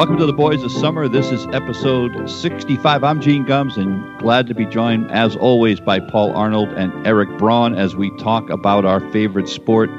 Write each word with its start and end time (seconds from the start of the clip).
Welcome 0.00 0.16
to 0.16 0.24
the 0.24 0.32
Boys 0.32 0.62
of 0.62 0.72
Summer. 0.72 1.08
This 1.08 1.30
is 1.30 1.46
episode 1.48 2.26
65. 2.26 3.04
I'm 3.04 3.20
Gene 3.20 3.44
Gums 3.44 3.76
and 3.76 4.18
glad 4.18 4.46
to 4.46 4.54
be 4.54 4.64
joined, 4.64 5.10
as 5.10 5.36
always, 5.36 5.78
by 5.78 6.00
Paul 6.00 6.32
Arnold 6.32 6.70
and 6.70 7.06
Eric 7.06 7.28
Braun 7.36 7.74
as 7.74 7.94
we 7.94 8.10
talk 8.16 8.48
about 8.48 8.86
our 8.86 9.00
favorite 9.10 9.46
sport, 9.46 9.90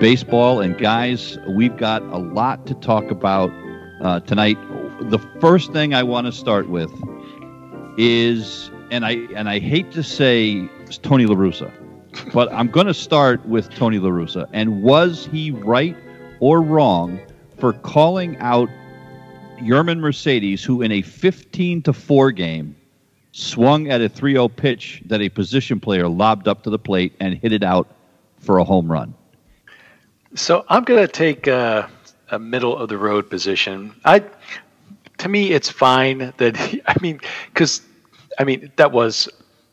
baseball. 0.00 0.60
And 0.60 0.76
guys, 0.76 1.38
we've 1.46 1.76
got 1.76 2.02
a 2.02 2.18
lot 2.18 2.66
to 2.66 2.74
talk 2.74 3.12
about 3.12 3.52
uh, 4.00 4.18
tonight. 4.18 4.58
The 5.02 5.20
first 5.40 5.72
thing 5.72 5.94
I 5.94 6.02
want 6.02 6.26
to 6.26 6.32
start 6.32 6.68
with 6.68 6.90
is, 7.96 8.72
and 8.90 9.06
I 9.06 9.18
and 9.36 9.48
I 9.48 9.60
hate 9.60 9.92
to 9.92 10.02
say 10.02 10.68
Tony 11.02 11.26
La 11.26 11.36
Russa, 11.36 11.72
but 12.32 12.52
I'm 12.52 12.72
going 12.72 12.88
to 12.88 12.94
start 12.94 13.46
with 13.46 13.70
Tony 13.70 14.00
La 14.00 14.10
Russa. 14.10 14.48
And 14.52 14.82
was 14.82 15.26
he 15.26 15.52
right 15.52 15.96
or 16.40 16.60
wrong 16.60 17.20
for 17.60 17.72
calling 17.72 18.36
out 18.38 18.68
Yermin 19.58 19.98
Mercedes, 19.98 20.64
who 20.64 20.82
in 20.82 20.92
a 20.92 21.02
15 21.02 21.82
to 21.82 21.92
4 21.92 22.32
game 22.32 22.76
swung 23.32 23.90
at 23.90 24.00
a 24.00 24.08
3 24.08 24.32
0 24.32 24.48
pitch 24.48 25.02
that 25.06 25.20
a 25.20 25.28
position 25.28 25.80
player 25.80 26.08
lobbed 26.08 26.46
up 26.48 26.62
to 26.62 26.70
the 26.70 26.78
plate 26.78 27.14
and 27.20 27.34
hit 27.34 27.52
it 27.52 27.62
out 27.62 27.88
for 28.38 28.58
a 28.58 28.64
home 28.64 28.90
run. 28.90 29.14
So 30.34 30.64
I'm 30.68 30.84
going 30.84 31.00
to 31.00 31.12
take 31.12 31.46
a, 31.46 31.90
a, 32.30 32.38
middle 32.38 32.76
of 32.76 32.88
the 32.88 32.98
road 32.98 33.30
position. 33.30 33.94
I, 34.04 34.24
to 35.18 35.28
me, 35.28 35.52
it's 35.52 35.70
fine 35.70 36.32
that 36.38 36.56
he, 36.56 36.82
I 36.86 36.94
mean, 37.00 37.20
because 37.52 37.82
I 38.38 38.44
mean 38.44 38.72
that 38.76 38.92
was, 38.92 39.28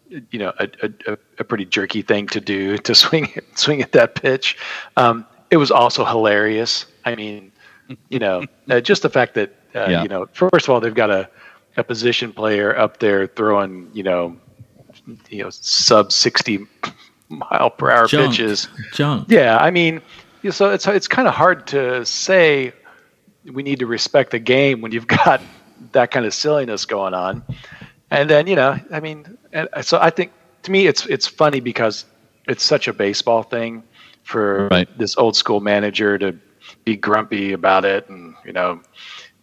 you 0.10 0.40
know, 0.40 0.54
a, 0.60 0.70
a, 1.08 1.18
a, 1.40 1.44
pretty 1.44 1.66
jerky 1.66 2.02
thing 2.02 2.28
to 2.28 2.42
do 2.42 2.78
to 2.90 2.96
swing 2.96 3.32
swing 3.56 3.82
at 3.82 3.92
that 3.94 4.16
pitch. 4.16 4.58
Um, 4.98 5.26
it 5.50 5.58
was 5.58 5.72
also 5.72 6.06
hilarious. 6.06 6.86
I 7.06 7.16
mean, 7.16 7.52
you 8.10 8.20
know, 8.20 8.44
uh, 8.70 8.82
just 8.82 9.02
the 9.02 9.10
fact 9.10 9.34
that 9.36 9.54
uh, 9.76 9.88
yeah. 9.90 10.04
You 10.04 10.10
know, 10.10 10.28
first 10.34 10.66
of 10.66 10.70
all, 10.70 10.80
they've 10.80 10.94
got 10.94 11.10
a, 11.10 11.30
a 11.78 11.84
position 11.84 12.34
player 12.34 12.78
up 12.78 13.00
there 13.00 13.28
throwing, 13.28 13.90
you 13.94 14.04
know, 14.04 14.38
you 15.30 15.44
know, 15.44 15.50
sub 15.50 16.12
sixty 16.12 16.68
mile 17.30 17.70
per 17.70 17.92
hour 17.92 18.08
Junk. 18.08 18.32
pitches. 18.32 18.68
Junk. 18.94 19.28
Yeah, 19.30 19.58
I 19.58 19.72
mean, 19.72 20.02
so 20.50 20.70
it's 20.72 20.88
it's 20.88 21.08
kind 21.08 21.28
of 21.28 21.34
hard 21.34 21.68
to 21.68 22.06
say 22.06 22.74
we 23.52 23.64
need 23.64 23.80
to 23.80 23.86
respect 23.86 24.32
the 24.32 24.40
game 24.40 24.82
when 24.82 24.92
you've 24.92 25.08
got 25.26 25.42
that 25.94 26.12
kind 26.12 26.26
of 26.26 26.34
silliness 26.34 26.86
going 26.86 27.14
on. 27.14 27.44
And 28.10 28.30
then 28.30 28.48
you 28.48 28.56
know, 28.56 28.80
I 28.92 29.00
mean, 29.00 29.38
so 29.82 30.00
I 30.00 30.10
think 30.10 30.32
to 30.64 30.72
me 30.72 30.88
it's 30.88 31.06
it's 31.06 31.28
funny 31.28 31.60
because 31.60 32.06
it's 32.48 32.64
such 32.64 32.88
a 32.88 32.94
baseball 32.94 33.44
thing 33.44 33.84
for 34.24 34.68
right. 34.70 34.98
this 34.98 35.18
old 35.18 35.36
school 35.36 35.60
manager 35.60 36.18
to 36.18 36.38
be 36.86 36.96
grumpy 36.96 37.54
about 37.54 37.86
it 37.86 38.08
and 38.10 38.36
you 38.46 38.54
know 38.54 38.80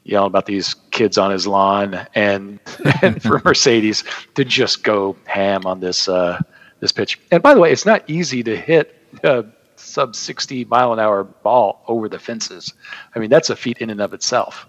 yelling 0.08 0.28
about 0.28 0.46
these 0.46 0.74
kids 0.90 1.18
on 1.18 1.30
his 1.30 1.46
lawn, 1.46 2.06
and, 2.14 2.58
and 3.02 3.22
for 3.22 3.40
Mercedes 3.44 4.04
to 4.34 4.44
just 4.44 4.82
go 4.82 5.16
ham 5.26 5.66
on 5.66 5.80
this 5.80 6.08
uh, 6.08 6.40
this 6.80 6.92
pitch. 6.92 7.20
And 7.30 7.42
by 7.42 7.54
the 7.54 7.60
way, 7.60 7.72
it's 7.72 7.86
not 7.86 8.08
easy 8.08 8.42
to 8.44 8.56
hit 8.56 8.94
a 9.22 9.44
sub 9.76 10.14
60 10.14 10.64
mile 10.66 10.92
an 10.92 10.98
hour 10.98 11.24
ball 11.24 11.82
over 11.88 12.08
the 12.08 12.18
fences. 12.18 12.72
I 13.14 13.18
mean, 13.18 13.30
that's 13.30 13.50
a 13.50 13.56
feat 13.56 13.78
in 13.78 13.90
and 13.90 14.00
of 14.00 14.14
itself. 14.14 14.66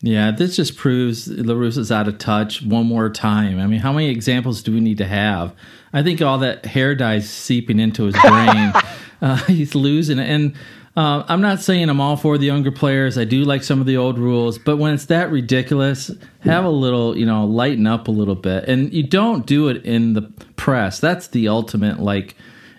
Yeah, 0.00 0.30
this 0.30 0.54
just 0.54 0.76
proves 0.76 1.26
La 1.28 1.54
Russa's 1.54 1.90
out 1.90 2.06
of 2.06 2.18
touch 2.18 2.62
one 2.62 2.86
more 2.86 3.10
time. 3.10 3.58
I 3.58 3.66
mean, 3.66 3.80
how 3.80 3.92
many 3.92 4.10
examples 4.10 4.62
do 4.62 4.72
we 4.72 4.80
need 4.80 4.98
to 4.98 5.06
have? 5.06 5.54
I 5.92 6.02
think 6.02 6.22
all 6.22 6.38
that 6.38 6.66
hair 6.66 6.94
dye 6.94 7.18
seeping 7.18 7.80
into 7.80 8.04
his 8.04 8.14
brain. 8.20 8.72
uh, 9.22 9.36
he's 9.46 9.74
losing 9.74 10.18
it. 10.18 10.28
And 10.28 10.54
uh, 10.98 11.24
I'm 11.28 11.40
not 11.40 11.60
saying 11.60 11.88
I'm 11.88 12.00
all 12.00 12.16
for 12.16 12.36
the 12.38 12.46
younger 12.46 12.72
players. 12.72 13.16
I 13.16 13.24
do 13.24 13.44
like 13.44 13.62
some 13.62 13.80
of 13.80 13.86
the 13.86 13.96
old 13.96 14.18
rules, 14.18 14.58
but 14.58 14.78
when 14.78 14.92
it's 14.94 15.04
that 15.04 15.30
ridiculous, 15.30 16.10
have 16.40 16.64
a 16.64 16.70
little, 16.70 17.16
you 17.16 17.24
know, 17.24 17.44
lighten 17.44 17.86
up 17.86 18.08
a 18.08 18.10
little 18.10 18.34
bit. 18.34 18.64
And 18.64 18.92
you 18.92 19.04
don't 19.04 19.46
do 19.46 19.68
it 19.68 19.84
in 19.84 20.14
the 20.14 20.22
press. 20.56 20.98
That's 20.98 21.28
the 21.28 21.46
ultimate, 21.46 22.00
like, 22.00 22.34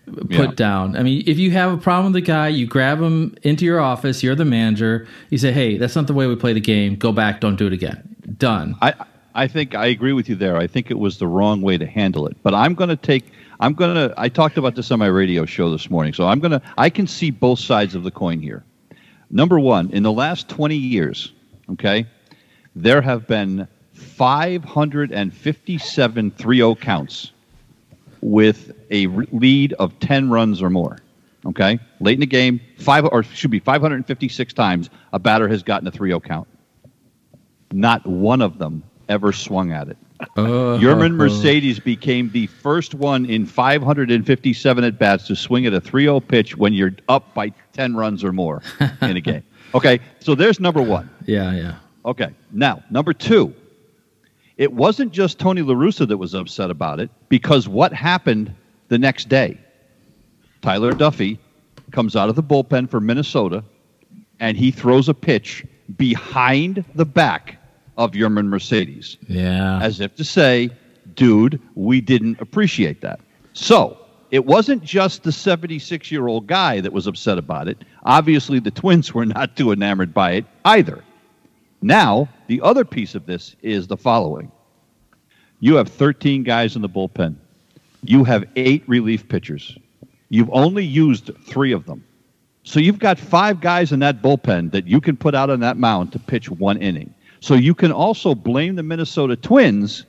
put 0.05 0.31
yeah. 0.31 0.51
down. 0.53 0.97
I 0.97 1.03
mean, 1.03 1.23
if 1.27 1.39
you 1.39 1.51
have 1.51 1.71
a 1.71 1.77
problem 1.77 2.11
with 2.11 2.21
the 2.21 2.27
guy, 2.27 2.49
you 2.49 2.67
grab 2.67 2.99
him 2.99 3.38
into 3.44 3.63
your 3.63 3.79
office. 3.79 4.21
You're 4.21 4.35
the 4.35 4.44
manager. 4.44 5.07
You 5.29 5.38
say, 5.38 5.53
"Hey, 5.53 5.77
that's 5.77 5.95
not 5.95 6.07
the 6.07 6.13
way 6.13 6.27
we 6.27 6.35
play 6.35 6.51
the 6.51 6.59
game. 6.59 6.97
Go 6.97 7.13
back. 7.13 7.39
Don't 7.39 7.55
do 7.55 7.67
it 7.67 7.73
again." 7.73 8.03
Done. 8.38 8.75
I 8.81 8.95
I 9.33 9.47
think 9.47 9.75
I 9.75 9.85
agree 9.85 10.11
with 10.11 10.27
you 10.27 10.35
there. 10.35 10.57
I 10.57 10.67
think 10.67 10.91
it 10.91 10.99
was 10.99 11.19
the 11.19 11.27
wrong 11.27 11.61
way 11.61 11.77
to 11.77 11.85
handle 11.85 12.27
it. 12.27 12.35
But 12.44 12.53
I'm 12.53 12.73
going 12.73 12.89
to 12.89 12.97
take 12.97 13.31
I'm 13.59 13.73
to, 13.95 14.13
I 14.17 14.29
talked 14.29 14.57
about 14.57 14.75
this 14.75 14.89
on 14.91 14.99
my 14.99 15.07
radio 15.07 15.45
show 15.45 15.69
this 15.69 15.89
morning. 15.89 16.13
So 16.13 16.27
I'm 16.27 16.39
to, 16.51 16.61
I 16.77 16.89
can 16.89 17.07
see 17.07 17.29
both 17.29 17.59
sides 17.59 17.93
of 17.93 18.03
the 18.03 18.11
coin 18.11 18.39
here. 18.39 18.63
Number 19.29 19.59
one, 19.59 19.89
in 19.91 20.03
the 20.03 20.11
last 20.11 20.49
20 20.49 20.75
years, 20.75 21.31
okay, 21.71 22.05
there 22.75 23.01
have 23.01 23.27
been 23.27 23.67
557 23.93 26.31
3 26.31 26.57
0 26.57 26.75
counts 26.75 27.31
with 28.21 28.71
a 28.91 29.07
lead 29.07 29.73
of 29.73 29.99
10 29.99 30.29
runs 30.29 30.61
or 30.61 30.69
more. 30.69 30.99
Okay, 31.45 31.79
late 31.99 32.13
in 32.15 32.19
the 32.19 32.25
game, 32.25 32.59
five 32.77 33.05
or 33.05 33.23
should 33.23 33.51
be 33.51 33.59
556 33.59 34.53
times 34.53 34.89
a 35.13 35.19
batter 35.19 35.47
has 35.47 35.63
gotten 35.63 35.87
a 35.87 35.91
3 35.91 36.09
0 36.09 36.19
count. 36.21 36.47
Not 37.71 38.05
one 38.05 38.41
of 38.41 38.57
them 38.57 38.83
ever 39.07 39.31
swung 39.31 39.71
at 39.71 39.87
it. 39.89 39.97
Uh, 40.19 40.78
Yermin 40.78 41.16
Mercedes 41.16 41.80
became 41.80 42.30
the 42.31 42.47
first 42.47 42.94
one 42.94 43.25
in 43.25 43.46
557 43.46 44.84
at 44.84 45.00
bats 45.00 45.28
to 45.28 45.35
swing 45.35 45.66
at 45.66 45.74
a 45.74 45.80
3 45.80 46.03
0 46.03 46.19
pitch 46.19 46.57
when 46.57 46.74
you're 46.74 46.91
up 47.07 47.34
by 47.34 47.50
10 47.74 47.96
runs 47.96 48.24
or 48.24 48.34
more 48.34 48.62
in 49.02 49.18
a 49.18 49.22
game. 49.22 49.44
Okay, 49.75 50.00
so 50.19 50.34
there's 50.34 50.59
number 50.59 50.81
one. 50.81 51.12
Yeah, 51.28 51.53
yeah. 51.53 51.75
Okay, 52.03 52.30
now, 52.52 52.84
number 52.90 53.13
two. 53.13 53.53
It 54.57 54.74
wasn't 54.74 55.12
just 55.12 55.38
Tony 55.38 55.62
La 55.62 55.75
Russa 55.75 56.07
that 56.07 56.18
was 56.18 56.34
upset 56.34 56.72
about 56.72 57.00
it 57.00 57.12
because 57.30 57.68
what 57.68 57.94
happened 57.94 58.51
the 58.88 58.97
next 58.97 59.30
day? 59.30 59.59
Tyler 60.63 60.91
Duffey 60.91 61.38
comes 61.91 62.16
out 62.16 62.30
of 62.30 62.36
the 62.36 62.41
bullpen 62.41 62.90
for 62.90 63.00
Minnesota 63.00 63.63
and 64.40 64.57
he 64.57 64.72
throws 64.72 65.07
a 65.07 65.13
pitch 65.13 65.63
behind 65.96 66.84
the 66.96 67.06
back 67.06 67.58
of 67.99 68.13
Yermin 68.13 68.47
Mercedes. 68.47 69.17
Yeah. 69.27 69.79
As 69.81 69.99
if 69.99 70.15
to 70.15 70.23
say, 70.23 70.71
dude, 71.15 71.61
we 71.75 71.99
didn't 71.99 72.39
appreciate 72.39 73.01
that. 73.01 73.19
So 73.51 73.97
it 74.31 74.45
wasn't 74.45 74.83
just 74.83 75.23
the 75.23 75.33
76 75.33 76.09
year 76.09 76.27
old 76.27 76.47
guy 76.47 76.79
that 76.79 76.93
was 76.93 77.07
upset 77.07 77.38
about 77.38 77.67
it. 77.67 77.77
Obviously, 78.03 78.59
the 78.59 78.71
twins 78.71 79.13
were 79.13 79.25
not 79.25 79.57
too 79.57 79.73
enamored 79.73 80.13
by 80.13 80.31
it 80.31 80.45
either. 80.63 81.03
Now, 81.81 82.29
the 82.47 82.61
other 82.61 82.85
piece 82.85 83.15
of 83.15 83.25
this 83.25 83.55
is 83.61 83.88
the 83.88 83.97
following 83.97 84.51
you 85.59 85.75
have 85.75 85.89
13 85.89 86.43
guys 86.43 86.77
in 86.77 86.81
the 86.81 86.88
bullpen, 86.88 87.35
you 88.01 88.23
have 88.23 88.45
eight 88.55 88.81
relief 88.88 89.27
pitchers. 89.27 89.77
You've 90.29 90.49
only 90.53 90.85
used 90.85 91.31
three 91.43 91.73
of 91.73 91.85
them. 91.85 92.05
So 92.63 92.79
you've 92.79 92.99
got 92.99 93.19
five 93.19 93.59
guys 93.59 93.91
in 93.91 93.99
that 93.99 94.21
bullpen 94.21 94.71
that 94.71 94.88
you 94.88 95.01
can 95.01 95.17
put 95.17 95.35
out 95.35 95.49
on 95.49 95.59
that 95.61 95.75
mound 95.75 96.13
to 96.13 96.19
pitch 96.19 96.49
one 96.49 96.77
inning. 96.77 97.13
So 97.39 97.53
you 97.55 97.73
can 97.73 97.91
also 97.91 98.35
blame 98.35 98.75
the 98.75 98.83
Minnesota 98.83 99.35
Twins 99.35 100.05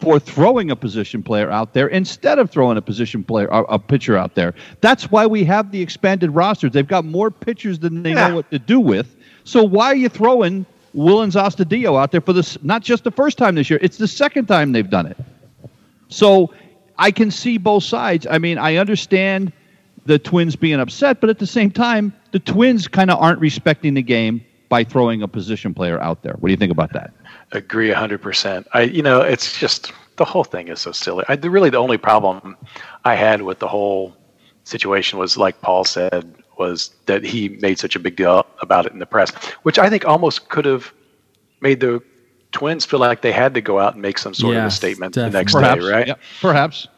for 0.00 0.18
throwing 0.18 0.70
a 0.70 0.76
position 0.76 1.22
player 1.22 1.50
out 1.50 1.74
there 1.74 1.88
instead 1.88 2.38
of 2.38 2.50
throwing 2.50 2.78
a 2.78 2.82
position 2.82 3.22
player 3.22 3.48
a 3.48 3.78
pitcher 3.78 4.16
out 4.16 4.34
there. 4.34 4.54
That's 4.80 5.10
why 5.10 5.26
we 5.26 5.44
have 5.44 5.70
the 5.72 5.82
expanded 5.82 6.30
rosters. 6.30 6.72
They've 6.72 6.86
got 6.86 7.04
more 7.04 7.30
pitchers 7.30 7.78
than 7.78 8.02
they 8.02 8.14
yeah. 8.14 8.28
know 8.28 8.36
what 8.36 8.50
to 8.50 8.58
do 8.58 8.80
with. 8.80 9.14
So 9.44 9.62
why 9.62 9.86
are 9.86 9.96
you 9.96 10.08
throwing 10.08 10.64
Willians 10.94 11.34
Astudillo 11.34 12.00
out 12.00 12.12
there 12.12 12.20
for 12.20 12.32
this? 12.32 12.62
Not 12.62 12.82
just 12.82 13.04
the 13.04 13.10
first 13.10 13.36
time 13.36 13.54
this 13.54 13.68
year; 13.68 13.78
it's 13.82 13.98
the 13.98 14.08
second 14.08 14.46
time 14.46 14.72
they've 14.72 14.88
done 14.88 15.06
it. 15.06 15.18
So 16.08 16.52
I 16.98 17.10
can 17.10 17.30
see 17.30 17.58
both 17.58 17.84
sides. 17.84 18.26
I 18.28 18.38
mean, 18.38 18.58
I 18.58 18.76
understand 18.76 19.52
the 20.06 20.18
Twins 20.18 20.56
being 20.56 20.80
upset, 20.80 21.20
but 21.20 21.30
at 21.30 21.38
the 21.38 21.46
same 21.46 21.70
time, 21.70 22.12
the 22.32 22.38
Twins 22.38 22.88
kind 22.88 23.10
of 23.10 23.20
aren't 23.20 23.38
respecting 23.38 23.94
the 23.94 24.02
game 24.02 24.44
by 24.70 24.84
throwing 24.84 25.20
a 25.20 25.28
position 25.28 25.74
player 25.74 26.00
out 26.00 26.22
there. 26.22 26.32
What 26.38 26.48
do 26.48 26.52
you 26.52 26.56
think 26.56 26.72
about 26.72 26.94
that? 26.94 27.12
Agree 27.52 27.90
100%. 27.90 28.66
I 28.72 28.82
you 28.82 29.02
know, 29.02 29.20
it's 29.20 29.58
just 29.58 29.92
the 30.16 30.24
whole 30.24 30.44
thing 30.44 30.68
is 30.68 30.80
so 30.80 30.92
silly. 30.92 31.24
I, 31.28 31.34
really 31.34 31.68
the 31.68 31.76
only 31.76 31.98
problem 31.98 32.56
I 33.04 33.16
had 33.16 33.42
with 33.42 33.58
the 33.58 33.68
whole 33.68 34.16
situation 34.64 35.18
was 35.18 35.36
like 35.36 35.60
Paul 35.60 35.84
said 35.84 36.34
was 36.56 36.90
that 37.06 37.24
he 37.24 37.50
made 37.60 37.78
such 37.78 37.96
a 37.96 37.98
big 37.98 38.16
deal 38.16 38.46
about 38.62 38.86
it 38.86 38.92
in 38.92 38.98
the 38.98 39.06
press, 39.06 39.30
which 39.62 39.78
I 39.78 39.90
think 39.90 40.06
almost 40.06 40.48
could 40.48 40.64
have 40.64 40.92
made 41.60 41.80
the 41.80 42.02
Twins 42.52 42.84
feel 42.84 43.00
like 43.00 43.22
they 43.22 43.32
had 43.32 43.54
to 43.54 43.60
go 43.60 43.78
out 43.78 43.94
and 43.94 44.02
make 44.02 44.18
some 44.18 44.34
sort 44.34 44.54
yes, 44.54 44.62
of 44.62 44.66
a 44.66 44.70
statement 44.76 45.14
definitely. 45.14 45.30
the 45.30 45.38
next 45.38 45.52
perhaps, 45.52 45.84
day, 45.84 45.90
right? 45.90 46.06
Yeah, 46.08 46.14
perhaps. 46.40 46.88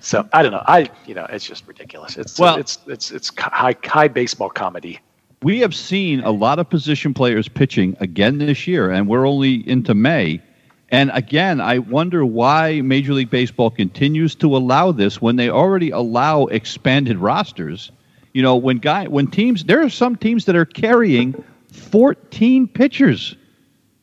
So 0.00 0.28
I 0.32 0.42
don't 0.42 0.52
know. 0.52 0.62
I 0.66 0.90
you 1.06 1.14
know 1.14 1.26
it's 1.28 1.44
just 1.44 1.66
ridiculous. 1.66 2.16
It's 2.16 2.38
well, 2.38 2.56
it's 2.56 2.78
it's 2.86 3.10
it's 3.10 3.30
high 3.36 3.76
high 3.84 4.08
baseball 4.08 4.48
comedy 4.48 5.00
we 5.42 5.60
have 5.60 5.74
seen 5.74 6.20
a 6.20 6.30
lot 6.30 6.58
of 6.58 6.68
position 6.68 7.14
players 7.14 7.48
pitching 7.48 7.96
again 8.00 8.38
this 8.38 8.66
year, 8.66 8.90
and 8.90 9.08
we're 9.08 9.26
only 9.26 9.68
into 9.68 9.94
May. 9.94 10.42
And 10.90 11.10
again, 11.12 11.60
I 11.60 11.78
wonder 11.78 12.24
why 12.24 12.80
Major 12.80 13.12
League 13.12 13.30
Baseball 13.30 13.70
continues 13.70 14.34
to 14.36 14.56
allow 14.56 14.90
this 14.90 15.20
when 15.20 15.36
they 15.36 15.50
already 15.50 15.90
allow 15.90 16.46
expanded 16.46 17.18
rosters. 17.18 17.92
You 18.32 18.42
know, 18.42 18.56
when 18.56 18.78
guy 18.78 19.06
when 19.06 19.26
teams 19.26 19.64
there 19.64 19.82
are 19.82 19.90
some 19.90 20.16
teams 20.16 20.46
that 20.46 20.56
are 20.56 20.64
carrying 20.64 21.44
14 21.72 22.68
pitchers. 22.68 23.36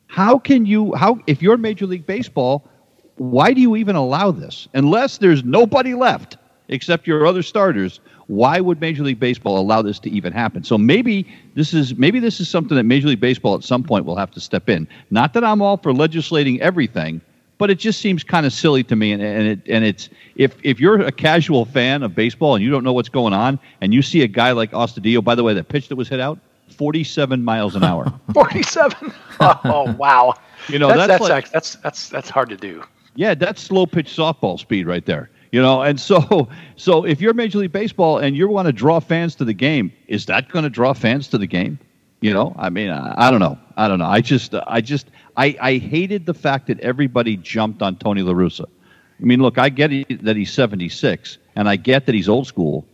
How 0.06 0.38
can 0.38 0.64
you 0.64 0.94
how 0.94 1.18
if 1.26 1.42
you're 1.42 1.56
Major 1.56 1.86
League 1.86 2.06
Baseball, 2.06 2.68
why 3.16 3.52
do 3.52 3.60
you 3.60 3.76
even 3.76 3.96
allow 3.96 4.30
this? 4.30 4.68
Unless 4.72 5.18
there's 5.18 5.44
nobody 5.44 5.94
left 5.94 6.36
except 6.68 7.06
your 7.06 7.26
other 7.26 7.42
starters, 7.42 8.00
why 8.28 8.60
would 8.60 8.80
Major 8.80 9.04
League 9.04 9.20
Baseball 9.20 9.58
allow 9.58 9.82
this 9.82 9.98
to 10.00 10.10
even 10.10 10.32
happen? 10.32 10.64
So 10.64 10.76
maybe 10.76 11.26
this 11.54 11.72
is 11.72 11.94
maybe 11.96 12.18
this 12.18 12.40
is 12.40 12.48
something 12.48 12.76
that 12.76 12.82
Major 12.82 13.08
League 13.08 13.20
Baseball 13.20 13.54
at 13.54 13.62
some 13.62 13.82
point 13.82 14.04
will 14.04 14.16
have 14.16 14.30
to 14.32 14.40
step 14.40 14.68
in. 14.68 14.88
Not 15.10 15.32
that 15.34 15.44
I'm 15.44 15.62
all 15.62 15.76
for 15.76 15.92
legislating 15.92 16.60
everything, 16.60 17.20
but 17.58 17.70
it 17.70 17.78
just 17.78 18.00
seems 18.00 18.24
kind 18.24 18.44
of 18.44 18.52
silly 18.52 18.82
to 18.84 18.96
me. 18.96 19.12
And, 19.12 19.22
and 19.22 19.46
it 19.46 19.60
and 19.68 19.84
it's 19.84 20.08
if 20.34 20.56
if 20.64 20.80
you're 20.80 21.00
a 21.00 21.12
casual 21.12 21.64
fan 21.64 22.02
of 22.02 22.14
baseball 22.14 22.54
and 22.54 22.64
you 22.64 22.70
don't 22.70 22.84
know 22.84 22.92
what's 22.92 23.08
going 23.08 23.32
on, 23.32 23.60
and 23.80 23.94
you 23.94 24.02
see 24.02 24.22
a 24.22 24.28
guy 24.28 24.52
like 24.52 24.72
Astudillo, 24.72 25.22
by 25.22 25.34
the 25.34 25.44
way, 25.44 25.54
that 25.54 25.68
pitch 25.68 25.88
that 25.88 25.96
was 25.96 26.08
hit 26.08 26.20
out, 26.20 26.38
47 26.68 27.44
miles 27.44 27.76
an 27.76 27.84
hour. 27.84 28.12
47. 28.34 29.12
Oh 29.40 29.94
wow. 29.98 30.34
You 30.68 30.80
know 30.80 30.88
that's 30.88 31.06
that's, 31.06 31.08
that's, 31.08 31.30
like, 31.30 31.50
that's 31.50 31.74
that's 31.76 32.08
that's 32.08 32.30
hard 32.30 32.48
to 32.48 32.56
do. 32.56 32.82
yeah, 33.14 33.34
that's 33.34 33.62
slow 33.62 33.86
pitch 33.86 34.14
softball 34.14 34.58
speed 34.58 34.86
right 34.86 35.06
there. 35.06 35.30
You 35.52 35.62
know, 35.62 35.82
and 35.82 36.00
so 36.00 36.48
so 36.76 37.04
if 37.04 37.20
you're 37.20 37.34
Major 37.34 37.58
League 37.58 37.72
Baseball 37.72 38.18
and 38.18 38.36
you 38.36 38.48
want 38.48 38.66
to 38.66 38.72
draw 38.72 39.00
fans 39.00 39.34
to 39.36 39.44
the 39.44 39.54
game, 39.54 39.92
is 40.08 40.26
that 40.26 40.48
going 40.48 40.64
to 40.64 40.70
draw 40.70 40.92
fans 40.92 41.28
to 41.28 41.38
the 41.38 41.46
game? 41.46 41.78
You 42.20 42.32
know, 42.32 42.54
I 42.58 42.70
mean, 42.70 42.90
I, 42.90 43.28
I 43.28 43.30
don't 43.30 43.40
know. 43.40 43.58
I 43.76 43.88
don't 43.88 43.98
know. 43.98 44.06
I 44.06 44.20
just, 44.20 44.54
I 44.66 44.80
just, 44.80 45.10
I, 45.36 45.56
I 45.60 45.76
hated 45.76 46.24
the 46.24 46.34
fact 46.34 46.68
that 46.68 46.80
everybody 46.80 47.36
jumped 47.36 47.82
on 47.82 47.96
Tony 47.96 48.22
La 48.22 48.32
Russa. 48.32 48.64
I 48.64 49.24
mean, 49.24 49.40
look, 49.40 49.58
I 49.58 49.68
get 49.68 49.92
it 49.92 50.24
that 50.24 50.36
he's 50.36 50.52
76, 50.52 51.38
and 51.54 51.68
I 51.68 51.76
get 51.76 52.06
that 52.06 52.14
he's 52.14 52.28
old 52.28 52.46
school, 52.46 52.86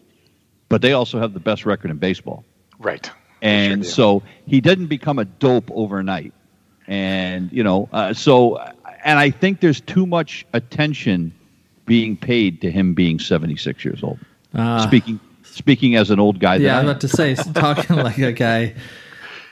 but 0.69 0.83
they 0.83 0.93
also 0.93 1.21
have 1.21 1.35
the 1.35 1.41
best 1.41 1.67
record 1.67 1.91
in 1.91 1.99
baseball. 1.99 2.45
Right. 2.79 3.11
And 3.41 3.83
do. 3.83 3.89
so 3.89 4.23
he 4.47 4.61
didn't 4.61 4.87
become 4.87 5.19
a 5.19 5.25
dope 5.25 5.71
overnight. 5.73 6.33
And, 6.87 7.51
you 7.53 7.63
know, 7.63 7.89
uh, 7.93 8.13
so, 8.13 8.59
and 9.05 9.19
I 9.19 9.31
think 9.31 9.61
there's 9.61 9.81
too 9.81 10.07
much 10.07 10.45
attention 10.53 11.33
being 11.87 12.17
paid 12.17 12.61
to 12.61 12.71
him 12.71 12.95
being 12.95 13.19
76 13.19 13.85
years 13.85 14.03
old. 14.03 14.19
Uh, 14.55 14.87
speaking, 14.87 15.19
speaking 15.43 15.97
as 15.97 16.11
an 16.11 16.21
old 16.21 16.39
guy. 16.39 16.57
Yeah, 16.57 16.77
I 16.77 16.81
I'm 16.81 16.85
am. 16.85 16.91
about 16.91 17.01
to 17.03 17.09
say, 17.09 17.35
talking 17.55 17.97
like 17.97 18.19
a 18.19 18.33
guy. 18.33 18.75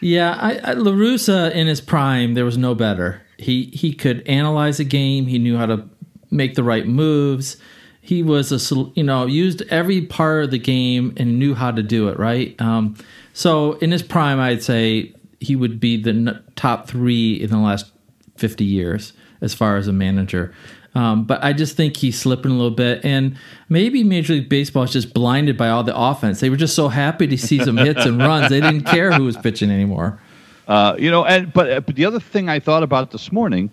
Yeah, 0.01 0.37
I, 0.41 0.71
I, 0.71 0.73
La 0.75 0.93
Russa 0.93 1.53
in 1.53 1.67
his 1.67 1.81
prime, 1.81 2.35
there 2.35 2.45
was 2.45 2.57
no 2.57 2.75
better. 2.75 3.21
He 3.37 3.65
he 3.73 3.93
could 3.93 4.27
analyze 4.27 4.81
a 4.81 4.85
game. 4.85 5.27
He 5.27 5.39
knew 5.39 5.57
how 5.57 5.67
to 5.67 5.89
make 6.31 6.55
the 6.55 6.63
right 6.63 6.87
moves. 6.87 7.57
He 8.01 8.23
was 8.23 8.51
a 8.53 8.75
you 8.95 9.03
know 9.03 9.27
used 9.27 9.63
every 9.69 10.03
part 10.03 10.45
of 10.45 10.51
the 10.51 10.59
game 10.59 11.13
and 11.17 11.39
knew 11.39 11.55
how 11.55 11.71
to 11.71 11.83
do 11.83 12.09
it 12.09 12.19
right. 12.19 12.59
Um, 12.61 12.97
so 13.33 13.75
in 13.75 13.91
his 13.91 14.03
prime, 14.03 14.41
I'd 14.41 14.63
say 14.63 15.15
he 15.39 15.57
would 15.57 15.81
be 15.81 16.03
the 16.03 16.11
n- 16.11 16.45
top 16.57 16.87
three 16.89 17.35
in 17.35 17.51
the 17.51 17.59
last 17.59 17.91
fifty 18.37 18.65
years 18.65 19.13
as 19.43 19.55
far 19.55 19.77
as 19.77 19.87
a 19.89 19.93
manager. 19.93 20.55
Um, 20.95 21.25
but 21.25 21.43
I 21.45 21.53
just 21.53 21.77
think 21.77 21.97
he's 21.97 22.19
slipping 22.19 22.51
a 22.51 22.55
little 22.55 22.71
bit, 22.73 23.05
and 23.05 23.37
maybe 23.69 24.03
Major 24.03 24.33
League 24.33 24.49
Baseball 24.49 24.83
is 24.83 24.93
just 24.93 25.15
blinded 25.15 25.57
by 25.57 25.69
all 25.69 25.85
the 25.85 25.97
offense. 25.97 26.41
They 26.41 26.51
were 26.51 26.57
just 26.57 26.75
so 26.75 26.89
happy 26.89 27.29
to 27.29 27.39
see 27.39 27.63
some 27.63 27.77
hits 27.77 28.05
and 28.05 28.19
runs; 28.19 28.49
they 28.49 28.61
didn't 28.61 28.85
care 28.85 29.13
who 29.13 29.25
was 29.25 29.37
pitching 29.37 29.71
anymore. 29.71 30.21
Uh, 30.67 30.97
you 30.99 31.11
know, 31.11 31.25
and 31.25 31.53
but, 31.53 31.71
uh, 31.71 31.81
but 31.81 31.95
the 31.95 32.05
other 32.05 32.19
thing 32.21 32.49
I 32.49 32.59
thought 32.59 32.83
about 32.83 33.13
this 33.13 33.31
morning 33.31 33.71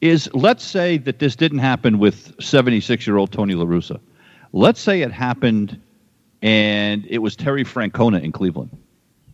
is 0.00 0.28
let's 0.34 0.64
say 0.64 0.98
that 0.98 1.18
this 1.18 1.34
didn't 1.34 1.60
happen 1.60 1.98
with 1.98 2.34
76 2.40 3.06
year 3.06 3.16
old 3.16 3.32
Tony 3.32 3.54
La 3.54 3.64
Russa. 3.64 4.00
Let's 4.52 4.80
say 4.80 5.00
it 5.00 5.12
happened 5.12 5.80
and 6.42 7.06
it 7.08 7.18
was 7.18 7.36
Terry 7.36 7.64
Francona 7.64 8.22
in 8.22 8.32
Cleveland. 8.32 8.70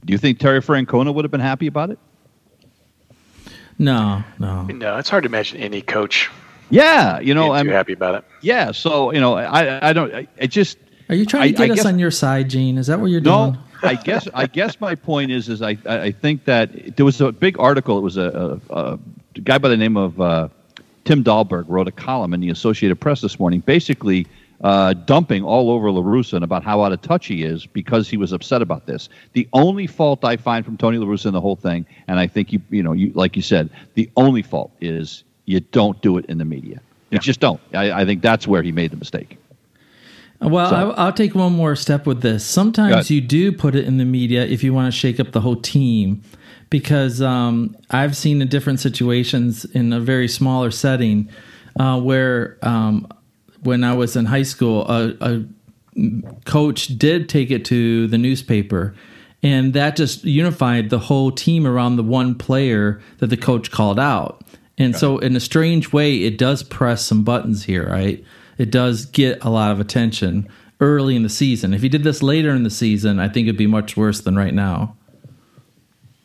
Do 0.04 0.12
you 0.12 0.18
think 0.18 0.38
Terry 0.38 0.60
Francona 0.60 1.12
would 1.12 1.24
have 1.24 1.32
been 1.32 1.40
happy 1.40 1.66
about 1.66 1.90
it? 1.90 1.98
No, 3.78 4.22
no. 4.38 4.62
No, 4.64 4.96
it's 4.98 5.08
hard 5.08 5.24
to 5.24 5.28
imagine 5.28 5.58
any 5.58 5.82
coach 5.82 6.30
Yeah, 6.70 7.20
you 7.20 7.34
know, 7.34 7.52
I'm 7.52 7.68
happy 7.68 7.92
about 7.92 8.14
it. 8.16 8.24
yeah. 8.40 8.72
So 8.72 9.12
you 9.12 9.20
know, 9.20 9.34
I 9.34 9.88
I 9.90 9.92
don't. 9.92 10.14
I, 10.14 10.26
it 10.38 10.48
just 10.48 10.78
Are 11.08 11.14
you 11.14 11.26
trying 11.26 11.52
to 11.52 11.58
get 11.58 11.70
I 11.70 11.72
us 11.72 11.76
guess- 11.78 11.86
on 11.86 11.98
your 11.98 12.10
side, 12.10 12.48
Gene? 12.48 12.78
Is 12.78 12.86
that 12.86 13.00
what 13.00 13.10
you're 13.10 13.20
No, 13.20 13.52
doing? 13.52 13.58
I 13.82 13.94
guess 13.94 14.28
I 14.34 14.46
guess 14.46 14.80
my 14.80 14.94
point 14.94 15.30
is 15.30 15.48
is 15.48 15.62
I 15.62 15.76
I 15.86 16.00
I 16.04 16.10
think 16.12 16.44
that 16.44 16.96
there 16.96 17.04
was 17.04 17.20
a 17.20 17.32
big 17.32 17.58
article. 17.58 17.98
It 17.98 18.02
was 18.02 18.16
a, 18.16 18.60
a, 18.70 18.76
a 18.76 18.98
guy 19.42 19.58
by 19.58 19.68
the 19.68 19.76
name 19.76 19.96
of 19.96 20.20
uh, 20.20 20.48
Tim 21.04 21.24
Dahlberg 21.24 21.64
wrote 21.68 21.88
a 21.88 21.92
column 21.92 22.34
in 22.34 22.40
the 22.40 22.50
Associated 22.50 22.96
Press 23.00 23.20
this 23.22 23.40
morning, 23.40 23.60
basically 23.60 24.26
uh, 24.60 24.92
dumping 24.92 25.42
all 25.42 25.70
over 25.70 25.90
La 25.90 26.02
Russa 26.02 26.34
and 26.34 26.44
about 26.44 26.62
how 26.62 26.82
out 26.82 26.92
of 26.92 27.00
touch 27.00 27.26
he 27.26 27.42
is 27.42 27.64
because 27.64 28.06
he 28.10 28.18
was 28.18 28.32
upset 28.32 28.60
about 28.60 28.84
this. 28.84 29.08
The 29.32 29.48
only 29.54 29.86
fault 29.86 30.22
I 30.24 30.36
find 30.36 30.62
from 30.66 30.76
Tony 30.76 30.98
La 30.98 31.06
Russa 31.06 31.26
in 31.26 31.32
the 31.32 31.40
whole 31.40 31.56
thing, 31.56 31.86
and 32.06 32.20
I 32.20 32.26
think 32.26 32.52
you 32.52 32.60
you 32.70 32.82
know 32.82 32.92
you 32.92 33.10
like 33.14 33.34
you 33.34 33.42
said, 33.42 33.70
the 33.94 34.10
only 34.16 34.42
fault 34.42 34.70
is 34.82 35.24
you 35.50 35.60
don't 35.60 36.00
do 36.00 36.16
it 36.18 36.24
in 36.26 36.38
the 36.38 36.44
media. 36.44 36.80
You 37.10 37.18
just 37.18 37.40
don't. 37.40 37.60
I, 37.74 37.90
I 38.02 38.04
think 38.04 38.22
that's 38.22 38.46
where 38.46 38.62
he 38.62 38.70
made 38.70 38.92
the 38.92 38.96
mistake. 38.96 39.36
Well, 40.40 40.70
So- 40.70 40.92
I, 40.92 41.04
I'll 41.06 41.12
take 41.12 41.34
one 41.34 41.52
more 41.52 41.74
step 41.76 42.06
with 42.06 42.22
this. 42.22 42.44
Sometimes 42.44 43.10
you 43.10 43.20
do 43.20 43.50
put 43.52 43.74
it 43.74 43.84
in 43.84 43.98
the 43.98 44.04
media 44.04 44.46
if 44.46 44.62
you 44.62 44.72
want 44.72 44.92
to 44.92 44.96
shake 44.96 45.18
up 45.20 45.32
the 45.32 45.40
whole 45.40 45.56
team, 45.56 46.22
because 46.70 47.20
um, 47.20 47.76
I've 47.90 48.16
seen 48.16 48.40
in 48.40 48.48
different 48.48 48.78
situations 48.80 49.64
in 49.64 49.92
a 49.92 49.98
very 50.00 50.28
smaller 50.28 50.70
setting 50.70 51.28
uh, 51.78 52.00
where 52.00 52.56
um, 52.62 53.08
when 53.64 53.82
I 53.82 53.92
was 53.94 54.14
in 54.16 54.26
high 54.26 54.44
school, 54.44 54.86
a, 54.88 55.14
a 55.20 55.44
coach 56.44 56.86
did 56.96 57.28
take 57.28 57.50
it 57.50 57.64
to 57.66 58.06
the 58.06 58.18
newspaper. 58.18 58.94
And 59.42 59.72
that 59.72 59.96
just 59.96 60.22
unified 60.24 60.90
the 60.90 60.98
whole 60.98 61.32
team 61.32 61.66
around 61.66 61.96
the 61.96 62.02
one 62.02 62.34
player 62.34 63.00
that 63.18 63.28
the 63.28 63.36
coach 63.36 63.70
called 63.70 63.98
out. 63.98 64.44
And 64.80 64.96
so, 64.96 65.18
in 65.18 65.36
a 65.36 65.40
strange 65.40 65.92
way, 65.92 66.22
it 66.22 66.38
does 66.38 66.62
press 66.62 67.04
some 67.04 67.22
buttons 67.22 67.64
here, 67.64 67.88
right? 67.88 68.24
It 68.56 68.70
does 68.70 69.04
get 69.04 69.44
a 69.44 69.50
lot 69.50 69.72
of 69.72 69.78
attention 69.78 70.48
early 70.80 71.16
in 71.16 71.22
the 71.22 71.28
season. 71.28 71.74
If 71.74 71.82
he 71.82 71.88
did 71.88 72.02
this 72.02 72.22
later 72.22 72.50
in 72.50 72.62
the 72.62 72.70
season, 72.70 73.20
I 73.20 73.28
think 73.28 73.46
it'd 73.46 73.58
be 73.58 73.66
much 73.66 73.96
worse 73.96 74.22
than 74.22 74.36
right 74.36 74.54
now. 74.54 74.96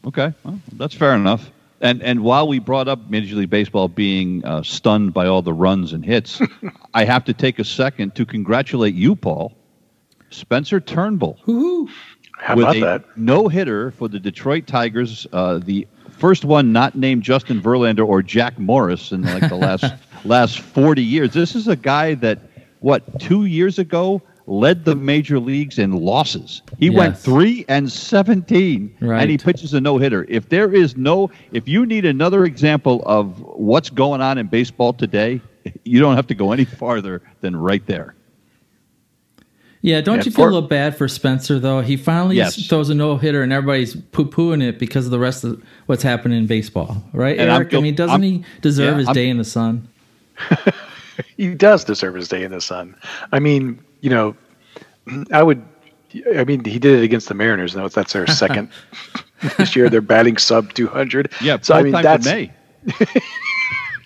Okay, 0.06 0.34
well, 0.44 0.60
that's 0.74 0.96
fair 0.96 1.16
enough. 1.16 1.52
And 1.82 2.02
and 2.02 2.24
while 2.24 2.48
we 2.48 2.60
brought 2.60 2.88
up 2.88 3.10
Major 3.10 3.36
League 3.36 3.50
Baseball 3.50 3.90
being 3.90 4.46
uh, 4.46 4.64
stunned 4.64 5.14
by 5.14 5.28
all 5.28 5.42
the 5.42 5.54
runs 5.54 5.92
and 5.92 6.06
hits, 6.06 6.42
I 6.94 7.04
have 7.04 7.26
to 7.26 7.34
take 7.34 7.60
a 7.60 7.66
second 7.66 8.16
to 8.16 8.26
congratulate 8.26 8.96
you, 8.96 9.16
Paul. 9.16 9.54
Spencer 10.30 10.80
Turnbull 10.80 11.40
Woohoo! 11.46 11.90
How 12.38 12.56
with 12.56 12.66
about 12.66 12.76
a 12.78 12.80
that? 12.80 13.18
no 13.18 13.48
hitter 13.48 13.92
for 13.92 14.08
the 14.08 14.20
Detroit 14.20 14.68
Tigers. 14.68 15.28
Uh, 15.32 15.60
the 15.60 15.88
first 16.18 16.46
one 16.46 16.72
not 16.72 16.96
named 16.96 17.24
Justin 17.24 17.62
Verlander 17.62 18.08
or 18.08 18.22
Jack 18.22 18.58
Morris 18.60 19.12
in 19.12 19.22
like 19.24 19.50
the 19.50 19.56
last 19.56 19.86
last 20.26 20.60
forty 20.60 21.04
years. 21.04 21.34
This 21.34 21.56
is 21.56 21.68
a 21.68 21.76
guy 21.76 22.16
that 22.16 22.40
what 22.80 23.20
two 23.20 23.46
years 23.46 23.80
ago 23.80 24.22
led 24.48 24.86
the 24.86 24.96
major 24.96 25.40
leagues 25.40 25.80
in 25.80 25.92
losses. 25.92 26.62
He 26.78 26.90
went 26.90 27.18
three 27.18 27.66
and 27.68 27.92
seventeen, 27.92 28.96
and 29.22 29.30
he 29.30 29.38
pitches 29.38 29.74
a 29.74 29.82
no 29.82 29.98
hitter. 29.98 30.26
If 30.30 30.50
there 30.50 30.74
is 30.74 30.96
no, 30.96 31.32
if 31.52 31.68
you 31.68 31.86
need 31.86 32.06
another 32.06 32.46
example 32.46 33.02
of 33.06 33.40
what's 33.42 33.90
going 33.90 34.22
on 34.22 34.38
in 34.38 34.48
baseball 34.48 34.94
today, 34.94 35.42
you 35.84 36.00
don't 36.00 36.16
have 36.16 36.28
to 36.28 36.36
go 36.36 36.52
any 36.52 36.66
farther 36.66 37.22
than 37.42 37.56
right 37.56 37.86
there. 37.88 38.15
Yeah, 39.86 40.02
don't 40.02 40.18
Yeah, 40.18 40.24
you 40.26 40.32
feel 40.32 40.46
a 40.46 40.48
little 40.48 40.62
bad 40.68 40.98
for 40.98 41.08
Spencer 41.08 41.60
though? 41.60 41.82
He 41.82 41.96
finally 41.96 42.38
Yes. 42.38 42.56
throws 42.68 42.90
a 42.90 42.96
no 42.96 43.18
hitter, 43.18 43.44
and 43.44 43.54
everybody's 43.54 43.96
poo 43.96 44.26
pooing 44.26 44.64
it 44.64 44.80
because 44.80 45.06
of 45.06 45.12
the 45.12 45.20
rest 45.20 45.44
of 45.44 45.62
what's 45.86 46.02
happening 46.02 46.40
in 46.40 46.48
baseball, 46.48 47.04
right? 47.14 47.38
And 47.38 47.52
I'm 47.52 47.68
I 47.72 47.80
mean, 47.82 47.94
doesn't 47.94 48.10
I'm- 48.12 48.22
he 48.24 48.44
deserve 48.62 48.94
yeah, 48.94 48.98
his 48.98 49.08
I'm- 49.10 49.14
day 49.14 49.30
in 49.30 49.38
the 49.38 49.44
sun? 49.46 49.88
He 51.38 51.54
does 51.54 51.86
deserve 51.86 52.16
his 52.16 52.28
day 52.28 52.44
in 52.44 52.52
the 52.52 52.60
sun. 52.60 52.94
I 53.32 53.40
mean, 53.40 53.80
you 54.02 54.10
know, 54.10 54.36
I 55.32 55.44
would. 55.44 55.62
I 56.36 56.44
mean, 56.44 56.66
he 56.66 56.78
did 56.78 57.00
it 57.00 57.04
against 57.04 57.30
the 57.30 57.34
Mariners. 57.34 57.74
Now 57.74 57.88
that's 57.88 58.12
their 58.12 58.28
second 58.28 58.70
this 59.58 59.76
year. 59.78 59.90
They're 59.90 60.02
batting 60.02 60.36
sub 60.38 60.74
200. 60.74 61.32
Yeah, 61.42 61.58
so 61.62 61.74
I 61.76 61.84
mean 61.84 61.94
that's 61.94 62.26
in 62.28 62.34
May. 62.36 62.52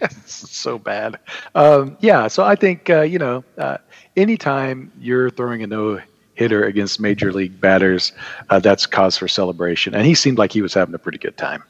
so 0.25 0.77
bad. 0.77 1.20
Um, 1.56 1.98
yeah, 2.00 2.27
so 2.27 2.44
I 2.44 2.56
think 2.56 2.89
uh, 2.89 3.01
you 3.01 3.20
know, 3.20 3.44
uh, 3.58 3.77
anytime 4.15 4.91
you're 5.00 5.29
throwing 5.29 5.63
a 5.63 5.68
no 5.68 6.00
hitter 6.36 6.63
against 6.63 7.00
major 7.00 7.34
league 7.34 7.60
batters, 7.60 8.13
uh, 8.50 8.60
that's 8.60 8.86
cause 8.86 9.18
for 9.18 9.27
celebration. 9.27 9.94
And 9.94 10.06
he 10.06 10.15
seemed 10.15 10.38
like 10.38 10.51
he 10.53 10.62
was 10.62 10.74
having 10.74 10.96
a 10.96 11.00
pretty 11.00 11.18
good 11.18 11.38
time. 11.38 11.63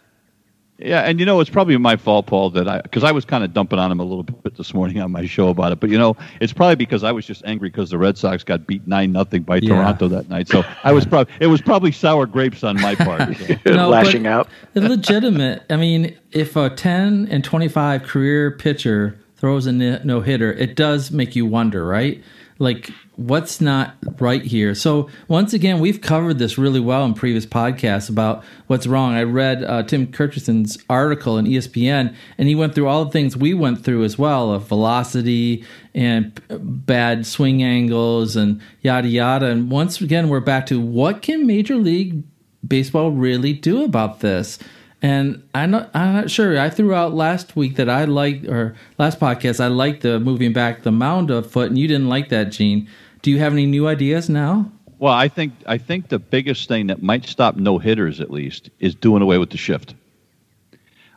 Yeah, 0.82 1.02
and 1.02 1.20
you 1.20 1.26
know 1.26 1.42
it's 1.42 1.50
probably 1.50 1.76
my 1.78 1.98
fault, 1.98 2.28
Paul, 2.28 2.52
that 2.52 2.68
I 2.68 2.82
because 2.82 3.04
I 3.04 3.12
was 3.12 3.26
kind 3.26 3.44
of 3.44 3.54
dumping 3.54 3.80
on 3.80 3.92
him 3.92 4.00
a 4.00 4.04
little 4.04 4.24
bit 4.24 4.56
this 4.56 4.74
morning 4.74 5.02
on 5.02 5.12
my 5.12 5.26
show 5.26 5.50
about 5.50 5.74
it. 5.74 5.80
But 5.82 5.90
you 5.90 5.98
know, 5.98 6.16
it's 6.40 6.54
probably 6.54 6.76
because 6.76 7.04
I 7.04 7.12
was 7.12 7.26
just 7.26 7.44
angry 7.46 7.70
because 7.70 7.90
the 7.90 7.98
Red 7.98 8.18
Sox 8.18 8.44
got 8.46 8.66
beat 8.66 8.88
nine 8.88 9.12
nothing 9.12 9.44
by 9.44 9.58
Yeah. 9.58 9.76
Toronto 9.76 10.08
that 10.08 10.30
night. 10.30 10.48
So 10.48 10.64
I 10.84 10.94
was 10.94 11.06
probably 11.06 11.34
it 11.42 11.48
was 11.48 11.62
probably 11.62 11.92
sour 11.92 12.26
grapes 12.26 12.64
on 12.64 12.80
my 12.82 12.96
part. 12.96 13.36
so. 13.36 13.56
No, 13.66 13.90
Lashing 13.90 14.26
out. 14.26 14.48
legitimate. 14.76 15.64
I 15.70 15.76
mean, 15.76 16.18
if 16.32 16.56
a 16.56 16.70
10 16.70 17.28
and 17.30 17.44
25 17.44 18.04
career 18.04 18.52
pitcher 18.52 19.20
throws 19.36 19.66
a 19.66 19.72
no 19.74 20.22
hitter, 20.22 20.54
it 20.54 20.76
does 20.76 21.12
make 21.12 21.36
you 21.36 21.46
wonder, 21.46 21.86
right? 21.86 22.24
Like 22.60 22.92
what's 23.16 23.62
not 23.62 23.96
right 24.20 24.44
here? 24.44 24.76
So 24.76 25.10
once 25.28 25.54
again 25.54 25.80
we've 25.80 26.02
covered 26.02 26.40
this 26.40 26.58
really 26.58 26.80
well 26.80 27.06
in 27.06 27.14
previous 27.14 27.46
podcasts 27.46 28.10
about 28.10 28.44
what's 28.68 28.86
wrong. 28.86 29.14
I 29.14 29.24
read 29.24 29.64
uh, 29.64 29.84
tim 29.84 30.08
Kurkjian's 30.08 30.78
article 30.90 31.38
in 31.38 31.46
espn 31.46 32.16
and 32.38 32.48
he 32.48 32.56
went 32.56 32.76
through 32.76 32.88
all 32.88 33.06
the 33.06 33.12
things 33.12 33.36
we 33.36 33.54
went 33.54 33.84
through 33.84 34.04
as 34.04 34.18
well 34.18 34.52
of 34.52 34.68
velocity 34.68 35.64
and 35.96 36.40
bad 36.50 37.26
swing 37.26 37.64
angles 37.64 38.36
and 38.36 38.62
yada 38.82 39.08
yada. 39.08 39.48
And 39.48 39.72
once 39.72 40.02
again 40.02 40.30
we're 40.30 40.42
back 40.42 40.66
to 40.68 40.80
what 40.80 41.22
can 41.22 41.48
major 41.48 41.78
league 41.78 42.24
baseball 42.68 43.12
really 43.12 43.54
do 43.54 43.84
about 43.84 44.20
this 44.20 44.60
and 45.02 45.44
I'm 45.56 45.72
not, 45.72 45.90
I'm 45.94 46.14
not 46.14 46.30
sure. 46.30 46.60
I 46.60 46.70
threw 46.70 46.94
out 46.94 47.14
last 47.14 47.56
week 47.56 47.76
that 47.78 47.90
I 47.90 48.06
liked, 48.06 48.48
or 48.48 48.76
last 48.98 49.20
podcast, 49.20 49.60
I 49.64 49.68
liked 49.68 50.02
the 50.02 50.20
moving 50.20 50.52
back 50.54 50.84
the 50.84 50.92
mound 50.92 51.32
of 51.32 51.50
foot, 51.50 51.70
and 51.70 51.78
you 51.78 51.88
didn't 51.88 52.10
like 52.10 52.30
that, 52.30 52.52
Gene. 52.52 52.90
Do 53.22 53.32
you 53.32 53.40
have 53.40 53.54
any 53.54 53.66
new 53.66 53.88
ideas 53.88 54.30
now? 54.30 54.72
Well, 55.00 55.14
I 55.14 55.30
think 55.30 55.54
I 55.66 55.78
think 55.78 56.10
the 56.10 56.20
biggest 56.20 56.68
thing 56.68 56.88
that 56.88 57.02
might 57.02 57.26
stop 57.26 57.56
no 57.56 57.78
hitters 57.78 58.20
at 58.20 58.30
least 58.30 58.70
is 58.80 58.96
doing 58.96 59.22
away 59.22 59.38
with 59.38 59.50
the 59.50 59.58
shift. 59.58 59.96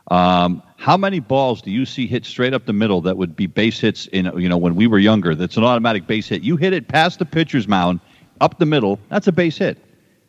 Um, 0.09 0.63
how 0.77 0.97
many 0.97 1.19
balls 1.19 1.61
do 1.61 1.71
you 1.71 1.85
see 1.85 2.07
hit 2.07 2.25
straight 2.25 2.53
up 2.53 2.65
the 2.65 2.73
middle 2.73 3.01
that 3.01 3.17
would 3.17 3.35
be 3.35 3.47
base 3.47 3.79
hits 3.79 4.07
in 4.07 4.31
you 4.37 4.47
know 4.47 4.57
when 4.57 4.75
we 4.75 4.87
were 4.87 4.99
younger? 4.99 5.35
That's 5.35 5.57
an 5.57 5.65
automatic 5.65 6.07
base 6.07 6.29
hit. 6.29 6.43
You 6.43 6.55
hit 6.55 6.71
it 6.71 6.87
past 6.87 7.19
the 7.19 7.25
pitcher's 7.25 7.67
mound, 7.67 7.99
up 8.39 8.59
the 8.59 8.65
middle. 8.65 8.99
That's 9.09 9.27
a 9.27 9.33
base 9.33 9.57
hit. 9.57 9.77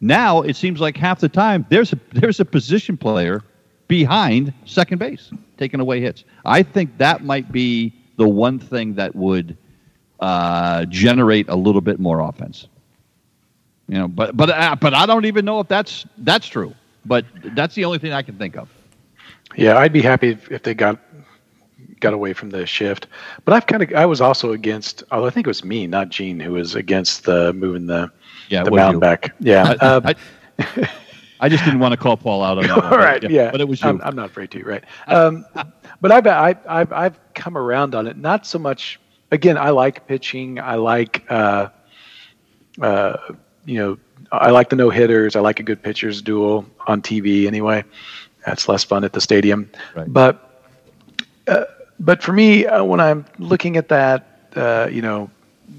Now 0.05 0.43
it 0.43 0.55
seems 0.55 0.83
like 0.83 0.99
half 0.99 1.21
the 1.21 1.31
time 1.31 1.65
there's 1.71 1.95
a 1.95 1.99
there's 2.13 2.39
a 2.39 2.45
position 2.45 2.99
player 2.99 3.43
behind 3.89 4.53
second 4.67 4.99
base 4.99 5.31
taking 5.57 5.81
away 5.81 6.03
hits. 6.03 6.25
I 6.45 6.63
think 6.63 6.99
that 6.99 7.25
might 7.25 7.51
be 7.51 7.95
the 8.19 8.29
one 8.29 8.59
thing 8.59 8.97
that 8.97 9.17
would 9.17 9.57
uh, 10.21 10.85
generate 10.91 11.49
a 11.49 11.55
little 11.57 11.81
bit 11.81 11.99
more 11.99 12.21
offense. 12.21 12.69
You 13.89 13.97
know, 13.97 14.09
but 14.09 14.37
but 14.37 14.51
uh, 14.51 14.77
but 14.79 14.93
I 14.93 15.07
don't 15.07 15.25
even 15.25 15.47
know 15.47 15.61
if 15.61 15.69
that's 15.69 16.05
that's 16.19 16.47
true. 16.49 16.75
But 17.07 17.25
that's 17.55 17.75
the 17.75 17.87
only 17.87 17.99
thing 17.99 18.13
I 18.13 18.21
can 18.21 18.37
think 18.37 18.57
of. 18.57 18.69
Yeah, 19.57 19.79
I'd 19.79 19.93
be 19.93 20.03
happy 20.03 20.39
if, 20.51 20.63
they 20.63 20.75
got 20.75 20.99
got 22.01 22.13
away 22.13 22.35
from 22.35 22.51
the 22.51 22.67
shift. 22.67 23.07
But 23.47 23.55
I've 23.55 23.67
kind 23.67 23.83
of 23.83 23.91
I 23.95 24.05
was 24.05 24.21
also 24.21 24.53
against. 24.53 25.03
Although 25.11 25.29
I 25.29 25.31
think 25.31 25.47
it 25.47 25.51
was 25.51 25.65
me, 25.65 25.87
not 25.87 26.11
Gene, 26.11 26.41
who 26.41 26.53
was 26.53 26.75
against 26.75 27.25
the 27.25 27.55
moving 27.55 27.87
the 27.87 28.11
yeah, 28.49 28.63
the 28.63 28.71
mound 28.71 29.01
back. 29.01 29.35
Yeah. 29.41 29.75
I, 29.81 29.87
uh, 29.87 30.01
I, 30.59 30.91
I, 31.41 31.49
just 31.49 31.65
didn't 31.65 31.81
want 31.81 31.93
to 31.93 31.97
call 31.97 32.17
Paul 32.17 32.43
out 32.43 32.59
on 32.59 32.67
that. 32.67 32.85
All 32.93 32.99
right, 32.99 33.23
yeah, 33.23 33.29
yeah, 33.29 33.51
but 33.51 33.61
it 33.61 33.69
was 33.69 33.83
you. 33.83 33.89
I'm, 33.89 34.01
I'm 34.03 34.17
not 34.17 34.27
afraid 34.27 34.51
to, 34.53 34.63
right? 34.63 34.85
Um, 35.07 35.45
but 36.01 36.13
I've, 36.13 36.27
I've 36.27 36.67
I've 36.67 36.93
I've 36.93 37.35
come 37.35 37.57
around 37.59 37.95
on 37.95 38.07
it. 38.07 38.17
Not 38.17 38.47
so 38.47 38.59
much. 38.59 39.01
Again, 39.31 39.59
I 39.59 39.71
like 39.71 40.07
pitching. 40.07 40.61
I 40.61 40.77
like 40.77 41.25
uh, 41.29 41.69
uh, 42.81 43.17
you 43.65 43.79
know, 43.79 43.99
I 44.33 44.51
like 44.51 44.71
the 44.71 44.77
no 44.77 44.91
hitters. 44.91 45.37
I 45.37 45.41
like 45.41 45.61
a 45.61 45.63
good 45.63 45.83
pitchers 45.83 46.23
duel 46.23 46.67
on 46.87 47.03
TV 47.03 47.47
anyway. 47.47 47.85
That's 48.47 48.69
less 48.69 48.85
fun 48.85 49.05
at 49.05 49.13
the 49.13 49.21
stadium. 49.21 49.71
Right. 49.95 50.13
But 50.13 50.63
uh, 51.47 51.65
but 52.01 52.23
for 52.23 52.33
me, 52.33 52.67
uh, 52.67 52.85
when 52.85 53.01
I'm 53.01 53.25
looking 53.39 53.77
at 53.77 53.89
that, 53.89 54.51
uh, 54.57 54.89
you 54.91 55.03
know, 55.03 55.31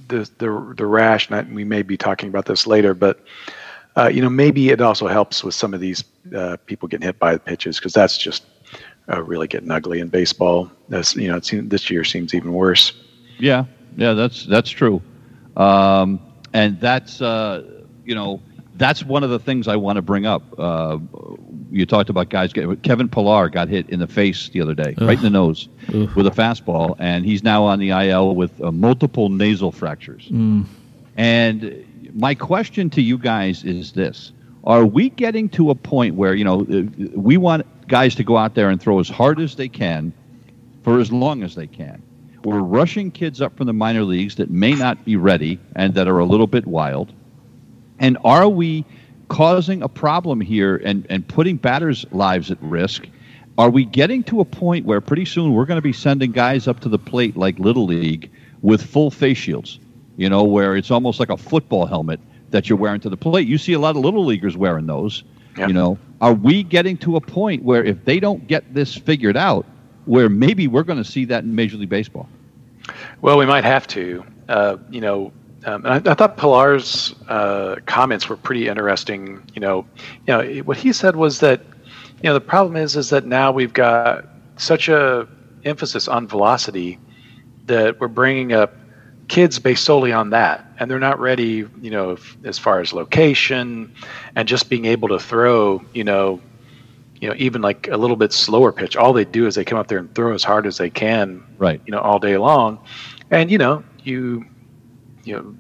the 0.08 0.30
the 0.38 0.74
the 0.78 0.86
rash, 0.86 1.30
and 1.30 1.36
I, 1.36 1.54
we 1.54 1.64
may 1.64 1.82
be 1.82 1.98
talking 1.98 2.30
about 2.30 2.46
this 2.46 2.68
later, 2.68 2.94
but 2.94 3.20
uh, 3.98 4.08
you 4.08 4.22
know, 4.22 4.30
maybe 4.30 4.70
it 4.70 4.82
also 4.82 5.08
helps 5.08 5.44
with 5.44 5.54
some 5.54 5.74
of 5.74 5.80
these 5.80 6.04
uh, 6.36 6.58
people 6.66 6.88
getting 6.88 7.06
hit 7.06 7.20
by 7.20 7.34
the 7.34 7.40
pitches 7.40 7.78
because 7.78 7.94
that's 7.94 8.18
just 8.18 8.46
uh, 9.12 9.22
really 9.24 9.48
getting 9.48 9.72
ugly 9.72 10.00
in 10.00 10.10
baseball. 10.10 10.70
That's 10.90 11.16
you 11.16 11.28
know, 11.28 11.40
seems, 11.40 11.70
this 11.70 11.90
year 11.90 12.04
seems 12.04 12.34
even 12.34 12.54
worse. 12.54 12.94
Yeah, 13.40 13.66
yeah, 13.96 14.14
that's 14.14 14.46
that's 14.46 14.70
true, 14.70 15.02
um, 15.58 16.20
and 16.54 16.80
that's 16.80 17.20
you 17.20 18.16
know 18.16 18.42
that's 18.78 19.04
one 19.04 19.24
of 19.24 19.30
the 19.30 19.40
things 19.40 19.68
I 19.68 19.76
want 19.76 19.96
to 19.98 20.02
bring 20.02 20.26
up. 20.26 20.44
Uh, 20.58 21.00
you 21.72 21.86
talked 21.86 22.10
about 22.10 22.30
guys 22.30 22.54
getting 22.54 22.76
Kevin 22.78 23.10
Pillar 23.10 23.50
got 23.50 23.70
hit 23.70 23.90
in 23.90 24.00
the 24.00 24.08
face 24.08 24.50
the 24.50 24.62
other 24.62 24.74
day, 24.74 24.96
Ugh. 24.98 25.08
right 25.08 25.18
in 25.18 25.24
the 25.24 25.30
nose, 25.30 25.68
Ugh. 25.90 26.10
with 26.16 26.28
a 26.28 26.32
fastball, 26.32 26.96
and 27.00 27.26
he's 27.26 27.44
now 27.44 27.64
on 27.64 27.80
the 27.80 27.90
IL 27.90 28.36
with 28.36 28.62
uh, 28.62 28.72
multiple 28.72 29.30
nasal 29.30 29.72
fractures. 29.72 30.28
Mm. 30.30 30.66
And 31.18 31.86
my 32.14 32.36
question 32.36 32.90
to 32.92 33.02
you 33.02 33.18
guys 33.18 33.64
is 33.64 33.94
this: 33.94 34.32
Are 34.66 34.86
we 34.86 35.10
getting 35.10 35.50
to 35.50 35.70
a 35.70 35.76
point 35.76 36.16
where 36.16 36.34
you 36.34 36.44
know 36.44 36.62
uh, 36.62 36.84
we 37.14 37.38
want 37.38 37.66
guys 37.88 38.16
to 38.16 38.24
go 38.24 38.38
out 38.38 38.56
there 38.56 38.70
and 38.70 38.82
throw 38.82 39.00
as 39.00 39.10
hard 39.10 39.40
as 39.40 39.56
they 39.56 39.70
can 39.70 40.14
for 40.84 41.00
as 41.00 41.12
long 41.12 41.44
as 41.44 41.56
they 41.56 41.68
can? 41.68 42.02
We're 42.44 42.60
rushing 42.60 43.10
kids 43.10 43.42
up 43.42 43.58
from 43.58 43.66
the 43.66 43.74
minor 43.74 44.04
leagues 44.04 44.36
that 44.36 44.52
may 44.52 44.74
not 44.74 45.04
be 45.04 45.16
ready 45.16 45.60
and 45.76 45.96
that 45.96 46.08
are 46.08 46.20
a 46.20 46.26
little 46.26 46.46
bit 46.46 46.68
wild 46.68 47.12
and 48.00 48.18
are 48.24 48.48
we 48.48 48.86
causing 49.28 49.82
a 49.82 49.88
problem 49.88 50.42
here 50.42 50.76
and, 50.78 51.06
and 51.10 51.28
putting 51.28 51.58
batters' 51.58 52.06
lives 52.12 52.52
at 52.52 52.62
risk? 52.62 53.08
Are 53.58 53.70
we 53.70 53.86
getting 53.86 54.24
to 54.26 54.42
a 54.42 54.46
point 54.46 54.86
where 54.86 55.00
pretty 55.02 55.26
soon 55.26 55.54
we're 55.54 55.66
going 55.66 55.78
to 55.78 55.82
be 55.82 55.94
sending 55.94 56.32
guys 56.32 56.68
up 56.68 56.82
to 56.82 56.90
the 56.90 57.00
plate 57.00 57.38
like 57.38 57.58
Little 57.58 57.86
League 57.86 58.30
with 58.62 58.84
full 58.84 59.12
face 59.12 59.38
shields? 59.38 59.80
You 60.18 60.30
know, 60.30 60.44
where 60.44 60.76
it's 60.76 60.92
almost 60.92 61.20
like 61.20 61.30
a 61.30 61.38
football 61.38 61.86
helmet 61.86 62.20
that 62.52 62.70
you're 62.70 62.78
wearing 62.78 63.02
to 63.02 63.10
the 63.10 63.18
plate. 63.18 63.48
You 63.48 63.58
see 63.58 63.74
a 63.74 63.80
lot 63.80 63.96
of 63.96 64.04
little 64.04 64.26
leaguers 64.26 64.56
wearing 64.56 64.88
those. 64.88 65.24
You 65.58 65.74
know, 65.74 65.98
are 66.20 66.34
we 66.34 66.64
getting 66.64 66.98
to 66.98 67.16
a 67.16 67.22
point 67.22 67.64
where 67.64 67.82
if 67.84 68.04
they 68.04 68.20
don't 68.20 68.46
get 68.46 68.74
this 68.74 68.94
figured 68.94 69.38
out, 69.38 69.66
where 70.04 70.28
maybe 70.28 70.68
we're 70.68 70.84
going 70.84 71.02
to 71.02 71.10
see 71.10 71.26
that 71.26 71.46
in 71.46 71.56
Major 71.56 71.78
League 71.78 71.90
Baseball? 71.90 72.28
Well, 73.22 73.38
we 73.38 73.46
might 73.46 73.64
have 73.64 73.88
to. 73.88 74.26
Uh, 74.50 74.78
you 74.90 75.02
know, 75.02 75.32
um, 75.66 75.86
and 75.86 76.08
I, 76.08 76.12
I, 76.12 76.14
thought 76.14 76.38
Pillar's 76.38 77.16
uh, 77.28 77.78
comments 77.88 78.30
were 78.30 78.38
pretty 78.38 78.68
interesting. 78.68 79.42
You 79.54 79.62
know, 79.62 79.86
you 80.28 80.34
know 80.34 80.64
what 80.64 80.78
he 80.78 80.94
said 80.94 81.16
was 81.16 81.40
that 81.40 81.62
you 82.22 82.24
know 82.24 82.34
the 82.34 82.42
problem 82.42 82.78
is 82.78 82.96
is 82.96 83.10
that 83.10 83.26
now 83.26 83.52
we've 83.52 83.74
got 83.74 84.26
such 84.58 84.88
a 84.90 85.28
emphasis 85.64 86.08
on 86.08 86.28
velocity 86.28 87.00
that 87.66 88.00
we're 88.00 88.08
bringing 88.08 88.54
up 88.54 88.76
kids 89.28 89.58
based 89.58 89.84
solely 89.84 90.12
on 90.12 90.30
that, 90.30 90.66
and 90.80 90.90
they're 90.90 91.00
not 91.00 91.20
ready. 91.20 91.68
You 91.82 91.90
know, 91.90 92.12
if, 92.12 92.38
as 92.46 92.60
far 92.60 92.80
as 92.80 92.94
location 92.94 93.94
and 94.36 94.48
just 94.48 94.70
being 94.70 94.86
able 94.86 95.10
to 95.10 95.20
throw. 95.20 95.84
You 95.94 96.04
know. 96.04 96.42
You 97.22 97.30
know, 97.30 97.36
even 97.38 97.62
like 97.62 97.88
a 97.88 97.96
little 97.96 98.18
bit 98.18 98.34
slower 98.34 98.74
pitch, 98.74 98.98
all 98.98 99.14
they 99.14 99.24
do 99.24 99.48
is 99.48 99.56
they 99.56 99.64
come 99.64 99.80
up 99.80 99.88
there 99.88 100.00
and 100.00 100.14
throw 100.14 100.34
as 100.34 100.44
hard 100.44 100.68
as 100.68 100.78
they 100.78 100.90
can, 100.90 101.42
right? 101.58 101.82
You 101.86 101.92
know, 101.92 102.00
all 102.00 102.20
day 102.20 102.38
long, 102.38 102.78
and 103.32 103.50
you 103.50 103.58
know, 103.58 103.86
you 104.04 104.46
you 105.26 105.36
know 105.36 105.56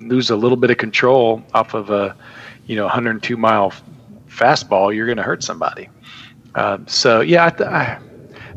lose 0.00 0.30
a 0.30 0.36
little 0.36 0.56
bit 0.56 0.70
of 0.70 0.78
control 0.78 1.42
off 1.52 1.74
of 1.74 1.90
a 1.90 2.16
you 2.66 2.76
know 2.76 2.84
102 2.84 3.36
mile 3.36 3.72
fastball, 4.28 4.94
you're 4.94 5.06
going 5.06 5.18
to 5.18 5.22
hurt 5.22 5.42
somebody. 5.42 5.88
Uh, 6.54 6.78
so 6.86 7.20
yeah, 7.20 7.50
I 7.58 7.64
I, 7.64 7.98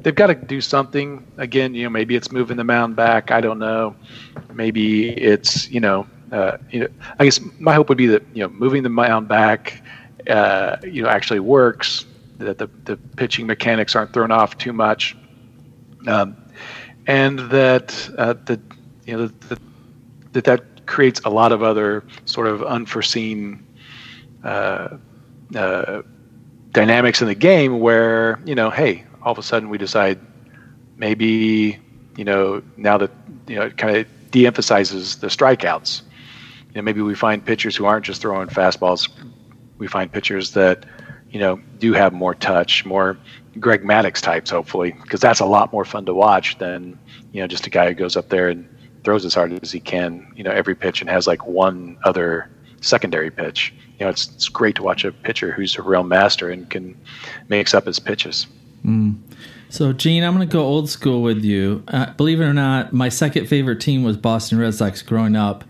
they've 0.01 0.15
got 0.15 0.27
to 0.27 0.35
do 0.35 0.61
something. 0.61 1.25
Again, 1.37 1.73
you 1.73 1.83
know, 1.83 1.89
maybe 1.89 2.15
it's 2.15 2.31
moving 2.31 2.57
the 2.57 2.63
mound 2.63 2.95
back. 2.95 3.31
I 3.31 3.41
don't 3.41 3.59
know. 3.59 3.95
Maybe 4.53 5.09
it's 5.09 5.69
you 5.69 5.79
know, 5.79 6.07
uh, 6.31 6.57
you 6.71 6.81
know. 6.81 6.87
I 7.19 7.25
guess 7.25 7.39
my 7.59 7.73
hope 7.73 7.89
would 7.89 7.97
be 7.97 8.07
that 8.07 8.23
you 8.33 8.43
know, 8.43 8.49
moving 8.49 8.83
the 8.83 8.89
mound 8.89 9.27
back, 9.27 9.81
uh, 10.29 10.77
you 10.83 11.03
know, 11.03 11.09
actually 11.09 11.39
works. 11.39 12.05
That 12.39 12.57
the 12.57 12.67
the 12.85 12.97
pitching 12.97 13.45
mechanics 13.45 13.95
aren't 13.95 14.11
thrown 14.11 14.31
off 14.31 14.57
too 14.57 14.73
much, 14.73 15.15
um, 16.07 16.35
and 17.05 17.39
that 17.51 18.09
uh, 18.17 18.33
the 18.33 18.59
you 19.05 19.15
know 19.15 19.27
the, 19.27 19.55
the 19.55 19.61
that 20.33 20.43
that 20.45 20.85
creates 20.85 21.21
a 21.21 21.29
lot 21.29 21.51
of 21.51 21.63
other 21.63 22.03
sort 22.25 22.47
of 22.47 22.63
unforeseen 22.63 23.65
uh, 24.43 24.97
uh, 25.55 26.01
dynamics 26.71 27.21
in 27.21 27.27
the 27.27 27.35
game 27.35 27.79
where 27.79 28.39
you 28.45 28.55
know, 28.55 28.69
hey, 28.69 29.05
all 29.21 29.31
of 29.31 29.37
a 29.37 29.43
sudden 29.43 29.69
we 29.69 29.77
decide 29.77 30.19
maybe 30.97 31.79
you 32.17 32.25
know 32.25 32.61
now 32.77 32.97
that 32.97 33.11
you 33.47 33.55
know 33.55 33.63
it 33.63 33.77
kind 33.77 33.97
of 33.97 34.07
de-emphasizes 34.31 35.17
the 35.17 35.27
strikeouts. 35.27 36.01
You 36.69 36.75
know, 36.75 36.81
maybe 36.81 37.01
we 37.01 37.15
find 37.15 37.45
pitchers 37.45 37.75
who 37.75 37.85
aren't 37.85 38.05
just 38.05 38.21
throwing 38.21 38.47
fastballs. 38.47 39.09
We 39.77 39.87
find 39.87 40.11
pitchers 40.11 40.51
that 40.53 40.85
you 41.29 41.39
know 41.39 41.61
do 41.79 41.93
have 41.93 42.13
more 42.13 42.35
touch, 42.35 42.85
more 42.85 43.17
Greg 43.59 43.83
Maddux 43.83 44.21
types, 44.21 44.49
hopefully, 44.49 44.95
because 45.01 45.21
that's 45.21 45.39
a 45.39 45.45
lot 45.45 45.71
more 45.71 45.85
fun 45.85 46.05
to 46.05 46.13
watch 46.13 46.57
than 46.57 46.99
you 47.31 47.41
know 47.41 47.47
just 47.47 47.67
a 47.67 47.69
guy 47.69 47.87
who 47.87 47.93
goes 47.93 48.17
up 48.17 48.29
there 48.29 48.49
and 48.49 48.67
throws 49.03 49.25
as 49.25 49.33
hard 49.33 49.51
as 49.61 49.71
he 49.71 49.79
can, 49.79 50.31
you 50.35 50.43
know, 50.43 50.51
every 50.51 50.75
pitch 50.75 51.01
and 51.01 51.09
has 51.09 51.27
like 51.27 51.45
one 51.45 51.97
other 52.03 52.49
secondary 52.81 53.31
pitch. 53.31 53.73
You 53.99 54.05
know, 54.05 54.09
it's, 54.09 54.29
it's 54.33 54.49
great 54.49 54.75
to 54.75 54.83
watch 54.83 55.03
a 55.05 55.11
pitcher 55.11 55.51
who's 55.51 55.77
a 55.77 55.81
real 55.81 56.03
master 56.03 56.49
and 56.49 56.69
can 56.69 56.97
makes 57.47 57.73
up 57.73 57.85
his 57.85 57.99
pitches. 57.99 58.47
Mm. 58.85 59.17
So, 59.69 59.91
Gene, 59.91 60.23
I'm 60.23 60.35
going 60.35 60.47
to 60.47 60.51
go 60.51 60.61
old 60.63 60.89
school 60.89 61.23
with 61.23 61.43
you. 61.43 61.83
Uh, 61.87 62.11
believe 62.13 62.39
it 62.39 62.45
or 62.45 62.53
not, 62.53 62.93
my 62.93 63.09
second 63.09 63.47
favorite 63.47 63.81
team 63.81 64.03
was 64.03 64.17
Boston 64.17 64.59
Red 64.59 64.75
Sox 64.75 65.01
growing 65.01 65.35
up. 65.35 65.63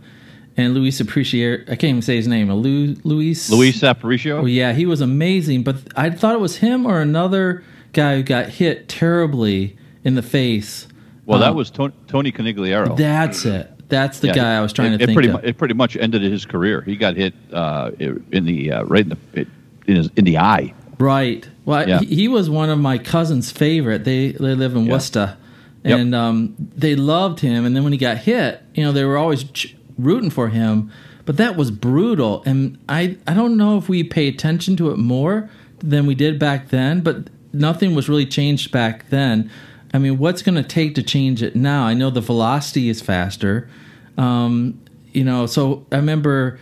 And 0.55 0.73
Luis 0.75 1.01
Aparicio, 1.01 1.61
I 1.63 1.75
can't 1.75 1.83
even 1.85 2.01
say 2.03 2.15
his 2.17 2.27
name. 2.27 2.51
Lu, 2.51 2.95
Luis? 3.03 3.49
Luis 3.49 3.79
Aparicio? 3.79 4.41
Oh, 4.41 4.45
yeah, 4.45 4.73
he 4.73 4.85
was 4.85 5.01
amazing. 5.01 5.63
But 5.63 5.77
I 5.95 6.09
thought 6.11 6.35
it 6.35 6.41
was 6.41 6.57
him 6.57 6.85
or 6.85 7.01
another 7.01 7.63
guy 7.93 8.17
who 8.17 8.23
got 8.23 8.49
hit 8.49 8.87
terribly 8.87 9.77
in 10.03 10.15
the 10.15 10.21
face 10.21 10.87
well, 11.25 11.37
um, 11.37 11.41
that 11.41 11.55
was 11.55 11.69
Tony, 11.71 11.93
Tony 12.07 12.31
Conigliaro. 12.31 12.95
That's 12.97 13.45
it. 13.45 13.69
That's 13.89 14.19
the 14.19 14.27
Yeah, 14.27 14.33
guy 14.35 14.57
I 14.57 14.61
was 14.61 14.73
trying 14.73 14.93
it, 14.93 14.97
to 14.97 15.03
it 15.03 15.07
think 15.07 15.15
pretty 15.17 15.29
of. 15.29 15.41
Mu- 15.43 15.47
it 15.49 15.57
pretty 15.57 15.73
much 15.73 15.95
ended 15.97 16.21
his 16.23 16.45
career. 16.45 16.81
He 16.81 16.95
got 16.95 17.15
hit 17.15 17.33
uh, 17.51 17.91
in 17.99 18.45
the 18.45 18.71
uh, 18.71 18.83
right 18.85 19.01
in 19.05 19.09
the 19.09 19.47
in, 19.85 19.95
his, 19.95 20.09
in 20.15 20.25
the 20.25 20.37
eye. 20.37 20.73
Right. 20.99 21.47
Well, 21.65 21.87
Yeah. 21.87 21.99
he, 21.99 22.05
he 22.15 22.27
was 22.27 22.49
one 22.49 22.69
of 22.69 22.79
my 22.79 22.97
cousin's 22.97 23.51
favorite. 23.51 24.03
They 24.03 24.31
they 24.31 24.55
live 24.55 24.75
in 24.75 24.85
Yeah. 24.85 24.91
Worcester, 24.93 25.37
Yep. 25.83 25.99
and 25.99 26.15
um, 26.15 26.55
they 26.57 26.95
loved 26.95 27.39
him. 27.41 27.65
And 27.65 27.75
then 27.75 27.83
when 27.83 27.91
he 27.93 27.99
got 27.99 28.17
hit, 28.17 28.61
you 28.73 28.83
know, 28.83 28.91
they 28.91 29.03
were 29.05 29.17
always 29.17 29.43
ch- 29.43 29.75
rooting 29.97 30.29
for 30.29 30.47
him. 30.49 30.91
But 31.25 31.37
that 31.37 31.55
was 31.55 31.71
brutal, 31.71 32.41
and 32.45 32.77
I 32.89 33.17
I 33.27 33.33
don't 33.33 33.55
know 33.57 33.77
if 33.77 33.87
we 33.89 34.03
pay 34.03 34.27
attention 34.27 34.75
to 34.77 34.91
it 34.91 34.97
more 34.97 35.49
than 35.79 36.05
we 36.05 36.15
did 36.15 36.37
back 36.39 36.69
then. 36.69 37.01
But 37.01 37.29
nothing 37.53 37.93
was 37.95 38.09
really 38.09 38.25
changed 38.25 38.71
back 38.71 39.09
then. 39.09 39.49
I 39.93 39.99
mean, 39.99 40.17
what's 40.17 40.41
going 40.41 40.55
to 40.55 40.63
take 40.63 40.95
to 40.95 41.03
change 41.03 41.43
it 41.43 41.55
now? 41.55 41.85
I 41.85 41.93
know 41.93 42.09
the 42.09 42.21
velocity 42.21 42.89
is 42.89 43.01
faster. 43.01 43.69
Um, 44.17 44.79
you 45.13 45.23
know, 45.23 45.45
so 45.45 45.85
I 45.91 45.97
remember 45.97 46.59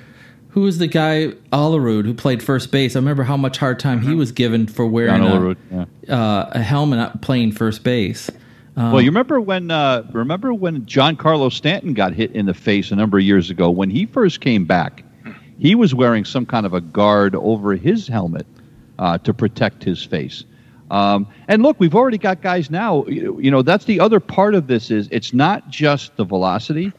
who 0.50 0.62
was 0.62 0.78
the 0.78 0.88
guy 0.88 1.30
Olerud 1.54 2.06
who 2.06 2.14
played 2.14 2.44
first 2.44 2.72
base. 2.72 2.96
I 2.96 3.00
remember 3.00 3.24
how 3.24 3.38
much 3.38 3.58
hard 3.58 3.80
time 3.80 4.02
he 4.02 4.14
was 4.14 4.34
given 4.34 4.68
for 4.68 4.86
wearing 4.86 5.24
a, 5.24 5.56
yeah. 5.72 6.14
uh, 6.14 6.50
a 6.52 6.62
helmet 6.62 7.22
playing 7.22 7.54
first 7.54 7.84
base. 7.84 8.30
Um, 8.76 8.92
Well, 8.92 9.02
you 9.02 9.10
remember 9.10 9.40
when 9.40 9.72
uh, 9.72 10.08
remember 10.12 10.54
when 10.54 10.86
Giancarlo 10.86 11.52
Stanton 11.52 11.94
got 11.94 12.14
hit 12.14 12.32
in 12.32 12.46
the 12.46 12.54
face 12.54 12.92
a 12.92 12.96
number 12.96 13.18
of 13.18 13.24
years 13.24 13.50
ago 13.50 13.70
when 13.70 13.90
he 13.90 14.06
first 14.06 14.42
came 14.42 14.66
back. 14.66 15.04
He 15.58 15.76
was 15.76 15.94
wearing 15.94 16.26
some 16.26 16.46
kind 16.46 16.66
of 16.66 16.74
a 16.74 16.82
guard 16.82 17.36
over 17.36 17.76
his 17.76 18.08
helmet 18.08 18.48
uh, 18.98 19.20
to 19.20 19.34
protect 19.34 19.84
his 19.84 20.04
face. 20.04 20.44
Um, 20.92 21.26
and 21.48 21.64
look, 21.64 21.80
we've 21.80 21.96
already 21.96 22.18
got 22.18 22.42
guys 22.42 22.70
now. 22.70 23.06
You 23.06 23.40
you 23.40 23.50
know, 23.50 23.62
that's 23.62 23.86
the 23.86 24.00
other 24.02 24.20
part 24.20 24.54
of 24.54 24.68
this 24.68 24.92
is 24.92 25.08
it's 25.10 25.34
not 25.34 25.70
just 25.70 26.16
the 26.18 26.26
velocity. 26.26 26.92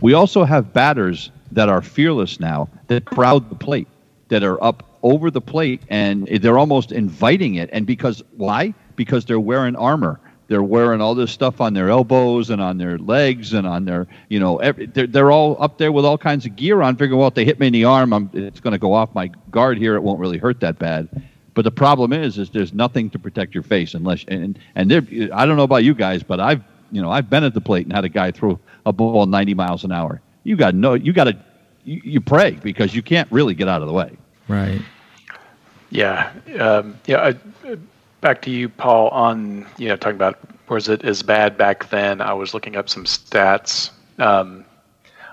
We 0.00 0.14
also 0.14 0.44
have 0.44 0.72
batters 0.72 1.30
that 1.52 1.68
are 1.68 1.82
fearless 1.82 2.38
now 2.38 2.68
that 2.86 3.04
crowd 3.04 3.50
the 3.50 3.56
plate, 3.56 3.88
that 4.28 4.44
are 4.44 4.62
up 4.62 4.84
over 5.02 5.30
the 5.30 5.40
plate, 5.40 5.82
and 5.90 6.26
they're 6.28 6.58
almost 6.58 6.92
inviting 6.92 7.56
it. 7.56 7.70
And 7.72 7.86
because 7.86 8.22
why? 8.36 8.72
Because 8.94 9.24
they're 9.24 9.40
wearing 9.40 9.74
armor. 9.74 10.20
They're 10.46 10.62
wearing 10.62 11.00
all 11.00 11.14
this 11.14 11.32
stuff 11.32 11.60
on 11.60 11.74
their 11.74 11.88
elbows 11.88 12.50
and 12.50 12.62
on 12.62 12.78
their 12.78 12.98
legs 12.98 13.52
and 13.52 13.66
on 13.66 13.84
their, 13.84 14.06
you 14.28 14.38
know, 14.38 14.58
every, 14.58 14.86
they're, 14.86 15.06
they're 15.06 15.32
all 15.32 15.56
up 15.58 15.78
there 15.78 15.90
with 15.90 16.04
all 16.04 16.18
kinds 16.18 16.46
of 16.46 16.54
gear 16.54 16.82
on, 16.82 16.96
figuring, 16.96 17.18
well, 17.18 17.28
if 17.28 17.34
they 17.34 17.44
hit 17.44 17.58
me 17.58 17.66
in 17.66 17.72
the 17.72 17.84
arm, 17.84 18.12
I'm, 18.12 18.30
it's 18.32 18.60
going 18.60 18.72
to 18.72 18.78
go 18.78 18.92
off 18.92 19.14
my 19.14 19.28
guard 19.50 19.78
here. 19.78 19.96
It 19.96 20.02
won't 20.02 20.20
really 20.20 20.38
hurt 20.38 20.60
that 20.60 20.78
bad. 20.78 21.08
But 21.54 21.62
the 21.62 21.70
problem 21.70 22.12
is, 22.12 22.36
is 22.38 22.50
there's 22.50 22.74
nothing 22.74 23.10
to 23.10 23.18
protect 23.18 23.54
your 23.54 23.62
face 23.62 23.94
unless, 23.94 24.24
and 24.28 24.58
and 24.74 24.90
there, 24.90 25.02
I 25.32 25.46
don't 25.46 25.56
know 25.56 25.62
about 25.62 25.84
you 25.84 25.94
guys, 25.94 26.22
but 26.22 26.40
I've, 26.40 26.62
you 26.90 27.00
know, 27.00 27.10
I've 27.10 27.30
been 27.30 27.44
at 27.44 27.54
the 27.54 27.60
plate 27.60 27.86
and 27.86 27.92
had 27.94 28.04
a 28.04 28.08
guy 28.08 28.32
throw 28.32 28.58
a 28.84 28.92
ball 28.92 29.26
90 29.26 29.54
miles 29.54 29.84
an 29.84 29.92
hour. 29.92 30.20
You 30.42 30.56
got 30.56 30.74
no, 30.74 30.94
you 30.94 31.12
got 31.12 31.24
to, 31.24 31.36
you, 31.84 32.00
you 32.04 32.20
pray 32.20 32.52
because 32.62 32.94
you 32.94 33.02
can't 33.02 33.30
really 33.30 33.54
get 33.54 33.68
out 33.68 33.82
of 33.82 33.88
the 33.88 33.94
way. 33.94 34.16
right. 34.48 34.82
Yeah, 35.90 36.32
um, 36.58 36.98
yeah. 37.06 37.18
I, 37.18 37.68
uh, 37.68 37.76
back 38.20 38.42
to 38.42 38.50
you, 38.50 38.68
Paul. 38.68 39.10
On 39.10 39.64
you 39.78 39.88
know, 39.88 39.96
talking 39.96 40.16
about 40.16 40.40
was 40.68 40.88
it 40.88 41.04
as 41.04 41.22
bad 41.22 41.56
back 41.56 41.88
then? 41.90 42.20
I 42.20 42.32
was 42.32 42.52
looking 42.52 42.74
up 42.74 42.88
some 42.88 43.04
stats 43.04 43.90
um, 44.18 44.64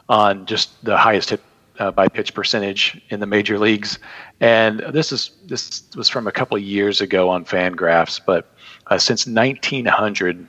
on 0.07 0.45
just 0.45 0.83
the 0.85 0.97
highest 0.97 1.31
hit 1.31 1.41
uh, 1.81 1.89
by 1.89 2.07
pitch 2.07 2.35
percentage 2.35 3.01
in 3.09 3.19
the 3.19 3.25
major 3.25 3.57
leagues, 3.57 3.97
and 4.39 4.81
this 4.91 5.11
is 5.11 5.31
this 5.47 5.81
was 5.95 6.07
from 6.07 6.27
a 6.27 6.31
couple 6.31 6.55
of 6.55 6.61
years 6.61 7.01
ago 7.01 7.27
on 7.27 7.43
Fangraphs, 7.43 8.21
but 8.23 8.53
uh, 8.87 8.99
since 8.99 9.25
1900, 9.25 10.47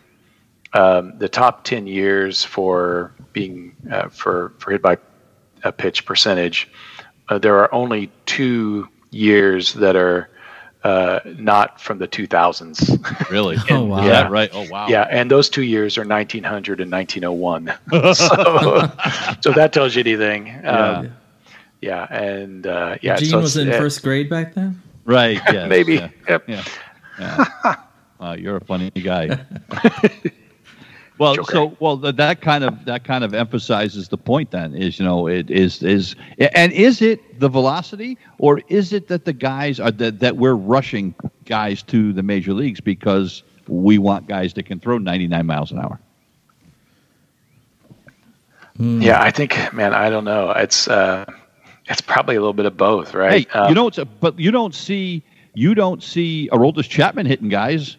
um, 0.75 1.17
the 1.17 1.31
top 1.31 1.65
10 1.65 1.87
years 1.87 2.45
for 2.45 3.15
being 3.33 3.75
uh, 3.91 4.11
for 4.11 4.53
for 4.59 4.73
hit 4.73 4.83
by 4.83 4.99
a 5.65 5.73
pitch 5.73 6.05
percentage, 6.05 6.69
uh, 7.31 7.39
there 7.39 7.57
are 7.57 7.73
only 7.73 8.13
two 8.27 8.87
years 9.11 9.73
that 9.73 9.97
are 9.97 10.29
uh, 10.85 11.21
not 11.39 11.81
from 11.81 11.97
the 11.99 12.09
2000s. 12.09 13.31
Really? 13.31 13.57
Oh, 13.71 13.85
wow. 13.85 14.03
Is 14.03 14.11
that 14.11 14.31
right? 14.31 14.51
Oh, 14.53 14.69
wow. 14.69 14.89
yeah, 14.89 15.07
and 15.11 15.31
those 15.31 15.49
two 15.49 15.63
years 15.63 15.97
are 15.97 16.05
1900 16.05 16.81
and 16.81 16.93
1901. 16.93 17.73
so, 18.15 18.93
so 19.41 19.53
that 19.53 19.73
tells 19.73 19.95
you 19.95 20.01
anything. 20.01 20.61
Um, 20.67 21.13
yeah, 21.83 22.07
and 22.11 22.67
uh, 22.67 22.97
yeah, 23.03 23.17
Gene 23.17 23.31
so 23.31 23.41
was 23.41 23.57
in 23.57 23.71
uh, 23.71 23.77
first 23.77 24.03
grade 24.03 24.31
back 24.31 24.55
then. 24.55 24.81
Right. 25.05 25.41
Yes, 25.53 25.69
maybe. 25.69 25.95
Yeah. 25.97 26.09
Yep. 26.29 26.49
Yeah. 26.49 26.65
yeah. 27.19 27.75
Wow, 28.21 28.35
you're 28.35 28.57
a 28.57 28.65
funny 28.65 28.89
guy. 28.91 29.45
well, 31.19 31.35
Joker. 31.35 31.53
so 31.53 31.77
well 31.81 31.99
th- 31.99 32.15
that 32.15 32.41
kind 32.41 32.63
of 32.63 32.85
that 32.85 33.03
kind 33.03 33.25
of 33.25 33.35
emphasizes 33.35 34.09
the 34.09 34.17
point. 34.17 34.53
Then 34.53 34.77
is 34.77 35.01
you 35.01 35.05
know 35.05 35.27
it 35.27 35.51
is 35.51 35.83
is 35.83 36.15
and 36.55 36.71
is 36.73 37.03
it 37.03 37.41
the 37.41 37.49
velocity 37.49 38.17
or 38.39 38.63
is 38.69 38.93
it 38.93 39.09
that 39.09 39.25
the 39.25 39.33
guys 39.33 39.81
are 39.81 39.91
that 39.91 40.21
that 40.21 40.37
we're 40.37 40.55
rushing 40.55 41.17
guys 41.47 41.83
to 41.83 42.13
the 42.13 42.23
major 42.23 42.55
leagues 42.55 42.81
because 42.81 43.43
we 43.67 43.99
want 43.99 44.29
guys 44.29 44.55
that 44.55 44.67
can 44.67 44.79
throw 44.79 44.99
99 44.99 45.45
miles 45.45 45.73
an 45.73 45.81
hour. 45.81 45.99
Yeah, 48.79 49.23
I 49.23 49.31
think, 49.31 49.73
man, 49.73 49.93
I 49.95 50.11
don't 50.11 50.25
know. 50.25 50.51
It's 50.51 50.89
uh, 50.89 51.25
it's 51.93 52.01
probably 52.01 52.37
a 52.37 52.41
little 52.41 52.53
bit 52.53 52.67
of 52.67 52.77
both, 52.77 53.15
right? 53.15 53.47
Hey, 53.49 53.59
Um, 53.59 53.69
you 53.69 53.75
don't, 53.75 54.21
but 54.21 54.39
you 54.39 54.51
don't 54.51 54.75
see 54.75 55.23
you 55.55 55.75
don't 55.75 56.03
see 56.03 56.49
Aroldis 56.53 56.89
Chapman 56.89 57.27
hitting 57.27 57.49
guys. 57.51 57.97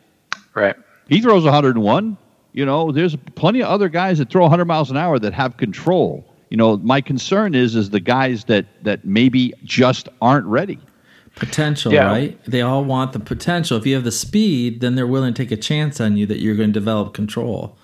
right? 0.56 0.75
He 1.08 1.21
throws 1.21 1.43
101. 1.43 2.17
You 2.53 2.65
know, 2.65 2.91
there's 2.91 3.15
plenty 3.36 3.62
of 3.62 3.69
other 3.69 3.89
guys 3.89 4.17
that 4.19 4.29
throw 4.29 4.41
100 4.43 4.65
miles 4.65 4.89
an 4.91 4.97
hour 4.97 5.17
that 5.19 5.34
have 5.34 5.58
control. 5.58 6.25
You 6.49 6.58
know, 6.58 6.77
my 6.77 7.01
concern 7.01 7.56
is 7.56 7.75
is 7.75 7.89
the 7.91 7.99
guys 7.99 8.43
that 8.45 8.65
that 8.84 9.06
maybe 9.06 9.53
just 9.63 10.10
aren't 10.21 10.45
ready. 10.47 10.79
Potential, 11.36 11.91
Yeah. 11.91 12.06
right? 12.06 12.39
They 12.45 12.62
all 12.62 12.84
want 12.84 13.13
the 13.13 13.19
potential. 13.19 13.75
If 13.77 13.88
you 13.88 13.95
have 13.95 14.03
the 14.03 14.12
speed, 14.12 14.82
then 14.82 14.93
they're 14.95 15.08
willing 15.08 15.34
to 15.34 15.43
take 15.43 15.51
a 15.51 15.58
chance 15.60 15.99
on 15.99 16.15
you 16.15 16.27
that 16.27 16.39
you're 16.41 16.56
going 16.56 16.69
to 16.69 16.79
develop 16.79 17.13
control. 17.13 17.77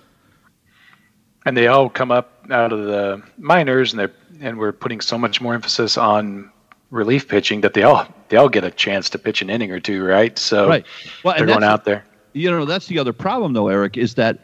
and 1.45 1.56
they 1.58 1.67
all 1.67 1.89
come 1.89 2.12
up 2.12 2.38
out 2.51 2.71
of 2.71 2.85
the 2.85 3.21
minors, 3.38 3.93
and 3.93 3.99
they're 3.99 4.12
and 4.41 4.57
we're 4.57 4.71
putting 4.71 5.01
so 5.01 5.17
much 5.17 5.41
more 5.41 5.53
emphasis 5.53 5.97
on 5.97 6.51
relief 6.91 7.27
pitching 7.27 7.62
that 7.62 7.73
they 7.73 7.83
all 7.83 8.07
they 8.29 8.38
all 8.38 8.49
get 8.49 8.63
a 8.63 8.71
chance 8.71 9.09
to 9.12 9.19
pitch 9.19 9.41
an 9.41 9.49
inning 9.49 9.71
or 9.71 9.79
two, 9.79 10.03
right? 10.03 10.38
So 10.38 10.67
Right. 10.67 10.85
Well, 11.23 11.33
they're 11.35 11.43
and 11.43 11.51
going 11.51 11.63
out 11.63 11.85
there. 11.85 12.05
You 12.33 12.51
know, 12.51 12.65
that's 12.65 12.88
the 12.88 12.99
other 12.99 13.13
problem, 13.13 13.53
though, 13.53 13.67
Eric, 13.69 13.97
is 13.97 14.15
that 14.15 14.39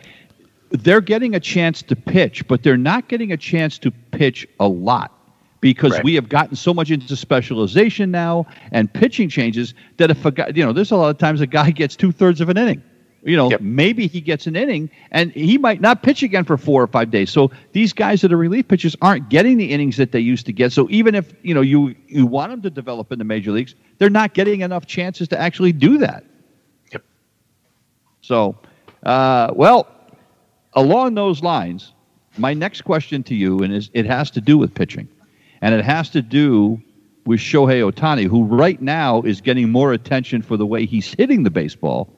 they're 0.72 1.02
getting 1.02 1.36
a 1.36 1.40
chance 1.40 1.82
to 1.84 1.96
pitch, 1.96 2.48
but 2.48 2.64
they're 2.64 2.78
not 2.78 3.08
getting 3.08 3.32
a 3.32 3.38
chance 3.38 3.78
to 3.80 3.92
pitch 4.12 4.48
a 4.60 4.68
lot 4.68 5.12
because 5.62 5.94
Right. 5.94 6.04
we 6.04 6.16
have 6.16 6.28
gotten 6.28 6.56
so 6.56 6.74
much 6.74 6.92
into 6.92 7.16
specialization 7.16 8.12
now 8.12 8.46
and 8.72 8.92
pitching 8.92 9.30
changes 9.30 9.74
that 9.98 10.12
if 10.12 10.26
a 10.26 10.32
guy, 10.32 10.52
you 10.54 10.66
know, 10.66 10.74
there's 10.74 10.92
a 10.92 10.96
lot 10.96 11.10
of 11.10 11.18
times 11.18 11.42
a 11.42 11.48
guy 11.48 11.72
gets 11.72 11.96
two 11.96 12.12
thirds 12.12 12.42
of 12.42 12.50
an 12.50 12.58
inning. 12.58 12.84
You 13.26 13.36
know, 13.36 13.50
Yep. 13.50 13.62
maybe 13.62 14.06
he 14.06 14.22
gets 14.22 14.46
an 14.46 14.56
inning 14.56 14.92
and 15.10 15.32
he 15.32 15.58
might 15.58 15.82
not 15.82 16.04
pitch 16.04 16.22
again 16.22 16.44
for 16.44 16.58
four 16.58 16.84
or 16.84 16.88
five 16.88 17.10
days. 17.10 17.32
So 17.32 17.50
these 17.72 17.92
guys 17.92 18.22
that 18.22 18.32
are 18.32 18.38
relief 18.38 18.68
pitchers 18.68 18.96
aren't 19.02 19.30
getting 19.30 19.58
the 19.58 19.72
innings 19.72 19.98
that 19.98 20.12
they 20.12 20.20
used 20.20 20.46
to 20.46 20.54
get. 20.54 20.72
So 20.72 20.88
even 20.92 21.16
if 21.16 21.34
you 21.42 21.56
know 21.56 21.62
you 21.62 21.96
you 22.08 22.28
want 22.28 22.52
them 22.52 22.62
to 22.62 22.70
develop 22.70 23.12
in 23.12 23.18
the 23.18 23.26
major 23.26 23.52
leagues, 23.52 23.74
they're 23.98 24.12
not 24.12 24.36
getting 24.36 24.62
enough 24.62 24.86
chances 24.86 25.28
to 25.30 25.40
actually 25.42 25.72
do 25.72 25.98
that. 25.98 26.24
Yep. 26.92 27.04
So, 28.22 28.58
uh, 29.04 29.52
well, 29.56 29.88
along 30.74 31.16
those 31.16 31.42
lines, 31.42 31.94
my 32.38 32.54
next 32.54 32.82
question 32.82 33.24
to 33.24 33.34
you, 33.34 33.60
and 33.64 33.74
is 33.74 33.90
it 33.94 34.06
has 34.06 34.30
to 34.32 34.42
do 34.42 34.56
with 34.56 34.76
pitching, 34.76 35.08
and 35.62 35.74
it 35.74 35.84
has 35.84 36.12
to 36.12 36.22
do 36.22 36.80
with 37.26 37.40
Shohei 37.40 37.92
Ohtani, 37.92 38.28
who 38.28 38.44
right 38.44 38.80
now 38.80 39.24
is 39.24 39.42
getting 39.42 39.72
more 39.72 39.94
attention 39.94 40.44
for 40.44 40.58
the 40.58 40.66
way 40.66 40.86
he's 40.86 41.12
hitting 41.12 41.42
the 41.42 41.50
baseball 41.50 42.15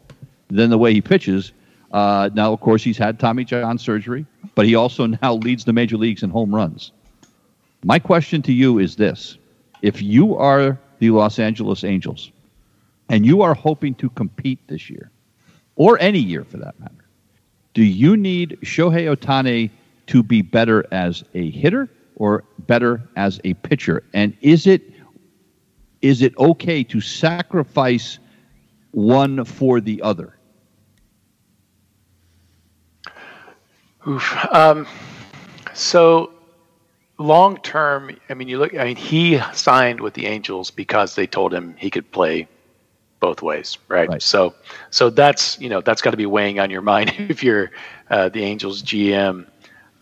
than 0.49 0.69
the 0.69 0.77
way 0.77 0.93
he 0.93 1.01
pitches. 1.01 1.51
Uh, 1.91 2.29
now, 2.33 2.51
of 2.51 2.59
course, 2.59 2.83
he's 2.83 2.97
had 2.97 3.19
Tommy 3.19 3.43
John 3.43 3.77
surgery, 3.77 4.25
but 4.55 4.65
he 4.65 4.75
also 4.75 5.05
now 5.05 5.35
leads 5.35 5.65
the 5.65 5.73
major 5.73 5.97
leagues 5.97 6.23
in 6.23 6.29
home 6.29 6.53
runs. 6.53 6.91
My 7.83 7.99
question 7.99 8.41
to 8.43 8.53
you 8.53 8.79
is 8.79 8.95
this: 8.95 9.37
If 9.81 10.01
you 10.01 10.35
are 10.35 10.77
the 10.99 11.11
Los 11.11 11.39
Angeles 11.39 11.83
Angels, 11.83 12.31
and 13.09 13.25
you 13.25 13.41
are 13.41 13.53
hoping 13.53 13.95
to 13.95 14.09
compete 14.09 14.59
this 14.67 14.89
year, 14.89 15.11
or 15.75 15.99
any 15.99 16.19
year 16.19 16.43
for 16.43 16.57
that 16.57 16.79
matter, 16.79 17.05
do 17.73 17.83
you 17.83 18.17
need 18.17 18.57
Shohei 18.63 19.15
Ohtani 19.15 19.69
to 20.07 20.23
be 20.23 20.41
better 20.41 20.85
as 20.91 21.23
a 21.33 21.51
hitter 21.51 21.87
or 22.15 22.43
better 22.59 23.07
as 23.15 23.39
a 23.43 23.53
pitcher? 23.53 24.03
And 24.13 24.35
is 24.41 24.67
it 24.67 24.81
is 26.01 26.21
it 26.21 26.37
okay 26.37 26.83
to 26.83 27.01
sacrifice 27.01 28.19
one 28.91 29.45
for 29.45 29.79
the 29.79 30.01
other? 30.01 30.36
Oof. 34.07 34.35
Um, 34.51 34.87
so 35.73 36.31
long 37.17 37.57
term, 37.57 38.15
I 38.29 38.33
mean, 38.33 38.47
you 38.47 38.59
look. 38.59 38.75
I 38.75 38.85
mean, 38.85 38.95
he 38.95 39.39
signed 39.53 39.99
with 39.99 40.13
the 40.13 40.25
Angels 40.27 40.71
because 40.71 41.15
they 41.15 41.27
told 41.27 41.53
him 41.53 41.75
he 41.77 41.89
could 41.89 42.11
play 42.11 42.47
both 43.19 43.41
ways, 43.41 43.77
right? 43.87 44.07
Right. 44.07 44.21
So, 44.21 44.55
so 44.91 45.09
that's 45.09 45.59
you 45.59 45.69
know 45.69 45.81
that's 45.81 46.01
got 46.01 46.11
to 46.11 46.17
be 46.17 46.25
weighing 46.25 46.59
on 46.59 46.69
your 46.69 46.81
mind 46.81 47.13
if 47.29 47.43
you're 47.43 47.71
uh, 48.09 48.29
the 48.29 48.43
Angels 48.43 48.81
GM. 48.83 49.47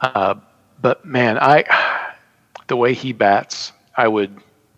Uh, 0.02 0.36
but 0.82 1.06
man, 1.06 1.38
I 1.40 1.64
the 2.68 2.76
way 2.76 2.94
he 2.94 3.14
bats, 3.14 3.72
I 3.96 4.08
would, 4.08 4.38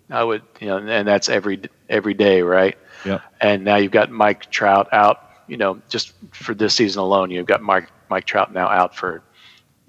I 0.10 0.24
would, 0.24 0.44
you 0.60 0.68
know, 0.68 0.78
and 0.78 1.08
that's 1.08 1.30
every 1.30 1.62
every 1.90 2.14
day, 2.14 2.42
right? 2.42 2.78
Yeah. 3.06 3.20
And 3.42 3.64
now 3.64 3.78
you've 3.78 3.92
got 3.92 4.12
Mike 4.12 4.50
Trout 4.52 4.90
out. 4.92 5.24
You 5.48 5.56
know, 5.56 5.82
just 5.88 6.12
for 6.32 6.54
this 6.54 6.76
season 6.76 7.02
alone, 7.02 7.32
you've 7.32 7.46
got 7.46 7.62
Mike 7.62 7.90
Mike 8.10 8.26
Trout 8.26 8.54
now 8.54 8.68
out 8.68 8.96
for 8.96 9.24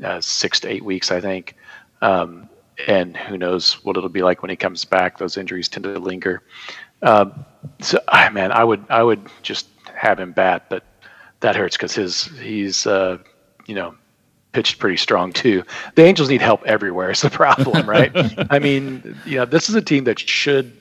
uh, 0.02 0.20
six 0.20 0.60
to 0.60 0.68
eight 0.68 0.84
weeks, 0.84 1.10
I 1.10 1.20
think. 1.20 1.54
Um, 2.02 2.48
and 2.86 3.16
who 3.16 3.36
knows 3.36 3.84
what 3.84 3.96
it'll 3.96 4.08
be 4.08 4.22
like 4.22 4.42
when 4.42 4.50
he 4.50 4.56
comes 4.56 4.84
back? 4.84 5.18
Those 5.18 5.36
injuries 5.36 5.68
tend 5.68 5.84
to 5.84 5.98
linger. 5.98 6.42
Um, 7.02 7.44
so, 7.80 8.00
ah, 8.08 8.30
man, 8.32 8.52
I 8.52 8.64
would 8.64 8.84
I 8.88 9.02
would 9.02 9.28
just 9.42 9.66
have 9.94 10.20
him 10.20 10.32
bat, 10.32 10.66
but 10.68 10.84
that 11.40 11.56
hurts 11.56 11.76
because 11.76 11.94
his 11.94 12.24
he's 12.38 12.86
uh, 12.86 13.18
you 13.66 13.74
know 13.74 13.94
pitched 14.52 14.78
pretty 14.78 14.96
strong 14.96 15.32
too. 15.32 15.62
The 15.94 16.04
Angels 16.04 16.28
need 16.28 16.40
help 16.40 16.64
everywhere. 16.64 17.10
Is 17.10 17.20
the 17.20 17.30
problem, 17.30 17.88
right? 17.96 18.12
I 18.50 18.58
mean, 18.58 19.16
you 19.24 19.36
know, 19.36 19.44
this 19.44 19.68
is 19.68 19.74
a 19.74 19.82
team 19.82 20.04
that 20.04 20.18
should 20.18 20.76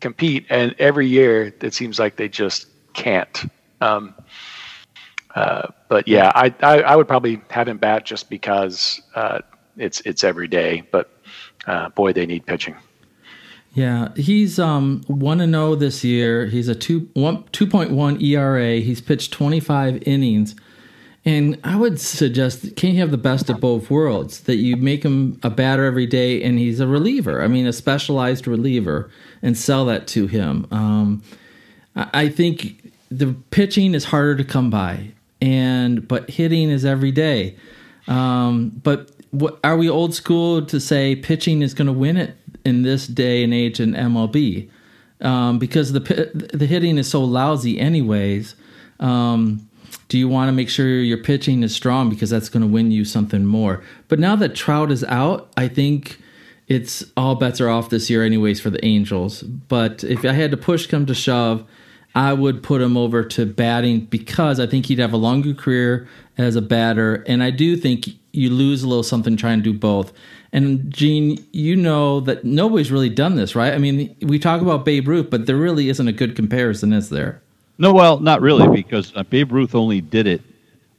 compete, 0.00 0.46
and 0.48 0.74
every 0.78 1.06
year 1.06 1.54
it 1.60 1.74
seems 1.74 1.98
like 1.98 2.16
they 2.16 2.28
just 2.28 2.66
can't. 2.94 3.44
Um, 3.80 4.14
uh, 5.38 5.68
but 5.88 6.08
yeah, 6.08 6.32
I, 6.34 6.52
I, 6.60 6.80
I 6.80 6.96
would 6.96 7.06
probably 7.06 7.40
have 7.50 7.68
him 7.68 7.78
bat 7.78 8.04
just 8.04 8.28
because 8.28 9.00
uh, 9.14 9.38
it's 9.76 10.00
it's 10.00 10.24
every 10.24 10.48
day. 10.48 10.82
But 10.90 11.10
uh, 11.66 11.90
boy, 11.90 12.12
they 12.12 12.26
need 12.26 12.44
pitching. 12.44 12.74
Yeah, 13.72 14.08
he's 14.16 14.58
um 14.58 15.02
one 15.06 15.38
to 15.38 15.46
zero 15.46 15.76
this 15.76 16.02
year. 16.02 16.46
He's 16.46 16.66
a 16.66 16.74
two 16.74 17.08
one 17.14 17.44
two 17.52 17.68
point 17.68 17.92
one 17.92 18.20
ERA. 18.20 18.80
He's 18.80 19.00
pitched 19.00 19.32
twenty 19.32 19.60
five 19.60 20.02
innings, 20.04 20.56
and 21.24 21.56
I 21.62 21.76
would 21.76 22.00
suggest 22.00 22.74
can't 22.74 22.94
you 22.94 23.00
have 23.00 23.12
the 23.12 23.16
best 23.16 23.48
of 23.48 23.60
both 23.60 23.90
worlds? 23.90 24.40
That 24.40 24.56
you 24.56 24.76
make 24.76 25.04
him 25.04 25.38
a 25.44 25.50
batter 25.50 25.84
every 25.84 26.06
day, 26.06 26.42
and 26.42 26.58
he's 26.58 26.80
a 26.80 26.88
reliever. 26.88 27.42
I 27.44 27.46
mean, 27.46 27.66
a 27.68 27.72
specialized 27.72 28.48
reliever, 28.48 29.08
and 29.40 29.56
sell 29.56 29.84
that 29.84 30.08
to 30.08 30.26
him. 30.26 30.66
Um, 30.72 31.22
I 31.94 32.28
think 32.28 32.92
the 33.10 33.34
pitching 33.50 33.94
is 33.94 34.06
harder 34.06 34.34
to 34.34 34.44
come 34.44 34.70
by, 34.70 35.12
and 35.40 36.06
but 36.06 36.30
hitting 36.30 36.70
is 36.70 36.84
every 36.84 37.12
day. 37.12 37.56
Um, 38.06 38.70
but 38.82 39.10
what, 39.30 39.58
are 39.62 39.76
we 39.76 39.88
old 39.88 40.14
school 40.14 40.64
to 40.66 40.80
say 40.80 41.14
pitching 41.14 41.62
is 41.62 41.74
going 41.74 41.86
to 41.86 41.92
win 41.92 42.16
it 42.16 42.36
in 42.64 42.82
this 42.82 43.06
day 43.06 43.44
and 43.44 43.52
age 43.52 43.80
in 43.80 43.92
MLB? 43.92 44.70
Um, 45.20 45.58
because 45.58 45.92
the 45.92 46.00
the 46.54 46.66
hitting 46.66 46.96
is 46.96 47.10
so 47.10 47.22
lousy, 47.22 47.78
anyways. 47.78 48.54
Um, 49.00 49.68
do 50.08 50.18
you 50.18 50.28
want 50.28 50.48
to 50.48 50.52
make 50.52 50.70
sure 50.70 51.00
your 51.00 51.18
pitching 51.18 51.62
is 51.62 51.74
strong 51.74 52.08
because 52.08 52.30
that's 52.30 52.48
going 52.48 52.62
to 52.62 52.68
win 52.68 52.90
you 52.90 53.04
something 53.04 53.44
more? 53.44 53.82
But 54.08 54.18
now 54.18 54.36
that 54.36 54.54
Trout 54.54 54.90
is 54.90 55.04
out, 55.04 55.52
I 55.56 55.68
think 55.68 56.18
it's 56.66 57.04
all 57.16 57.34
bets 57.34 57.60
are 57.60 57.68
off 57.68 57.90
this 57.90 58.08
year, 58.08 58.24
anyways, 58.24 58.60
for 58.60 58.70
the 58.70 58.82
Angels. 58.84 59.42
But 59.42 60.04
if 60.04 60.24
I 60.24 60.32
had 60.32 60.50
to 60.50 60.56
push 60.56 60.86
come 60.86 61.04
to 61.06 61.14
shove, 61.14 61.66
I 62.18 62.32
would 62.32 62.64
put 62.64 62.82
him 62.82 62.96
over 62.96 63.22
to 63.22 63.46
batting 63.46 64.00
because 64.00 64.58
I 64.58 64.66
think 64.66 64.86
he'd 64.86 64.98
have 64.98 65.12
a 65.12 65.16
longer 65.16 65.54
career 65.54 66.08
as 66.36 66.56
a 66.56 66.60
batter, 66.60 67.22
and 67.28 67.44
I 67.44 67.52
do 67.52 67.76
think 67.76 68.08
you 68.32 68.50
lose 68.50 68.82
a 68.82 68.88
little 68.88 69.04
something 69.04 69.36
trying 69.36 69.58
to 69.58 69.62
do 69.62 69.72
both. 69.72 70.12
And 70.52 70.90
Gene, 70.92 71.38
you 71.52 71.76
know 71.76 72.18
that 72.20 72.44
nobody's 72.44 72.90
really 72.90 73.08
done 73.08 73.36
this, 73.36 73.54
right? 73.54 73.72
I 73.72 73.78
mean, 73.78 74.16
we 74.20 74.40
talk 74.40 74.60
about 74.60 74.84
Babe 74.84 75.06
Ruth, 75.06 75.30
but 75.30 75.46
there 75.46 75.56
really 75.56 75.90
isn't 75.90 76.08
a 76.08 76.12
good 76.12 76.34
comparison, 76.34 76.92
is 76.92 77.08
there? 77.08 77.40
No, 77.78 77.92
well, 77.92 78.18
not 78.18 78.40
really, 78.40 78.66
because 78.66 79.12
uh, 79.14 79.22
Babe 79.22 79.52
Ruth 79.52 79.76
only 79.76 80.00
did 80.00 80.26
it 80.26 80.42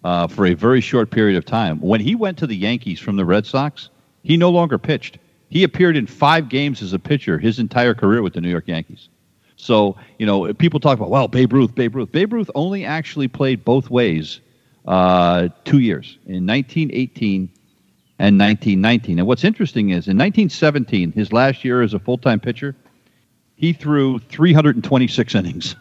uh, 0.06 0.26
for 0.28 0.46
a 0.46 0.54
very 0.54 0.80
short 0.80 1.12
period 1.12 1.38
of 1.38 1.44
time. 1.44 1.82
When 1.82 2.00
he 2.00 2.16
went 2.16 2.38
to 2.38 2.48
the 2.48 2.56
Yankees 2.56 3.02
from 3.02 3.18
the 3.18 3.26
Red 3.26 3.46
Sox, 3.46 3.90
he 4.24 4.38
no 4.38 4.50
longer 4.50 4.78
pitched. 4.78 5.18
He 5.50 5.66
appeared 5.66 5.98
in 5.98 6.08
five 6.08 6.48
games 6.48 6.82
as 6.82 6.94
a 6.94 7.00
pitcher 7.00 7.38
his 7.38 7.60
entire 7.60 7.94
career 7.94 8.22
with 8.22 8.36
the 8.36 8.40
New 8.40 8.50
York 8.50 8.70
Yankees. 8.70 9.10
So, 9.60 9.98
you 10.18 10.26
know, 10.26 10.54
people 10.54 10.80
talk 10.80 10.98
about, 10.98 11.10
well, 11.10 11.28
Babe 11.28 11.52
Ruth, 11.52 11.76
Babe 11.76 11.94
Ruth. 11.94 12.12
Babe 12.14 12.32
Ruth 12.32 12.50
only 12.56 12.86
actually 12.86 13.28
played 13.28 13.66
both 13.66 13.90
ways 13.90 14.40
uh, 14.86 15.50
two 15.66 15.80
years 15.80 16.18
in 16.26 16.48
1918 16.48 17.50
and 18.20 18.40
1919. 18.40 19.20
And 19.20 19.28
what's 19.28 19.44
interesting 19.44 19.90
is 19.90 20.08
in 20.08 20.18
1917, 20.18 21.12
his 21.12 21.34
last 21.34 21.66
year 21.66 21.82
as 21.82 21.94
a 21.94 22.00
full 22.00 22.18
time 22.18 22.40
pitcher, 22.40 22.74
he 23.56 23.74
threw 23.74 24.20
326 24.20 25.36
innings. 25.36 25.76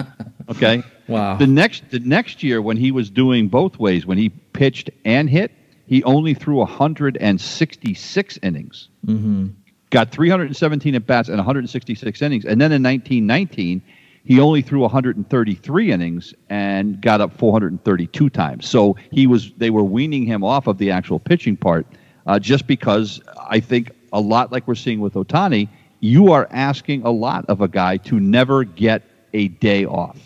okay. 0.48 0.84
Wow. 1.08 1.36
The 1.36 1.48
next 1.48 1.90
the 1.90 1.98
next 1.98 2.44
year 2.44 2.62
when 2.62 2.76
he 2.76 2.92
was 2.92 3.10
doing 3.10 3.48
both 3.48 3.80
ways, 3.80 4.06
when 4.06 4.16
he 4.16 4.28
pitched 4.28 4.90
and 5.04 5.28
hit, 5.28 5.50
he 5.86 6.04
only 6.04 6.34
threw 6.34 6.58
166 6.58 8.38
innings. 8.42 8.88
Mm-hmm. 9.04 9.48
Got 9.94 10.10
317 10.10 10.96
at 10.96 11.06
bats 11.06 11.28
and 11.28 11.36
166 11.36 12.20
innings. 12.20 12.44
And 12.44 12.60
then 12.60 12.72
in 12.72 12.82
1919, 12.82 13.80
he 14.24 14.40
only 14.40 14.60
threw 14.60 14.80
133 14.80 15.92
innings 15.92 16.34
and 16.50 17.00
got 17.00 17.20
up 17.20 17.32
432 17.38 18.28
times. 18.28 18.68
So 18.68 18.96
he 19.12 19.28
was 19.28 19.52
they 19.52 19.70
were 19.70 19.84
weaning 19.84 20.26
him 20.26 20.42
off 20.42 20.66
of 20.66 20.78
the 20.78 20.90
actual 20.90 21.20
pitching 21.20 21.56
part, 21.56 21.86
uh, 22.26 22.40
just 22.40 22.66
because 22.66 23.22
I 23.48 23.60
think 23.60 23.92
a 24.12 24.18
lot 24.18 24.50
like 24.50 24.66
we're 24.66 24.74
seeing 24.74 24.98
with 24.98 25.14
Ohtani, 25.14 25.68
you 26.00 26.32
are 26.32 26.48
asking 26.50 27.04
a 27.04 27.12
lot 27.12 27.44
of 27.46 27.60
a 27.60 27.68
guy 27.68 27.98
to 27.98 28.18
never 28.18 28.64
get 28.64 29.04
a 29.32 29.46
day 29.46 29.84
off, 29.84 30.18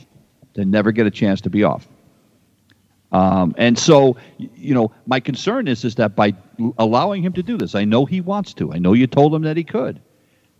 to 0.54 0.64
never 0.64 0.92
get 0.92 1.06
a 1.06 1.10
chance 1.10 1.42
to 1.42 1.50
be 1.50 1.62
off. 1.62 1.86
Um, 3.10 3.54
and 3.56 3.78
so, 3.78 4.16
you 4.36 4.74
know, 4.74 4.92
my 5.06 5.20
concern 5.20 5.66
is 5.66 5.84
is 5.84 5.94
that 5.94 6.14
by 6.14 6.34
allowing 6.76 7.22
him 7.22 7.32
to 7.34 7.42
do 7.42 7.56
this, 7.56 7.74
I 7.74 7.84
know 7.84 8.04
he 8.04 8.20
wants 8.20 8.52
to. 8.54 8.72
I 8.72 8.78
know 8.78 8.92
you 8.92 9.06
told 9.06 9.34
him 9.34 9.42
that 9.42 9.56
he 9.56 9.64
could 9.64 10.00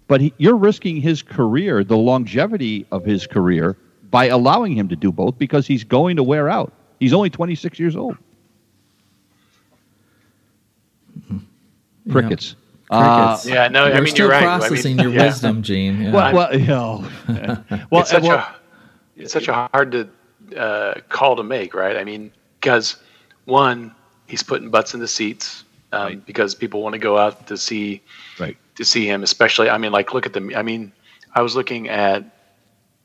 but 0.09 0.23
he, 0.23 0.35
you're 0.39 0.57
risking 0.57 0.97
his 0.97 1.23
career, 1.23 1.85
the 1.85 1.97
longevity 1.97 2.87
of 2.91 3.05
his 3.05 3.27
career, 3.27 3.77
by 4.11 4.27
allowing 4.27 4.73
him 4.73 4.89
to 4.89 4.97
do 4.97 5.13
both 5.13 5.39
because 5.39 5.67
he's 5.67 5.85
going 5.85 6.17
to 6.17 6.23
wear 6.23 6.49
out. 6.49 6.73
He's 6.99 7.13
only 7.13 7.31
26 7.31 7.79
years 7.79 7.95
old. 7.95 8.17
Crickets. 12.11 12.57
Uh, 12.91 13.27
Crickets. 13.37 13.47
yeah, 13.47 13.69
no, 13.69 13.85
We're 13.85 13.93
I 13.93 14.01
mean 14.01 14.07
still 14.07 14.27
you're 14.27 14.33
right. 14.33 14.43
processing 14.43 14.99
I 14.99 15.03
mean, 15.03 15.13
your 15.13 15.21
yeah. 15.21 15.27
wisdom, 15.27 15.63
Gene. 15.63 16.01
Yeah. 16.01 16.13
Well, 16.13 16.35
well, 16.35 16.59
you 16.59 16.67
know, 16.67 17.07
well, 17.91 18.01
it's 18.01 18.11
such 18.11 18.23
well, 18.23 18.39
a 18.39 18.57
it's 19.15 19.33
such 19.33 19.49
a 19.49 19.69
hard 19.75 19.93
to 19.93 20.09
uh, 20.59 20.95
call 21.11 21.37
to 21.37 21.43
make, 21.43 21.75
right? 21.75 21.99
I 21.99 22.05
mean, 22.05 22.33
because 22.61 22.97
one, 23.45 23.95
he's 24.27 24.43
putting 24.43 24.71
butts 24.71 24.95
in 24.95 25.01
the 25.01 25.09
seats 25.09 25.65
um, 25.93 26.03
Right. 26.03 26.27
because 26.27 26.55
people 26.55 26.83
want 26.83 26.93
to 26.95 26.99
go 26.99 27.17
out 27.17 27.47
to 27.47 27.57
see 27.57 28.03
right. 28.39 28.57
to 28.77 28.85
see 28.85 29.07
him, 29.07 29.23
especially. 29.23 29.71
I 29.71 29.79
mean, 29.79 29.93
like 29.93 30.13
look 30.15 30.27
at 30.27 30.33
the. 30.33 30.53
I 30.57 30.63
mean, 30.63 30.93
I 31.35 31.43
was 31.43 31.57
looking 31.57 31.89
at 31.89 32.25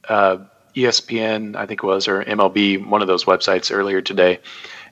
uh, 0.10 0.38
ESPN, 0.76 1.56
I 1.56 1.66
think 1.66 1.84
it 1.84 1.86
was, 1.86 2.08
or 2.08 2.24
MLB, 2.24 2.86
one 2.88 3.02
of 3.02 3.08
those 3.08 3.26
websites 3.26 3.74
earlier 3.74 4.02
today, 4.02 4.40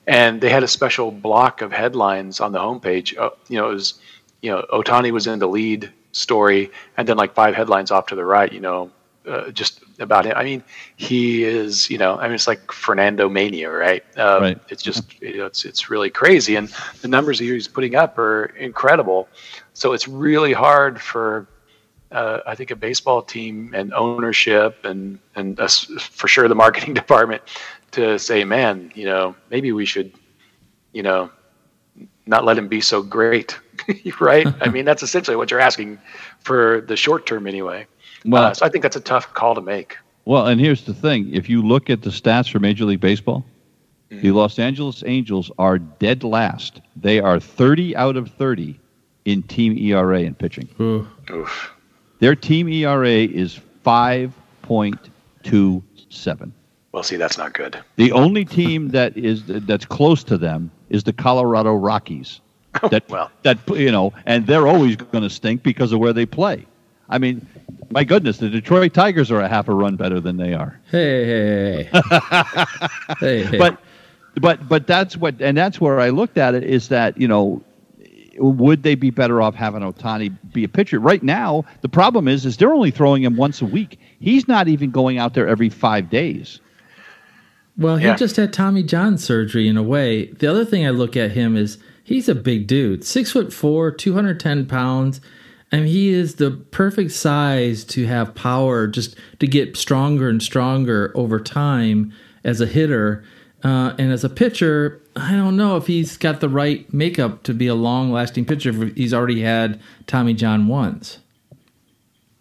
and 0.07 0.39
they 0.41 0.49
had 0.49 0.63
a 0.63 0.67
special 0.67 1.11
block 1.11 1.61
of 1.61 1.71
headlines 1.71 2.39
on 2.39 2.51
the 2.51 2.59
homepage. 2.59 3.17
Uh, 3.17 3.31
you 3.49 3.57
know, 3.57 3.69
it 3.69 3.73
was, 3.73 3.95
you 4.41 4.51
know, 4.51 4.65
Ohtani 4.71 5.11
was 5.11 5.27
in 5.27 5.39
the 5.39 5.47
lead 5.47 5.91
story, 6.13 6.71
and 6.97 7.07
then 7.07 7.17
like 7.17 7.33
five 7.33 7.55
headlines 7.55 7.91
off 7.91 8.07
to 8.07 8.15
the 8.15 8.23
right. 8.25 8.51
You 8.51 8.61
know, 8.61 8.91
uh, 9.27 9.51
just 9.51 9.80
about 9.99 10.25
him. 10.25 10.33
I 10.35 10.43
mean, 10.43 10.63
he 10.95 11.43
is. 11.43 11.89
You 11.89 11.97
know, 11.97 12.17
I 12.17 12.23
mean, 12.23 12.33
it's 12.35 12.47
like 12.47 12.71
Fernando 12.71 13.29
mania, 13.29 13.69
right? 13.71 14.03
Uh, 14.17 14.39
Right. 14.41 14.59
It's 14.69 14.83
just, 14.83 15.21
you 15.21 15.37
know, 15.37 15.45
it's 15.45 15.65
it's 15.65 15.89
really 15.89 16.09
crazy, 16.09 16.55
and 16.55 16.69
the 17.01 17.07
numbers 17.07 17.39
that 17.39 17.45
he's 17.45 17.67
putting 17.67 17.95
up 17.95 18.17
are 18.17 18.45
incredible. 18.57 19.27
So 19.73 19.93
it's 19.93 20.07
really 20.07 20.53
hard 20.53 21.01
for 21.01 21.47
uh, 22.11 22.39
I 22.45 22.55
think 22.55 22.71
a 22.71 22.75
baseball 22.75 23.21
team 23.21 23.71
and 23.73 23.93
ownership 23.93 24.83
and 24.85 25.19
and 25.35 25.59
us, 25.59 25.85
for 25.99 26.27
sure 26.27 26.47
the 26.47 26.55
marketing 26.55 26.93
department 27.01 27.41
to 27.91 28.17
say, 28.19 28.43
man, 28.43 28.91
you 28.95 29.05
know, 29.05 29.35
maybe 29.49 29.71
we 29.71 29.85
should, 29.85 30.13
you 30.93 31.03
know, 31.03 31.29
not 32.25 32.45
let 32.45 32.57
him 32.57 32.67
be 32.67 32.81
so 32.81 33.01
great, 33.01 33.57
right? 34.19 34.47
I 34.61 34.69
mean, 34.73 34.85
that's 34.85 35.03
essentially 35.03 35.35
what 35.35 35.51
you're 35.51 35.59
asking 35.59 35.99
for 36.39 36.81
the 36.81 36.95
short 36.95 37.25
term 37.25 37.47
anyway. 37.47 37.87
Well- 38.25 38.43
uh, 38.45 38.53
so 38.53 38.65
I 38.65 38.69
think 38.69 38.83
that's 38.83 38.95
a 38.95 38.99
tough 39.01 39.33
call 39.33 39.55
to 39.55 39.61
make. 39.61 39.97
Well, 40.25 40.47
and 40.47 40.59
here's 40.61 40.83
the 40.85 40.93
thing: 40.93 41.33
if 41.33 41.49
you 41.49 41.61
look 41.61 41.89
at 41.89 42.01
the 42.03 42.09
stats 42.11 42.49
for 42.51 42.59
Major 42.59 42.85
League 42.85 42.99
Baseball, 42.99 43.43
the 44.09 44.31
Los 44.31 44.59
Angeles 44.59 45.03
Angels 45.05 45.49
are 45.57 45.79
dead 45.79 46.23
last. 46.23 46.81
They 46.97 47.19
are 47.19 47.39
30 47.39 47.95
out 47.95 48.17
of 48.17 48.29
30 48.31 48.77
in 49.25 49.41
team 49.43 49.77
ERA 49.77 50.21
in 50.21 50.35
pitching. 50.35 50.67
Ooh. 50.81 51.07
Oof. 51.31 51.71
Their 52.19 52.35
team 52.35 52.67
ERA 52.67 53.07
is 53.09 53.59
5.27. 53.85 56.51
Well, 56.91 57.03
see, 57.03 57.15
that's 57.15 57.37
not 57.37 57.53
good. 57.53 57.79
The 57.95 58.11
only 58.11 58.43
team 58.45 58.89
that 58.89 59.15
is 59.17 59.43
that's 59.45 59.85
close 59.85 60.23
to 60.25 60.37
them 60.37 60.71
is 60.89 61.03
the 61.03 61.13
Colorado 61.13 61.73
Rockies. 61.73 62.41
That 62.89 63.09
Well. 63.09 63.29
that 63.43 63.57
you 63.69 63.91
know, 63.91 64.13
and 64.25 64.47
they're 64.47 64.67
always 64.67 64.95
going 64.95 65.23
to 65.23 65.29
stink 65.29 65.61
because 65.61 65.91
of 65.91 65.99
where 65.99 66.13
they 66.13 66.25
play. 66.25 66.65
I 67.09 67.17
mean, 67.17 67.45
my 67.91 68.03
goodness, 68.03 68.37
the 68.37 68.49
Detroit 68.49 68.93
Tigers 68.93 69.31
are 69.31 69.41
a 69.41 69.47
half 69.47 69.67
a 69.67 69.73
run 69.73 69.95
better 69.95 70.19
than 70.19 70.37
they 70.37 70.53
are. 70.53 70.79
Hey, 70.89 71.25
hey, 71.25 71.83
hey. 71.83 71.99
hey, 73.19 73.43
hey. 73.43 73.57
But 73.57 73.77
but 74.39 74.67
but 74.67 74.87
that's 74.87 75.17
what 75.17 75.41
and 75.41 75.57
that's 75.57 75.81
where 75.81 75.99
I 75.99 76.09
looked 76.09 76.37
at 76.37 76.55
it 76.55 76.63
is 76.63 76.87
that, 76.89 77.19
you 77.19 77.27
know, 77.27 77.61
would 78.37 78.83
they 78.83 78.95
be 78.95 79.09
better 79.09 79.41
off 79.41 79.55
having 79.55 79.81
Ohtani 79.81 80.35
be 80.53 80.63
a 80.63 80.69
pitcher? 80.69 80.99
Right 80.99 81.21
now, 81.21 81.65
the 81.81 81.89
problem 81.89 82.27
is 82.27 82.45
is 82.45 82.57
they're 82.57 82.73
only 82.73 82.91
throwing 82.91 83.23
him 83.23 83.35
once 83.35 83.61
a 83.61 83.65
week. 83.65 83.99
He's 84.19 84.47
not 84.47 84.67
even 84.67 84.91
going 84.91 85.17
out 85.17 85.33
there 85.33 85.47
every 85.47 85.69
five 85.69 86.09
days. 86.09 86.59
Well, 87.77 87.97
he 87.97 88.05
yeah. 88.05 88.15
just 88.15 88.35
had 88.35 88.53
Tommy 88.53 88.83
John 88.83 89.17
surgery 89.17 89.67
in 89.67 89.77
a 89.77 89.83
way. 89.83 90.27
The 90.27 90.47
other 90.47 90.65
thing 90.65 90.85
I 90.85 90.91
look 90.91 91.15
at 91.17 91.31
him 91.31 91.55
is 91.55 91.77
he's 92.03 92.29
a 92.29 92.35
big 92.35 92.67
dude, 92.67 93.03
six 93.03 93.31
foot 93.31 93.51
four, 93.51 93.91
two 93.91 94.13
hundred 94.13 94.39
ten 94.39 94.65
pounds. 94.65 95.19
And 95.71 95.87
he 95.87 96.09
is 96.09 96.35
the 96.35 96.51
perfect 96.51 97.11
size 97.11 97.83
to 97.85 98.05
have 98.05 98.35
power, 98.35 98.87
just 98.87 99.15
to 99.39 99.47
get 99.47 99.77
stronger 99.77 100.29
and 100.29 100.43
stronger 100.43 101.11
over 101.15 101.39
time 101.39 102.13
as 102.43 102.59
a 102.59 102.65
hitter. 102.65 103.23
Uh, 103.63 103.93
and 103.97 104.11
as 104.11 104.23
a 104.23 104.29
pitcher, 104.29 105.01
I 105.15 105.33
don't 105.33 105.55
know 105.55 105.77
if 105.77 105.87
he's 105.87 106.17
got 106.17 106.39
the 106.39 106.49
right 106.49 106.91
makeup 106.93 107.43
to 107.43 107.53
be 107.53 107.67
a 107.67 107.75
long 107.75 108.11
lasting 108.11 108.45
pitcher. 108.45 108.71
He's 108.95 109.13
already 109.13 109.41
had 109.41 109.79
Tommy 110.07 110.33
John 110.33 110.67
once. 110.67 111.19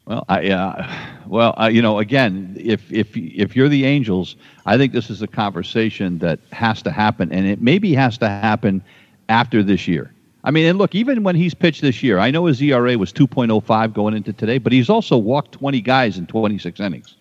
Well, 0.07 0.25
I, 0.29 0.51
uh, 0.51 0.91
well, 1.27 1.55
uh, 1.61 1.67
you 1.67 1.83
know, 1.83 2.01
again, 2.01 2.57
if 2.59 2.91
if 2.91 3.17
if 3.17 3.55
you're 3.55 3.69
the 3.69 3.85
Angels, 3.85 4.35
I 4.67 4.77
think 4.77 4.93
this 4.93 5.09
is 5.09 5.23
a 5.23 5.29
conversation 5.29 6.19
that 6.19 6.41
has 6.51 6.83
to 6.83 6.91
happen, 6.91 7.31
and 7.31 7.47
it 7.47 7.61
maybe 7.61 7.95
has 7.95 8.19
to 8.19 8.29
happen 8.29 8.83
after 9.29 9.63
this 9.63 9.87
year. 9.87 10.13
I 10.43 10.51
mean, 10.51 10.67
and 10.67 10.79
look, 10.79 10.95
even 10.95 11.23
when 11.23 11.37
he's 11.37 11.53
pitched 11.53 11.83
this 11.83 12.03
year, 12.03 12.19
I 12.19 12.31
know 12.31 12.47
his 12.47 12.63
ERA 12.63 12.97
was 12.97 13.13
2.05 13.13 13.93
going 13.93 14.15
into 14.15 14.33
today, 14.33 14.59
but 14.59 14.73
he's 14.73 14.89
also 14.89 15.19
walked 15.19 15.53
20 15.53 15.81
guys 15.83 16.17
in 16.17 16.27
26 16.27 16.81
innings. 16.81 17.17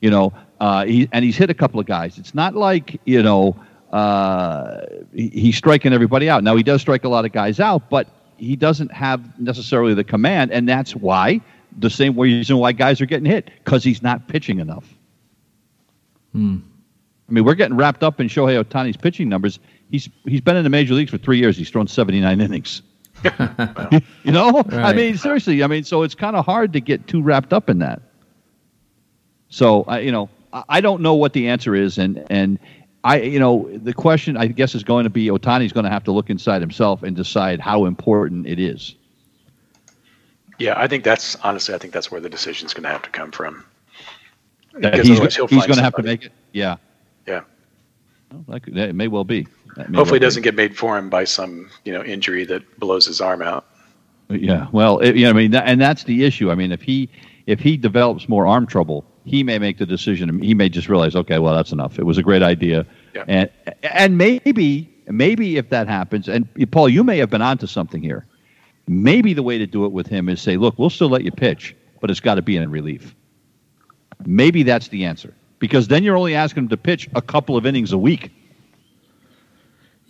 You 0.00 0.10
know, 0.10 0.32
uh, 0.60 0.86
he, 0.86 1.08
and 1.12 1.24
he's 1.24 1.36
hit 1.36 1.50
a 1.50 1.54
couple 1.54 1.80
of 1.80 1.86
guys. 1.86 2.18
It's 2.18 2.34
not 2.34 2.54
like 2.54 3.00
you 3.04 3.22
know 3.22 3.56
uh, 3.92 4.80
he, 5.12 5.28
he's 5.28 5.56
striking 5.56 5.92
everybody 5.92 6.28
out. 6.28 6.42
Now 6.42 6.56
he 6.56 6.62
does 6.62 6.80
strike 6.80 7.04
a 7.04 7.08
lot 7.08 7.24
of 7.24 7.32
guys 7.32 7.60
out, 7.60 7.90
but 7.90 8.08
he 8.38 8.56
doesn't 8.56 8.92
have 8.92 9.38
necessarily 9.38 9.92
the 9.92 10.04
command, 10.04 10.52
and 10.52 10.68
that's 10.68 10.96
why 10.96 11.40
the 11.78 11.90
same 11.90 12.18
reason 12.18 12.56
why 12.56 12.72
guys 12.72 13.00
are 13.00 13.06
getting 13.06 13.30
hit 13.30 13.50
because 13.62 13.84
he's 13.84 14.02
not 14.02 14.26
pitching 14.28 14.58
enough. 14.58 14.86
Hmm. 16.32 16.58
I 17.28 17.32
mean, 17.32 17.44
we're 17.44 17.54
getting 17.54 17.76
wrapped 17.76 18.02
up 18.02 18.20
in 18.20 18.26
Shohei 18.26 18.62
Ohtani's 18.62 18.96
pitching 18.96 19.28
numbers. 19.28 19.60
He's 19.90 20.08
he's 20.24 20.40
been 20.40 20.56
in 20.56 20.64
the 20.64 20.70
major 20.70 20.94
leagues 20.94 21.10
for 21.10 21.18
three 21.18 21.38
years. 21.38 21.56
He's 21.56 21.70
thrown 21.70 21.86
79 21.86 22.40
innings. 22.40 22.82
you 24.22 24.32
know, 24.32 24.52
right. 24.52 24.72
I 24.72 24.92
mean, 24.92 25.16
seriously. 25.16 25.62
I 25.62 25.66
mean, 25.66 25.84
so 25.84 26.02
it's 26.02 26.14
kind 26.14 26.36
of 26.36 26.46
hard 26.46 26.72
to 26.74 26.80
get 26.80 27.06
too 27.06 27.22
wrapped 27.22 27.52
up 27.52 27.68
in 27.68 27.80
that. 27.80 28.00
So, 29.48 29.82
I, 29.88 29.98
you 30.00 30.12
know, 30.12 30.28
I 30.68 30.80
don't 30.80 31.02
know 31.02 31.14
what 31.14 31.32
the 31.32 31.48
answer 31.48 31.74
is, 31.74 31.98
and 31.98 32.24
and 32.30 32.58
I, 33.04 33.20
you 33.20 33.38
know, 33.38 33.68
the 33.72 33.92
question 33.92 34.36
I 34.36 34.46
guess 34.46 34.74
is 34.74 34.84
going 34.84 35.04
to 35.04 35.10
be 35.10 35.26
Ohtani's 35.26 35.72
going 35.72 35.84
to 35.84 35.90
have 35.90 36.04
to 36.04 36.12
look 36.12 36.30
inside 36.30 36.60
himself 36.60 37.02
and 37.02 37.16
decide 37.16 37.60
how 37.60 37.84
important 37.84 38.46
it 38.46 38.58
is. 38.58 38.94
Yeah, 40.58 40.74
I 40.76 40.86
think 40.86 41.04
that's 41.04 41.36
honestly, 41.36 41.74
I 41.74 41.78
think 41.78 41.94
that's 41.94 42.10
where 42.10 42.20
the 42.20 42.28
decision's 42.28 42.74
going 42.74 42.82
to 42.82 42.90
have 42.90 43.02
to 43.02 43.10
come 43.10 43.32
from. 43.32 43.64
Because 44.74 45.06
he's, 45.06 45.18
he's 45.18 45.66
going 45.66 45.74
to 45.74 45.82
have 45.82 45.96
to 45.96 46.02
make 46.02 46.26
it. 46.26 46.32
Yeah. 46.52 46.76
Yeah. 47.26 47.40
Well, 48.30 48.44
that, 48.48 48.62
could, 48.62 48.74
that 48.74 48.94
may 48.94 49.08
well 49.08 49.24
be. 49.24 49.46
Hopefully, 49.94 50.16
it 50.16 50.20
doesn't 50.20 50.42
get 50.42 50.54
made 50.54 50.76
for 50.76 50.98
him 50.98 51.10
by 51.10 51.24
some 51.24 51.70
you 51.84 51.92
know 51.92 52.02
injury 52.02 52.44
that 52.46 52.78
blows 52.78 53.06
his 53.06 53.20
arm 53.20 53.42
out. 53.42 53.66
Yeah. 54.28 54.68
Well, 54.72 55.00
it, 55.00 55.16
you 55.16 55.24
know, 55.24 55.30
I 55.30 55.32
mean, 55.32 55.50
that, 55.52 55.66
and 55.66 55.80
that's 55.80 56.04
the 56.04 56.24
issue. 56.24 56.50
I 56.50 56.54
mean, 56.54 56.72
if 56.72 56.82
he 56.82 57.08
if 57.46 57.60
he 57.60 57.76
develops 57.76 58.28
more 58.28 58.46
arm 58.46 58.66
trouble, 58.66 59.04
he 59.24 59.42
may 59.42 59.58
make 59.58 59.78
the 59.78 59.86
decision. 59.86 60.40
He 60.40 60.54
may 60.54 60.68
just 60.68 60.88
realize, 60.88 61.16
okay, 61.16 61.38
well, 61.38 61.54
that's 61.54 61.72
enough. 61.72 61.98
It 61.98 62.04
was 62.04 62.18
a 62.18 62.22
great 62.22 62.42
idea, 62.42 62.86
yeah. 63.14 63.24
and 63.26 63.50
and 63.82 64.18
maybe 64.18 64.88
maybe 65.08 65.56
if 65.56 65.70
that 65.70 65.88
happens, 65.88 66.28
and 66.28 66.48
Paul, 66.70 66.88
you 66.88 67.04
may 67.04 67.18
have 67.18 67.30
been 67.30 67.42
onto 67.42 67.66
something 67.66 68.02
here. 68.02 68.26
Maybe 68.86 69.34
the 69.34 69.42
way 69.42 69.58
to 69.58 69.66
do 69.66 69.84
it 69.84 69.92
with 69.92 70.06
him 70.06 70.28
is 70.28 70.40
say, 70.40 70.56
look, 70.56 70.78
we'll 70.78 70.90
still 70.90 71.08
let 71.08 71.22
you 71.22 71.30
pitch, 71.30 71.76
but 72.00 72.10
it's 72.10 72.18
got 72.20 72.36
to 72.36 72.42
be 72.42 72.56
in 72.56 72.70
relief. 72.70 73.14
Maybe 74.26 74.62
that's 74.64 74.88
the 74.88 75.04
answer 75.04 75.34
because 75.58 75.88
then 75.88 76.02
you're 76.02 76.16
only 76.16 76.34
asking 76.34 76.64
him 76.64 76.68
to 76.70 76.76
pitch 76.76 77.08
a 77.14 77.22
couple 77.22 77.56
of 77.56 77.66
innings 77.66 77.92
a 77.92 77.98
week. 77.98 78.32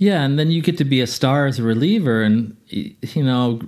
Yeah, 0.00 0.22
and 0.22 0.38
then 0.38 0.50
you 0.50 0.62
get 0.62 0.78
to 0.78 0.84
be 0.84 1.02
a 1.02 1.06
star 1.06 1.44
as 1.44 1.58
a 1.58 1.62
reliever, 1.62 2.22
and 2.22 2.56
you 2.68 3.22
know, 3.22 3.60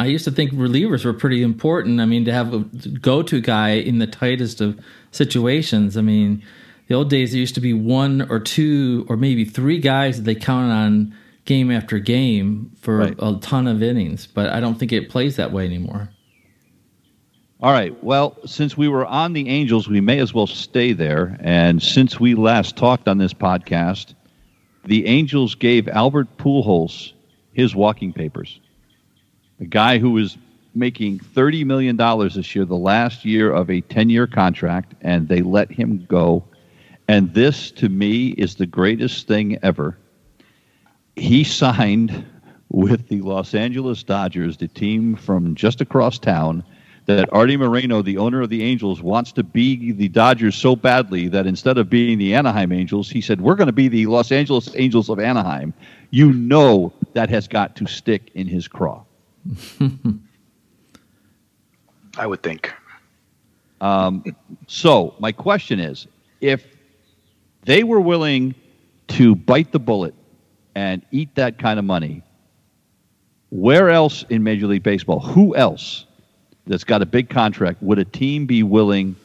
I 0.00 0.06
used 0.06 0.24
to 0.24 0.30
think 0.30 0.50
relievers 0.52 1.04
were 1.04 1.12
pretty 1.12 1.42
important. 1.42 2.00
I 2.00 2.06
mean, 2.06 2.24
to 2.24 2.32
have 2.32 2.54
a 2.54 2.60
go-to 2.60 3.42
guy 3.42 3.72
in 3.72 3.98
the 3.98 4.06
tightest 4.06 4.62
of 4.62 4.80
situations. 5.10 5.98
I 5.98 6.00
mean, 6.00 6.42
the 6.88 6.94
old 6.94 7.10
days 7.10 7.32
there 7.32 7.38
used 7.38 7.54
to 7.56 7.60
be 7.60 7.74
one 7.74 8.22
or 8.30 8.40
two 8.40 9.04
or 9.10 9.18
maybe 9.18 9.44
three 9.44 9.78
guys 9.78 10.16
that 10.16 10.22
they 10.22 10.34
counted 10.34 10.72
on 10.72 11.14
game 11.44 11.70
after 11.70 11.98
game 11.98 12.72
for 12.80 12.96
right. 12.96 13.14
a 13.18 13.38
ton 13.42 13.66
of 13.66 13.82
innings, 13.82 14.26
but 14.26 14.48
I 14.48 14.60
don't 14.60 14.78
think 14.78 14.90
it 14.90 15.10
plays 15.10 15.36
that 15.36 15.52
way 15.52 15.66
anymore. 15.66 16.08
All 17.60 17.72
right. 17.72 18.02
Well, 18.02 18.38
since 18.46 18.74
we 18.74 18.88
were 18.88 19.04
on 19.04 19.34
the 19.34 19.50
Angels, 19.50 19.86
we 19.86 20.00
may 20.00 20.18
as 20.18 20.32
well 20.32 20.46
stay 20.46 20.94
there. 20.94 21.36
And 21.40 21.82
since 21.82 22.18
we 22.18 22.34
last 22.34 22.74
talked 22.74 23.06
on 23.06 23.18
this 23.18 23.34
podcast, 23.34 24.14
the 24.84 25.06
Angels 25.06 25.54
gave 25.54 25.88
Albert 25.88 26.36
Pujols 26.38 27.12
his 27.52 27.74
walking 27.74 28.12
papers. 28.12 28.60
A 29.60 29.64
guy 29.64 29.98
who 29.98 30.10
was 30.10 30.36
making 30.74 31.20
$30 31.20 31.64
million 31.64 31.96
this 31.96 32.54
year, 32.54 32.64
the 32.64 32.76
last 32.76 33.24
year 33.24 33.52
of 33.52 33.70
a 33.70 33.80
10 33.82 34.10
year 34.10 34.26
contract, 34.26 34.94
and 35.00 35.28
they 35.28 35.42
let 35.42 35.70
him 35.70 36.04
go. 36.08 36.44
And 37.06 37.32
this, 37.34 37.70
to 37.72 37.88
me, 37.88 38.28
is 38.30 38.56
the 38.56 38.66
greatest 38.66 39.28
thing 39.28 39.58
ever 39.62 39.96
he 41.16 41.44
signed 41.44 42.24
with 42.70 43.08
the 43.08 43.20
Los 43.20 43.54
Angeles 43.54 44.02
Dodgers, 44.02 44.56
the 44.56 44.68
team 44.68 45.14
from 45.14 45.54
just 45.54 45.80
across 45.80 46.18
town, 46.18 46.64
that 47.06 47.28
Arte 47.32 47.56
Moreno, 47.56 48.02
the 48.02 48.18
owner 48.18 48.42
of 48.42 48.48
the 48.48 48.62
Angels, 48.62 49.02
wants 49.02 49.32
to 49.32 49.42
be 49.42 49.92
the 49.92 50.08
Dodgers 50.08 50.56
so 50.56 50.74
badly 50.74 51.28
that 51.28 51.46
instead 51.46 51.76
of 51.78 51.90
being 51.90 52.18
the 52.18 52.34
Anaheim 52.34 52.72
Angels, 52.72 53.10
he 53.10 53.20
said, 53.20 53.40
We're 53.40 53.56
going 53.56 53.66
to 53.66 53.72
be 53.72 53.88
the 53.88 54.06
Los 54.06 54.32
Angeles 54.32 54.70
Angels 54.74 55.08
of 55.08 55.20
Anaheim. 55.20 55.74
You 56.10 56.32
know 56.32 56.92
that 57.12 57.28
has 57.30 57.46
got 57.46 57.76
to 57.76 57.86
stick 57.86 58.30
in 58.34 58.46
his 58.46 58.66
craw. 58.68 59.04
I 62.16 62.26
would 62.26 62.42
think. 62.42 62.72
Um, 63.80 64.24
so, 64.66 65.14
my 65.18 65.32
question 65.32 65.80
is 65.80 66.06
if 66.40 66.64
they 67.64 67.84
were 67.84 68.00
willing 68.00 68.54
to 69.08 69.34
bite 69.34 69.72
the 69.72 69.78
bullet 69.78 70.14
and 70.74 71.02
eat 71.10 71.34
that 71.34 71.58
kind 71.58 71.78
of 71.78 71.84
money, 71.84 72.22
where 73.50 73.90
else 73.90 74.24
in 74.30 74.42
Major 74.42 74.66
League 74.66 74.82
Baseball, 74.82 75.20
who 75.20 75.54
else 75.54 76.06
that's 76.66 76.84
got 76.84 77.02
a 77.02 77.06
big 77.06 77.28
contract 77.28 77.82
would 77.82 77.98
a 77.98 78.04
team 78.04 78.46
be 78.46 78.62
willing 78.62 79.16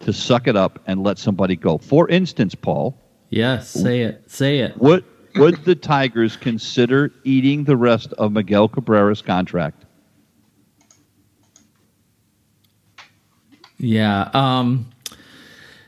to 0.00 0.12
suck 0.12 0.46
it 0.46 0.56
up 0.56 0.78
and 0.86 1.02
let 1.02 1.18
somebody 1.18 1.56
go? 1.56 1.78
For 1.78 2.08
instance, 2.08 2.54
Paul. 2.54 2.96
Yes, 3.30 3.68
say 3.68 4.02
it. 4.02 4.30
Say 4.30 4.58
it. 4.60 4.76
Would 4.78 5.04
would 5.34 5.64
the 5.64 5.74
Tigers 5.74 6.36
consider 6.36 7.12
eating 7.24 7.64
the 7.64 7.76
rest 7.76 8.12
of 8.14 8.32
Miguel 8.32 8.68
Cabrera's 8.68 9.22
contract? 9.22 9.84
Yeah. 13.78 14.30
Um, 14.34 14.90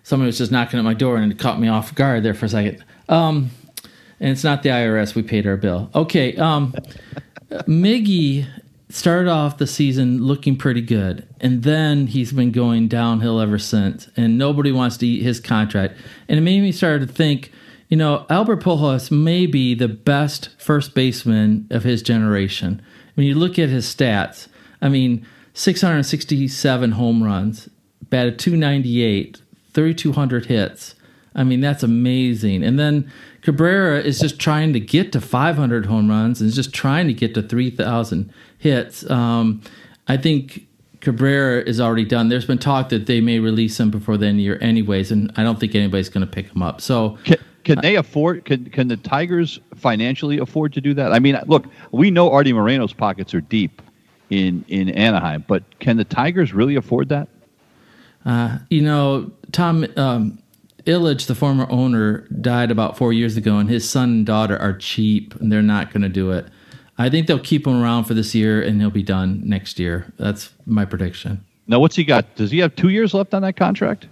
someone 0.03 0.27
was 0.27 0.38
just 0.38 0.53
knocking 0.53 0.79
at 0.79 0.85
my 0.85 0.95
door 0.95 1.16
and 1.16 1.33
it 1.33 1.38
caught 1.38 1.61
me 1.61 1.69
off 1.69 1.95
guard 1.95 2.23
there 2.23 2.35
for 2.35 2.47
a 2.47 2.49
second. 2.49 2.85
Um, 3.09 3.51
and 4.21 4.31
it's 4.31 4.45
not 4.45 4.62
the 4.62 4.69
IRS. 4.69 5.14
We 5.14 5.23
paid 5.23 5.47
our 5.47 5.57
bill. 5.57 5.90
Okay. 5.95 6.37
Um, 6.37 6.75
Miggy 7.51 8.47
started 8.92 9.31
off 9.31 9.59
the 9.59 9.66
season 9.66 10.22
looking 10.22 10.57
pretty 10.57 10.81
good, 10.81 11.26
and 11.40 11.62
then 11.62 12.07
he's 12.07 12.33
been 12.33 12.50
going 12.50 12.88
downhill 12.88 13.40
ever 13.40 13.59
since. 13.59 14.09
And 14.16 14.38
nobody 14.38 14.72
wants 14.72 14.96
to 14.98 15.07
eat 15.07 15.22
his 15.22 15.40
contract. 15.40 15.96
And 16.29 16.38
it 16.38 16.42
made 16.42 16.61
me 16.61 16.72
start 16.72 17.00
to 17.00 17.07
think, 17.07 17.53
you 17.88 17.96
know, 17.96 18.26
Albert 18.31 18.62
Pujols 18.62 19.11
may 19.11 19.46
be 19.46 19.74
the 19.74 19.88
best 19.88 20.50
first 20.59 20.94
baseman 20.94 21.66
of 21.70 21.85
his 21.85 22.03
generation. 22.03 22.83
When 23.14 23.26
you 23.26 23.35
look 23.35 23.59
at 23.59 23.68
his 23.68 23.87
stats, 23.92 24.48
I 24.81 24.88
mean, 24.88 25.26
667 25.55 26.92
home 26.92 27.22
runs, 27.22 27.68
batted 28.09 28.38
298, 28.38 29.40
3,200 29.72 30.46
hits. 30.46 30.94
I 31.35 31.44
mean, 31.44 31.61
that's 31.61 31.83
amazing. 31.83 32.62
And 32.64 32.79
then 32.79 33.11
Cabrera 33.42 34.00
is 34.00 34.18
just 34.18 34.38
trying 34.38 34.72
to 34.72 34.81
get 34.81 35.12
to 35.12 35.20
500 35.20 35.87
home 35.87 36.09
runs 36.09 36.40
and 36.40 36.53
just 36.53 36.74
trying 36.74 37.07
to 37.07 37.14
get 37.14 37.35
to 37.35 37.42
3,000 37.42 38.33
hits. 38.61 39.09
Um, 39.11 39.62
I 40.07 40.16
think 40.16 40.68
Cabrera 41.01 41.62
is 41.62 41.81
already 41.81 42.05
done. 42.05 42.29
There's 42.29 42.44
been 42.44 42.59
talk 42.59 42.90
that 42.90 43.07
they 43.07 43.20
may 43.20 43.40
release 43.40 43.81
him 43.81 43.90
before 43.90 44.16
the 44.16 44.27
end 44.27 44.35
of 44.35 44.37
the 44.37 44.42
year, 44.42 44.59
anyways, 44.61 45.11
and 45.11 45.33
I 45.37 45.42
don't 45.42 45.59
think 45.59 45.75
anybody's 45.75 46.11
going 46.11 46.25
to 46.25 46.33
pick 46.33 46.46
him 46.55 46.62
up. 46.62 46.81
So. 46.81 47.18
Can, 47.25 47.38
can 47.64 47.79
they 47.83 47.96
afford? 47.96 48.46
Can 48.46 48.64
can 48.70 48.88
the 48.88 48.96
Tigers 48.96 49.61
financially 49.75 50.38
afford 50.38 50.73
to 50.73 50.81
do 50.81 50.94
that? 50.94 51.12
I 51.12 51.18
mean, 51.18 51.38
look, 51.46 51.66
we 51.92 52.11
know 52.11 52.31
Arte 52.31 52.53
Moreno's 52.55 52.94
pockets 52.94 53.35
are 53.35 53.42
deep 53.42 53.83
in 54.31 54.64
in 54.68 54.88
Anaheim, 54.88 55.44
but 55.46 55.62
can 55.79 55.99
the 55.99 56.05
Tigers 56.05 56.55
really 56.55 56.75
afford 56.75 57.11
that? 57.11 57.29
Uh, 58.25 58.59
you 58.70 58.81
know, 58.81 59.31
Tom 59.53 59.87
um, 59.96 60.42
Ilitch, 60.85 61.27
the 61.27 61.35
former 61.35 61.66
owner, 61.70 62.27
died 62.40 62.70
about 62.70 62.96
four 62.96 63.12
years 63.12 63.37
ago, 63.37 63.59
and 63.59 63.68
his 63.68 63.88
son 63.88 64.11
and 64.11 64.27
daughter 64.27 64.57
are 64.59 64.73
cheap, 64.73 65.35
and 65.37 65.53
they're 65.53 65.62
not 65.62 65.92
going 65.92 66.03
to 66.03 66.09
do 66.09 66.31
it. 66.31 66.46
I 67.01 67.09
think 67.09 67.27
they'll 67.27 67.39
keep 67.39 67.67
him 67.67 67.83
around 67.83 68.05
for 68.05 68.13
this 68.13 68.35
year, 68.35 68.61
and 68.61 68.79
he'll 68.79 68.91
be 68.91 69.03
done 69.03 69.41
next 69.43 69.79
year. 69.79 70.13
That's 70.19 70.51
my 70.67 70.85
prediction. 70.85 71.43
Now, 71.67 71.81
what's 71.81 71.97
he 71.97 72.05
got? 72.05 72.35
Does 72.35 72.51
he 72.51 72.59
have 72.59 72.77
two 72.77 72.91
years 72.91 73.15
left 73.15 73.33
on 73.33 73.41
that 73.41 73.57
contract? 73.57 74.07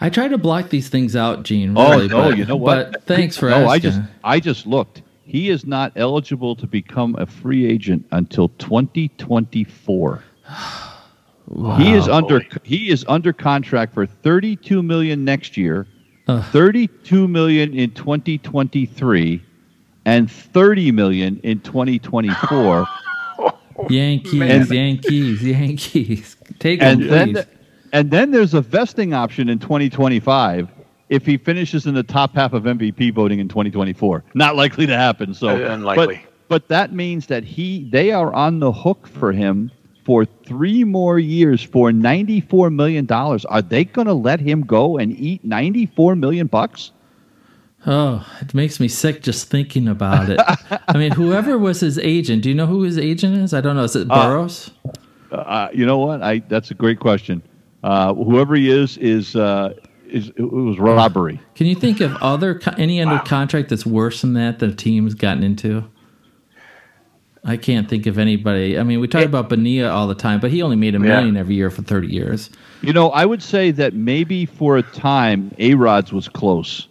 I 0.00 0.08
try 0.08 0.26
to 0.28 0.38
block 0.38 0.70
these 0.70 0.88
things 0.88 1.14
out, 1.14 1.42
Gene. 1.42 1.76
Oh, 1.76 2.06
no, 2.06 2.08
but, 2.08 2.38
you 2.38 2.46
know 2.46 2.56
what? 2.56 2.92
But 2.92 3.02
thanks 3.04 3.36
for 3.36 3.50
no, 3.50 3.56
asking. 3.56 3.68
I 3.68 3.78
just 3.78 4.00
I 4.24 4.40
just 4.40 4.66
looked. 4.66 5.02
He 5.24 5.50
is 5.50 5.66
not 5.66 5.92
eligible 5.96 6.56
to 6.56 6.66
become 6.66 7.14
a 7.18 7.26
free 7.26 7.66
agent 7.66 8.06
until 8.10 8.48
2024. 8.48 10.24
He 11.76 11.92
is 11.92 12.08
under 12.08 12.40
Boy. 12.40 12.46
he 12.62 12.88
is 12.88 13.04
under 13.08 13.32
contract 13.32 13.92
for 13.92 14.06
32 14.06 14.82
million 14.82 15.24
next 15.24 15.58
year, 15.58 15.86
Ugh. 16.28 16.42
32 16.50 17.28
million 17.28 17.74
in 17.74 17.90
2023, 17.90 19.42
and 20.04 20.30
30 20.30 20.92
million 20.92 21.40
in 21.42 21.60
2024. 21.60 22.86
Yankees, 23.88 24.34
Man. 24.34 24.66
Yankees, 24.66 25.42
Yankees. 25.42 26.36
Take 26.58 26.80
him, 26.80 26.88
and 26.88 27.00
please. 27.00 27.34
then 27.34 27.46
and 27.92 28.10
then 28.10 28.30
there's 28.30 28.54
a 28.54 28.60
vesting 28.60 29.12
option 29.12 29.48
in 29.48 29.58
2025 29.58 30.68
if 31.08 31.26
he 31.26 31.36
finishes 31.36 31.86
in 31.86 31.94
the 31.94 32.02
top 32.02 32.34
half 32.34 32.52
of 32.52 32.62
MVP 32.62 33.12
voting 33.12 33.38
in 33.38 33.48
2024. 33.48 34.24
Not 34.34 34.56
likely 34.56 34.86
to 34.86 34.96
happen. 34.96 35.34
So 35.34 35.48
Uh, 35.48 35.74
unlikely. 35.74 36.16
But, 36.16 36.48
but 36.48 36.68
that 36.68 36.92
means 36.92 37.26
that 37.26 37.44
he 37.44 37.88
they 37.90 38.12
are 38.12 38.32
on 38.32 38.60
the 38.60 38.72
hook 38.72 39.06
for 39.06 39.32
him 39.32 39.70
for 40.04 40.24
three 40.24 40.84
more 40.84 41.18
years 41.18 41.62
for 41.62 41.92
94 41.92 42.70
million 42.70 43.04
dollars. 43.06 43.44
Are 43.46 43.62
they 43.62 43.84
going 43.84 44.06
to 44.06 44.14
let 44.14 44.40
him 44.40 44.62
go 44.62 44.98
and 44.98 45.12
eat 45.18 45.44
94 45.44 46.16
million 46.16 46.46
bucks? 46.46 46.92
Oh, 47.86 48.24
it 48.40 48.54
makes 48.54 48.78
me 48.78 48.86
sick 48.86 49.22
just 49.22 49.48
thinking 49.48 49.88
about 49.88 50.28
it. 50.30 50.38
I 50.88 50.96
mean, 50.96 51.10
whoever 51.12 51.58
was 51.58 51.80
his 51.80 51.98
agent, 51.98 52.42
do 52.42 52.48
you 52.48 52.54
know 52.54 52.66
who 52.66 52.82
his 52.82 52.96
agent 52.96 53.36
is? 53.36 53.52
I 53.52 53.60
don't 53.60 53.74
know. 53.74 53.82
Is 53.82 53.96
it 53.96 54.06
Boras? 54.08 54.70
Uh, 55.32 55.68
you 55.72 55.84
know 55.84 55.98
what? 55.98 56.22
I 56.22 56.38
that's 56.48 56.70
a 56.70 56.74
great 56.74 57.00
question. 57.00 57.42
Uh, 57.82 58.14
whoever 58.14 58.54
he 58.54 58.70
is 58.70 58.98
is 58.98 59.34
uh, 59.34 59.74
is 60.06 60.28
it 60.36 60.42
was 60.42 60.78
robbery. 60.78 61.40
Can 61.56 61.66
you 61.66 61.74
think 61.74 62.00
of 62.00 62.14
other 62.22 62.60
any 62.78 63.02
other 63.02 63.18
contract 63.24 63.70
that's 63.70 63.84
worse 63.86 64.20
than 64.20 64.34
that 64.34 64.60
that 64.60 64.70
a 64.70 64.74
team's 64.74 65.14
gotten 65.14 65.42
into? 65.42 65.82
I 67.44 67.56
can't 67.56 67.88
think 67.88 68.06
of 68.06 68.18
anybody. 68.18 68.78
I 68.78 68.84
mean, 68.84 69.00
we 69.00 69.08
talk 69.08 69.24
about 69.24 69.48
Bonilla 69.48 69.90
all 69.90 70.06
the 70.06 70.14
time, 70.14 70.38
but 70.38 70.52
he 70.52 70.62
only 70.62 70.76
made 70.76 70.94
a 70.94 70.98
Yeah. 70.98 71.04
million 71.16 71.36
every 71.36 71.56
year 71.56 71.70
for 71.70 71.82
thirty 71.82 72.06
years. 72.06 72.50
You 72.82 72.92
know, 72.92 73.10
I 73.10 73.26
would 73.26 73.42
say 73.42 73.72
that 73.72 73.94
maybe 73.94 74.46
for 74.46 74.76
a 74.76 74.82
time, 74.82 75.52
A 75.58 75.74
Rod's 75.74 76.12
was 76.12 76.28
close. 76.28 76.86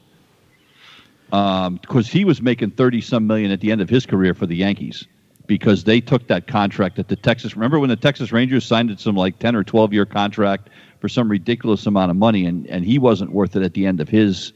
Um, 1.32 1.76
because 1.76 2.08
he 2.08 2.26
was 2.26 2.42
making 2.42 2.72
30 2.72 3.02
some 3.02 3.26
million 3.26 3.52
at 3.52 3.62
the 3.62 3.72
end 3.72 3.80
of 3.80 3.90
his 3.90 4.06
career 4.06 4.34
for 4.34 4.46
the 4.46 4.56
Yankees 4.56 5.08
because 5.48 5.84
they 5.84 6.02
took 6.02 6.28
that 6.28 6.48
contract 6.48 7.00
at 7.00 7.08
the 7.08 7.16
Texas. 7.16 7.56
Remember 7.56 7.80
when 7.80 7.90
the 7.90 7.96
Texas 7.96 8.32
Rangers 8.32 8.66
signed 8.66 8.98
some 9.00 9.16
like 9.16 9.40
10 9.40 9.56
or 9.56 9.64
12 9.64 9.94
year 9.94 10.06
contract 10.06 10.70
for 11.00 11.10
some 11.10 11.30
ridiculous 11.30 11.86
amount 11.86 12.12
of 12.12 12.18
money 12.18 12.46
and, 12.46 12.68
and 12.68 12.86
he 12.86 13.00
wasn't 13.00 13.32
worth 13.32 13.56
it 13.56 13.64
at 13.64 13.74
the 13.74 13.86
end 13.86 14.00
of 14.00 14.10
his 14.10 14.54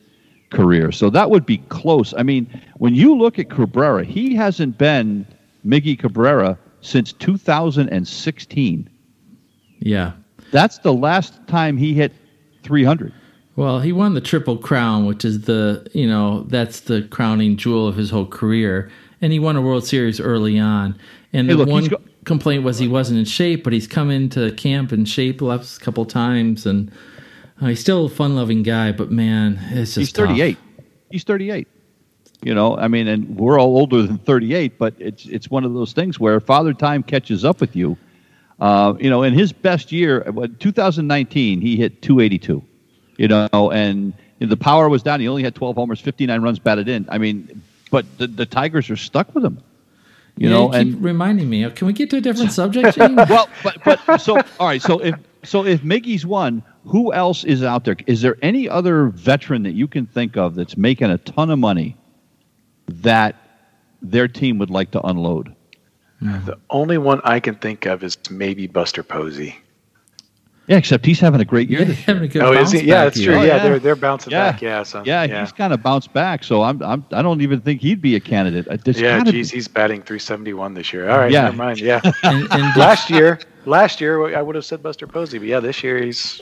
career. 0.52 0.92
So 0.92 1.10
that 1.10 1.30
would 1.30 1.46
be 1.46 1.58
close. 1.58 2.14
I 2.18 2.24
mean, 2.24 2.62
when 2.78 2.96
you 2.96 3.18
look 3.18 3.40
at 3.40 3.50
Cabrera, 3.50 4.06
he 4.06 4.36
hasn't 4.36 4.78
been 4.78 5.26
Miggy 5.66 5.98
Cabrera 5.98 6.58
since 6.82 7.12
2016. 7.14 8.90
Yeah. 9.80 10.14
That's 10.52 10.78
the 10.80 10.94
last 10.94 11.46
time 11.48 11.78
he 11.78 11.94
hit 11.94 12.14
300. 12.64 13.14
Well, 13.56 13.80
he 13.80 13.92
won 13.94 14.14
the 14.16 14.22
Triple 14.22 14.58
Crown, 14.58 15.06
which 15.06 15.24
is 15.24 15.42
the, 15.42 15.88
you 15.94 16.08
know, 16.08 16.44
that's 16.50 16.82
the 16.82 17.04
crowning 17.04 17.56
jewel 17.56 17.88
of 17.88 17.96
his 17.96 18.10
whole 18.10 18.26
career. 18.26 18.92
And 19.22 19.32
he 19.32 19.40
won 19.40 19.56
a 19.56 19.62
World 19.62 19.88
Series 19.88 20.20
early 20.20 20.60
on. 20.60 21.00
And 21.32 21.48
Hey, 21.48 21.54
the 21.54 21.60
look, 21.60 21.70
one 21.70 21.86
go- 21.86 22.02
complaint 22.26 22.64
was 22.64 22.80
he 22.80 22.88
wasn't 22.88 23.20
in 23.20 23.26
shape, 23.26 23.64
but 23.64 23.72
he's 23.72 23.88
come 23.88 24.12
into 24.12 24.52
camp 24.54 24.92
in 24.92 25.06
shape 25.06 25.42
a 25.42 25.64
couple 25.80 26.06
times. 26.06 26.66
And 26.66 26.92
uh, 27.62 27.68
he's 27.68 27.80
still 27.80 28.06
a 28.06 28.10
fun 28.10 28.36
loving 28.36 28.62
guy, 28.62 28.92
but 28.92 29.10
man, 29.10 29.58
it's 29.72 29.96
just 29.96 29.98
He's 29.98 30.12
tough. 30.12 30.28
38. 30.28 30.58
He's 31.10 31.24
38. 31.24 31.68
You 32.44 32.54
know, 32.54 32.78
I 32.78 32.90
mean, 32.90 33.08
and 33.08 33.38
we're 33.38 33.58
all 33.60 33.78
older 33.78 34.04
than 34.04 34.18
38, 34.20 34.78
but 34.78 34.94
it's 35.00 35.26
it's 35.26 35.50
one 35.50 35.64
of 35.64 35.74
those 35.74 35.94
things 35.94 36.20
where 36.20 36.40
Father 36.40 36.74
Time 36.74 37.02
catches 37.02 37.44
up 37.46 37.62
with 37.62 37.76
you. 37.76 37.98
Uh, 38.60 38.94
you 39.00 39.10
know, 39.10 39.24
in 39.24 39.34
his 39.34 39.52
best 39.52 39.92
year, 39.92 40.22
2019, 40.60 41.62
he 41.62 41.76
hit 41.78 42.02
282. 42.02 42.62
You 43.18 43.28
know, 43.28 43.72
and 43.72 44.14
the 44.40 44.58
power 44.58 44.90
was 44.90 45.04
down. 45.04 45.20
He 45.20 45.28
only 45.28 45.44
had 45.44 45.56
12 45.56 45.76
homers, 45.76 46.00
59 46.00 46.42
runs 46.42 46.60
batted 46.60 46.90
in. 46.90 47.08
I 47.10 47.18
mean, 47.18 47.62
but 47.92 48.06
the, 48.18 48.28
the 48.28 48.46
Tigers 48.46 48.90
are 48.90 48.98
stuck 48.98 49.34
with 49.34 49.46
him. 49.46 49.62
You 50.38 50.50
yeah, 50.50 50.56
know, 50.56 50.74
you 50.74 50.84
keep 50.84 50.96
and 50.96 51.04
reminding 51.04 51.50
me. 51.50 51.70
Can 51.72 51.88
we 51.88 51.94
get 51.94 52.10
to 52.10 52.18
a 52.18 52.22
different 52.22 52.52
subject, 52.62 52.98
Gene? 52.98 53.16
well, 53.16 53.48
but 53.64 53.78
but 53.86 54.18
so 54.18 54.38
all 54.60 54.68
right. 54.68 54.82
So 54.82 55.00
if 55.00 55.16
so, 55.44 55.66
if 55.66 55.82
Miggy's 55.82 56.26
won, 56.26 56.64
who 56.86 57.14
else 57.14 57.44
is 57.44 57.64
out 57.64 57.86
there? 57.86 57.96
Is 58.08 58.22
there 58.22 58.38
any 58.42 58.68
other 58.68 59.08
veteran 59.08 59.64
that 59.64 59.74
you 59.74 59.88
can 59.88 60.06
think 60.06 60.36
of 60.36 60.56
that's 60.56 60.76
making 60.76 61.10
a 61.10 61.18
ton 61.20 61.50
of 61.50 61.60
money 61.60 61.96
that 62.88 63.36
their 64.02 64.28
team 64.28 64.58
would 64.58 64.70
like 64.70 64.92
to 64.92 65.02
unload? 65.02 65.56
The 66.22 66.58
only 66.70 66.98
one 66.98 67.22
I 67.24 67.40
can 67.40 67.56
think 67.56 67.86
of 67.86 68.04
is 68.04 68.18
maybe 68.30 68.68
Buster 68.68 69.04
Posey. 69.04 69.58
Yeah, 70.68 70.78
except 70.78 71.06
he's 71.06 71.20
having 71.20 71.42
a 71.42 71.46
great 71.46 71.70
year. 71.70 71.82
Yeah, 71.82 71.86
this 71.86 72.34
year. 72.36 72.44
a 72.44 72.48
Oh, 72.48 72.52
is 72.54 72.72
he? 72.72 72.80
Yeah, 72.80 73.04
back 73.06 73.14
that's 73.14 73.18
year. 73.20 73.32
true. 73.34 73.42
Oh, 73.42 73.44
yeah, 73.44 73.56
yeah. 73.58 73.64
they're 73.64 73.80
they're 73.80 73.96
bouncing 73.96 74.32
Yeah. 74.32 74.52
back. 74.52 74.62
Yeah, 74.64 74.82
so, 74.84 75.04
Yeah, 75.06 75.24
yeah. 75.24 75.42
he's 75.42 75.52
kind 75.52 75.74
of 75.74 75.84
bounced 75.84 76.12
back. 76.14 76.44
So 76.44 76.64
I'm, 76.64 76.82
I'm 76.82 77.06
I 77.12 77.22
don't 77.22 77.42
even 77.42 77.62
think 77.62 77.82
he'd 77.82 78.02
be 78.02 78.16
a 78.16 78.20
candidate. 78.20 78.68
Uh, 78.68 78.78
There's 78.84 79.00
yeah, 79.00 79.20
gotta 79.20 79.32
geez, 79.32 79.52
be- 79.52 79.58
he's 79.58 79.68
batting 79.68 80.02
371 80.02 80.74
this 80.74 80.92
year. 80.92 81.08
All 81.10 81.20
right, 81.20 81.32
Yeah. 81.32 81.44
never 81.44 81.58
mind. 81.58 81.80
Yeah, 81.80 82.02
And, 82.24 82.48
and 82.52 82.76
last 82.78 83.10
year, 83.12 83.40
last 83.66 84.02
year 84.02 84.36
I 84.36 84.42
would 84.42 84.56
have 84.56 84.66
said 84.66 84.82
Buster 84.82 85.06
Posey, 85.06 85.38
but 85.38 85.48
yeah, 85.48 85.60
this 85.60 85.84
year 85.84 86.02
he's, 86.02 86.40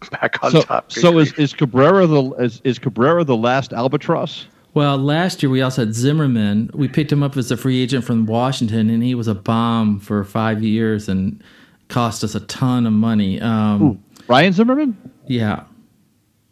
he's 0.00 0.08
back 0.10 0.42
on 0.42 0.50
so 0.50 0.62
top. 0.62 0.88
Good 0.92 1.00
so 1.00 1.18
is, 1.18 1.32
is 1.34 1.52
Cabrera 1.52 2.06
the 2.08 2.22
is, 2.40 2.60
is 2.64 2.78
Cabrera 2.80 3.22
the 3.22 3.36
last 3.36 3.72
albatross? 3.72 4.46
Well, 4.74 4.98
last 4.98 5.42
year 5.42 5.48
we 5.50 5.62
also 5.62 5.86
had 5.86 5.94
Zimmerman. 5.94 6.68
We 6.74 6.86
picked 6.88 7.10
him 7.10 7.22
up 7.22 7.36
as 7.36 7.50
a 7.50 7.56
free 7.56 7.80
agent 7.82 8.04
from 8.04 8.26
Washington, 8.26 8.90
and 8.90 9.02
he 9.02 9.14
was 9.14 9.26
a 9.28 9.34
bomb 9.34 10.00
for 10.00 10.22
five 10.24 10.62
years 10.62 11.08
and 11.08 11.42
cost 11.88 12.24
us 12.24 12.34
a 12.34 12.40
ton 12.40 12.86
of 12.86 12.92
money. 12.92 13.40
Um, 13.40 14.02
Ryan 14.28 14.52
Zimmerman? 14.52 14.96
yeah, 15.26 15.64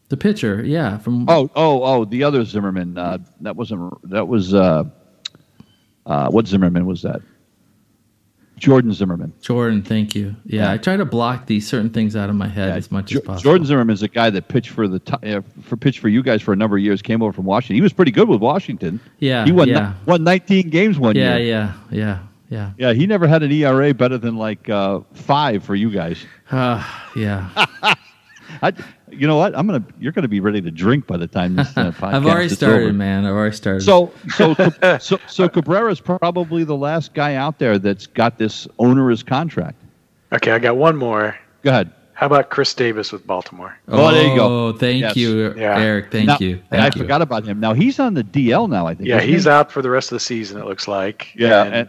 the 0.09 0.17
pitcher. 0.17 0.63
Yeah, 0.65 0.99
from 0.99 1.29
Oh, 1.29 1.51
oh, 1.57 1.83
oh, 1.83 2.05
the 2.05 2.23
other 2.25 2.45
Zimmerman. 2.45 2.97
Uh, 2.99 3.19
that 3.41 3.57
wasn't. 3.57 4.11
That 4.11 4.29
was. 4.29 4.55
Uh, 4.55 4.85
uh, 6.07 6.29
what 6.29 6.47
Zimmerman 6.47 6.85
was 6.87 7.03
that? 7.03 7.23
Jordan 8.57 8.93
Zimmermann. 8.93 9.33
Jordan. 9.41 9.83
Thank 9.83 10.15
you. 10.15 10.37
Yeah, 10.47 10.63
Yeah. 10.65 10.73
I 10.73 10.79
try 10.79 10.97
to 10.97 11.05
block 11.05 11.47
these 11.47 11.67
certain 11.67 11.91
things 11.91 12.15
out 12.15 12.31
of 12.31 12.37
my 12.37 12.47
head 12.47 12.69
Yeah, 12.69 12.77
as 12.77 12.91
much 12.91 13.13
as 13.15 13.21
possible. 13.21 13.43
Jordan 13.43 13.67
Zimmermann 13.67 13.95
is 13.95 14.03
a 14.03 14.09
guy 14.09 14.31
that 14.31 14.47
pitched 14.49 14.71
for 14.71 14.87
the 14.87 15.01
Ti- 15.01 15.35
uh, 15.35 15.41
for 15.63 15.77
pitched 15.77 15.99
for 15.99 16.09
you 16.09 16.23
guys 16.23 16.41
for 16.41 16.53
a 16.53 16.57
number 16.57 16.77
of 16.77 16.83
years. 16.83 17.03
Came 17.03 17.21
over 17.21 17.33
from 17.33 17.47
Washington. 17.47 17.75
He 17.77 17.81
was 17.81 17.93
pretty 17.93 18.13
good 18.13 18.29
with 18.29 18.41
Washington. 18.41 19.01
Yeah, 19.19 19.45
he 19.45 19.51
won 19.51 19.69
yeah. 19.69 19.95
ni- 20.07 20.11
won 20.13 20.23
19 20.25 20.71
games 20.71 20.99
one 21.01 21.17
yeah, 21.17 21.37
year. 21.37 21.47
yeah, 21.47 21.73
yeah, 21.91 21.99
yeah, 21.99 22.19
Yeah, 22.55 22.71
Yeah. 22.79 22.93
he 22.93 23.07
never 23.07 23.27
had 23.27 23.43
an 23.43 23.51
ERA 23.53 23.93
better 23.93 24.17
than 24.19 24.37
like 24.37 24.69
uh, 24.69 25.01
five 25.13 25.65
for 25.65 25.75
you 25.75 25.91
guys. 25.91 26.25
uh, 26.51 26.83
yeah. 27.17 27.49
I, 28.63 28.73
you 29.11 29.27
know 29.27 29.37
what? 29.37 29.57
I'm 29.57 29.67
gonna. 29.67 29.85
You're 29.99 30.13
gonna 30.13 30.29
be 30.29 30.39
ready 30.41 30.61
to 30.61 30.71
drink 30.71 31.07
by 31.07 31.17
the 31.17 31.27
time 31.27 31.57
this 31.57 31.77
uh, 31.77 31.91
podcast 31.99 32.15
I've 32.15 32.27
already 32.27 32.47
is 32.47 32.53
started, 32.55 32.85
over. 32.85 32.93
man. 32.93 33.25
I've 33.25 33.33
already 33.35 33.57
started. 33.57 33.81
So, 33.83 34.13
so, 34.37 34.55
so, 35.01 35.19
so 35.27 35.49
Cabrera's 35.49 36.01
probably 36.01 36.63
the 36.65 36.77
last 36.77 37.15
guy 37.15 37.35
out 37.35 37.59
there 37.59 37.79
that's 37.79 38.07
got 38.07 38.39
this 38.39 38.69
onerous 38.79 39.23
contract. 39.23 39.83
okay, 40.33 40.53
I 40.53 40.59
got 40.61 40.77
one 40.77 40.97
more. 40.97 41.37
Go 41.63 41.71
ahead. 41.71 41.91
How 42.13 42.27
about 42.27 42.51
Chris 42.51 42.73
Davis 42.75 43.11
with 43.11 43.27
Baltimore? 43.27 43.77
Oh, 43.89 44.13
there 44.13 44.29
you 44.29 44.37
go. 44.37 44.69
Oh, 44.69 44.73
thank 44.73 45.01
Yes. 45.01 45.17
you, 45.17 45.53
Yeah. 45.57 45.81
Eric. 45.81 46.13
Thank 46.13 46.27
Now- 46.29 46.37
you. 46.39 46.63
and 46.71 46.81
I 46.81 46.87
you. 46.87 46.93
forgot 46.93 47.23
about 47.23 47.45
him. 47.45 47.59
Now 47.59 47.73
he's 47.73 47.99
on 47.99 48.15
the 48.15 48.23
DL 48.23 48.69
now. 48.71 48.87
I 48.87 48.95
think. 48.95 49.09
Yeah, 49.09 49.21
he's 49.21 49.45
he? 49.45 49.51
out 49.51 49.73
for 49.73 49.83
the 49.83 49.91
rest 49.91 50.13
of 50.13 50.17
the 50.17 50.21
season. 50.21 50.61
It 50.61 50.65
looks 50.67 50.87
like. 50.87 51.33
Yeah, 51.35 51.65
And- 51.65 51.75
and, 51.75 51.89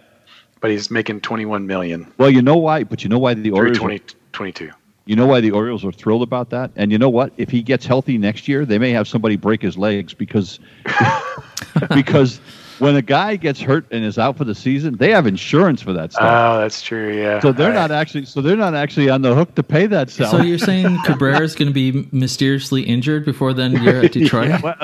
but 0.65 0.71
he's 0.71 0.89
making 0.89 1.21
21 1.21 1.67
million. 1.67 2.11
well, 2.17 2.27
you 2.27 2.41
know 2.41 2.57
why? 2.57 2.83
But 2.83 3.03
you 3.03 3.09
know 3.09 3.19
why 3.19 3.35
the 3.35 3.51
Orioles? 3.51 3.77
Are, 3.77 3.81
320, 3.81 4.15
22. 4.31 4.71
you 5.05 5.15
know 5.15 5.27
why 5.27 5.39
the 5.39 5.51
Orioles 5.51 5.85
are 5.85 5.91
thrilled 5.91 6.23
about 6.23 6.49
that? 6.49 6.71
And 6.75 6.91
you 6.91 6.97
know 6.97 7.07
what? 7.07 7.31
If 7.37 7.51
he 7.51 7.61
gets 7.61 7.85
healthy 7.85 8.17
next 8.17 8.47
year, 8.47 8.65
they 8.65 8.79
may 8.79 8.89
have 8.89 9.07
somebody 9.07 9.35
break 9.35 9.61
his 9.61 9.77
legs 9.77 10.15
because 10.15 10.59
because 11.93 12.39
when 12.79 12.95
a 12.95 13.01
guy 13.03 13.35
gets 13.35 13.61
hurt 13.61 13.85
and 13.91 14.03
is 14.03 14.17
out 14.17 14.37
for 14.37 14.43
the 14.43 14.55
season, 14.55 14.97
they 14.97 15.11
have 15.11 15.27
insurance 15.27 15.83
for 15.83 15.93
that 15.93 16.11
stuff. 16.11 16.55
Oh, 16.57 16.59
that's 16.59 16.81
true. 16.81 17.15
Yeah. 17.15 17.39
so 17.41 17.51
they're 17.51 17.67
All 17.67 17.73
not 17.75 17.91
right. 17.91 17.99
actually 17.99 18.25
so 18.25 18.41
they're 18.41 18.57
not 18.57 18.73
actually 18.73 19.09
on 19.09 19.21
the 19.21 19.35
hook 19.35 19.53
to 19.55 19.61
pay 19.63 19.85
that 19.85 20.09
stuff. 20.09 20.31
So 20.31 20.41
you're 20.41 20.57
saying 20.57 20.97
Cabrera's 21.05 21.53
going 21.53 21.67
to 21.67 21.73
be 21.73 22.09
mysteriously 22.11 22.81
injured 22.81 23.23
before 23.23 23.53
then 23.53 23.71
you're 23.83 24.03
at 24.03 24.11
Detroit? 24.19 24.63
well, 24.63 24.75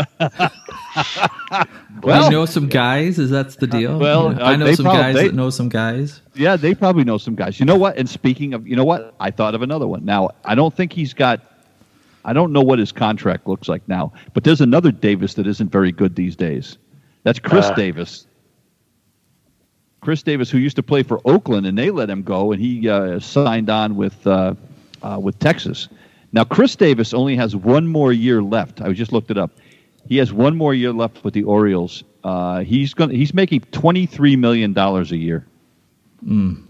you 2.04 2.30
know 2.32 2.46
some 2.46 2.68
guys? 2.68 3.20
Is 3.20 3.30
that 3.30 3.52
the 3.60 3.68
deal? 3.68 3.98
well, 4.00 4.34
You 4.34 4.40
I 4.40 4.54
uh, 4.54 4.58
know 4.58 4.74
some 4.74 4.86
prob- 4.86 4.98
guys 4.98 5.16
they- 5.16 5.28
that 5.28 5.36
know 5.36 5.50
some 5.50 5.70
guys. 5.70 6.22
Yeah, 6.34 6.56
they 6.56 6.74
probably 6.76 7.04
know 7.04 7.18
some 7.18 7.36
guys. 7.36 7.60
You 7.60 7.66
know 7.66 7.76
what? 7.78 7.98
And 7.98 8.10
speaking 8.10 8.54
of, 8.54 8.68
you 8.68 8.76
know 8.76 8.84
what? 8.86 9.14
I 9.20 9.32
thought 9.32 9.54
of 9.56 9.62
another 9.62 9.88
one. 9.88 10.06
Now, 10.06 10.30
I 10.46 10.56
don't 10.56 10.74
think 10.74 10.94
he's 10.94 11.14
got. 11.14 11.42
I 12.24 12.34
don't 12.34 12.54
know 12.54 12.62
what 12.62 12.78
his 12.78 12.92
contract 12.92 13.48
looks 13.48 13.68
like 13.68 13.88
now, 13.88 14.14
but 14.34 14.44
there's 14.44 14.62
another 14.62 14.92
Davis 14.92 15.34
that 15.36 15.48
isn't 15.48 15.72
very 15.72 15.92
good 15.92 16.16
these 16.16 16.36
days. 16.36 16.78
That's 17.24 17.40
Khris 17.40 17.66
Uh, 17.66 17.74
Davis. 17.74 18.28
Chris 20.02 20.24
Davis, 20.24 20.50
who 20.50 20.58
used 20.58 20.76
to 20.78 20.84
play 20.84 21.04
for 21.04 21.20
Oakland, 21.26 21.66
and 21.68 21.78
they 21.78 21.92
let 21.92 22.10
him 22.10 22.24
go, 22.24 22.52
and 22.52 22.62
he 22.62 22.90
uh, 22.90 23.20
signed 23.20 23.70
on 23.70 23.96
with 23.96 24.26
uh, 24.26 24.56
uh, 25.04 25.18
with 25.22 25.38
Texas. 25.40 25.88
Now, 26.32 26.44
Chris 26.44 26.76
Davis 26.76 27.14
only 27.14 27.36
has 27.36 27.56
one 27.56 27.88
more 27.88 28.12
year 28.14 28.42
left. 28.42 28.82
I 28.82 28.92
just 28.94 29.12
looked 29.12 29.30
it 29.32 29.38
up. 29.38 29.52
He 30.08 30.18
has 30.18 30.34
one 30.34 30.58
more 30.58 30.74
year 30.74 30.92
left 30.92 31.24
with 31.24 31.34
the 31.34 31.44
Orioles. 31.44 32.04
Uh, 32.24 32.60
he's 32.62 32.94
going. 32.94 33.10
He's 33.12 33.34
making 33.34 33.62
twenty 33.72 34.06
three 34.06 34.36
million 34.36 34.74
dollars 34.74 35.12
a 35.12 35.18
year 35.18 35.46
Mm. 36.26 36.64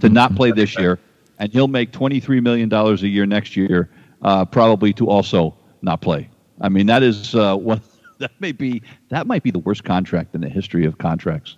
to 0.00 0.08
not 0.08 0.34
play 0.34 0.50
this 0.50 0.78
year, 0.78 0.98
and 1.38 1.52
he'll 1.52 1.68
make 1.68 1.92
twenty 1.92 2.20
three 2.20 2.40
million 2.40 2.68
dollars 2.68 3.02
a 3.02 3.08
year 3.08 3.26
next 3.26 3.54
year, 3.56 3.90
uh, 4.22 4.44
probably 4.46 4.92
to 4.94 5.08
also 5.08 5.54
not 5.82 6.00
play. 6.00 6.28
I 6.60 6.68
mean, 6.70 6.86
that 6.86 7.02
is 7.02 7.34
uh, 7.34 7.54
one. 7.72 7.80
That 8.18 8.32
may 8.40 8.52
be 8.52 8.82
that 9.10 9.26
might 9.26 9.42
be 9.42 9.50
the 9.50 9.58
worst 9.60 9.84
contract 9.84 10.34
in 10.34 10.40
the 10.40 10.48
history 10.48 10.84
of 10.86 10.98
contracts. 10.98 11.56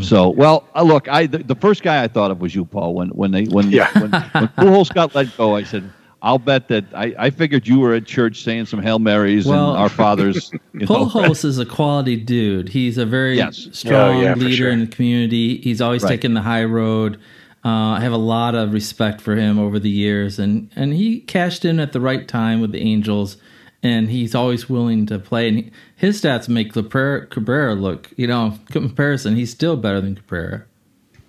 So, 0.00 0.30
well, 0.30 0.66
uh, 0.74 0.82
look, 0.82 1.08
I 1.08 1.26
the, 1.26 1.38
the 1.38 1.54
first 1.54 1.82
guy 1.82 2.02
I 2.02 2.08
thought 2.08 2.30
of 2.30 2.40
was 2.40 2.54
you, 2.54 2.64
Paul. 2.64 2.94
When 2.94 3.10
when 3.10 3.32
they 3.32 3.44
when 3.44 3.70
Yeah. 3.70 3.90
when, 4.00 4.10
when 4.12 4.48
Pujols 4.56 4.92
got 4.94 5.14
let 5.14 5.36
go, 5.36 5.54
I 5.56 5.62
said, 5.62 5.92
"I'll 6.24 6.38
bet 6.40 6.66
that 6.68 6.84
I, 6.94 7.14
I 7.18 7.30
figured 7.30 7.68
you 7.68 7.78
were 7.78 7.94
at 7.94 8.06
church 8.06 8.42
saying 8.42 8.66
some 8.66 8.82
hail 8.82 8.98
marys 8.98 9.46
Well, 9.46 9.70
and 9.70 9.78
our 9.78 9.88
fathers." 9.88 10.50
You 10.74 10.80
know, 10.80 10.86
Pujols 11.06 11.44
is 11.44 11.58
a 11.60 11.64
quality 11.64 12.16
dude. 12.16 12.68
He's 12.70 12.98
a 12.98 13.06
very 13.06 13.36
Yes. 13.36 13.68
strong 13.70 14.16
Oh, 14.16 14.20
yeah, 14.20 14.34
leader 14.34 14.56
sure. 14.56 14.70
in 14.70 14.80
the 14.80 14.86
community. 14.88 15.58
He's 15.58 15.80
always 15.80 16.02
Right. 16.02 16.08
taken 16.10 16.34
the 16.34 16.42
high 16.42 16.64
road. 16.64 17.16
Uh, 17.64 17.94
I 17.96 18.00
have 18.00 18.12
a 18.12 18.16
lot 18.16 18.56
of 18.56 18.72
respect 18.72 19.20
for 19.20 19.36
him 19.36 19.58
over 19.60 19.78
the 19.78 19.88
years, 19.88 20.40
and 20.40 20.68
and 20.74 20.92
he 20.94 21.20
cashed 21.20 21.64
in 21.64 21.78
at 21.78 21.92
the 21.92 22.00
right 22.00 22.26
time 22.26 22.60
with 22.60 22.72
the 22.72 22.80
Angels, 22.80 23.36
and 23.84 24.10
he's 24.10 24.34
always 24.34 24.68
willing 24.68 25.06
to 25.06 25.18
play. 25.20 25.46
And 25.48 25.56
he, 25.58 25.70
his 25.94 26.20
stats 26.20 26.48
make 26.48 26.72
Cabrera, 26.72 27.26
Cabrera 27.26 27.74
look, 27.76 28.10
you 28.16 28.26
know, 28.26 28.58
comparison, 28.72 29.36
he's 29.36 29.50
still 29.50 29.76
better 29.76 30.00
than 30.00 30.16
Cabrera. 30.16 30.64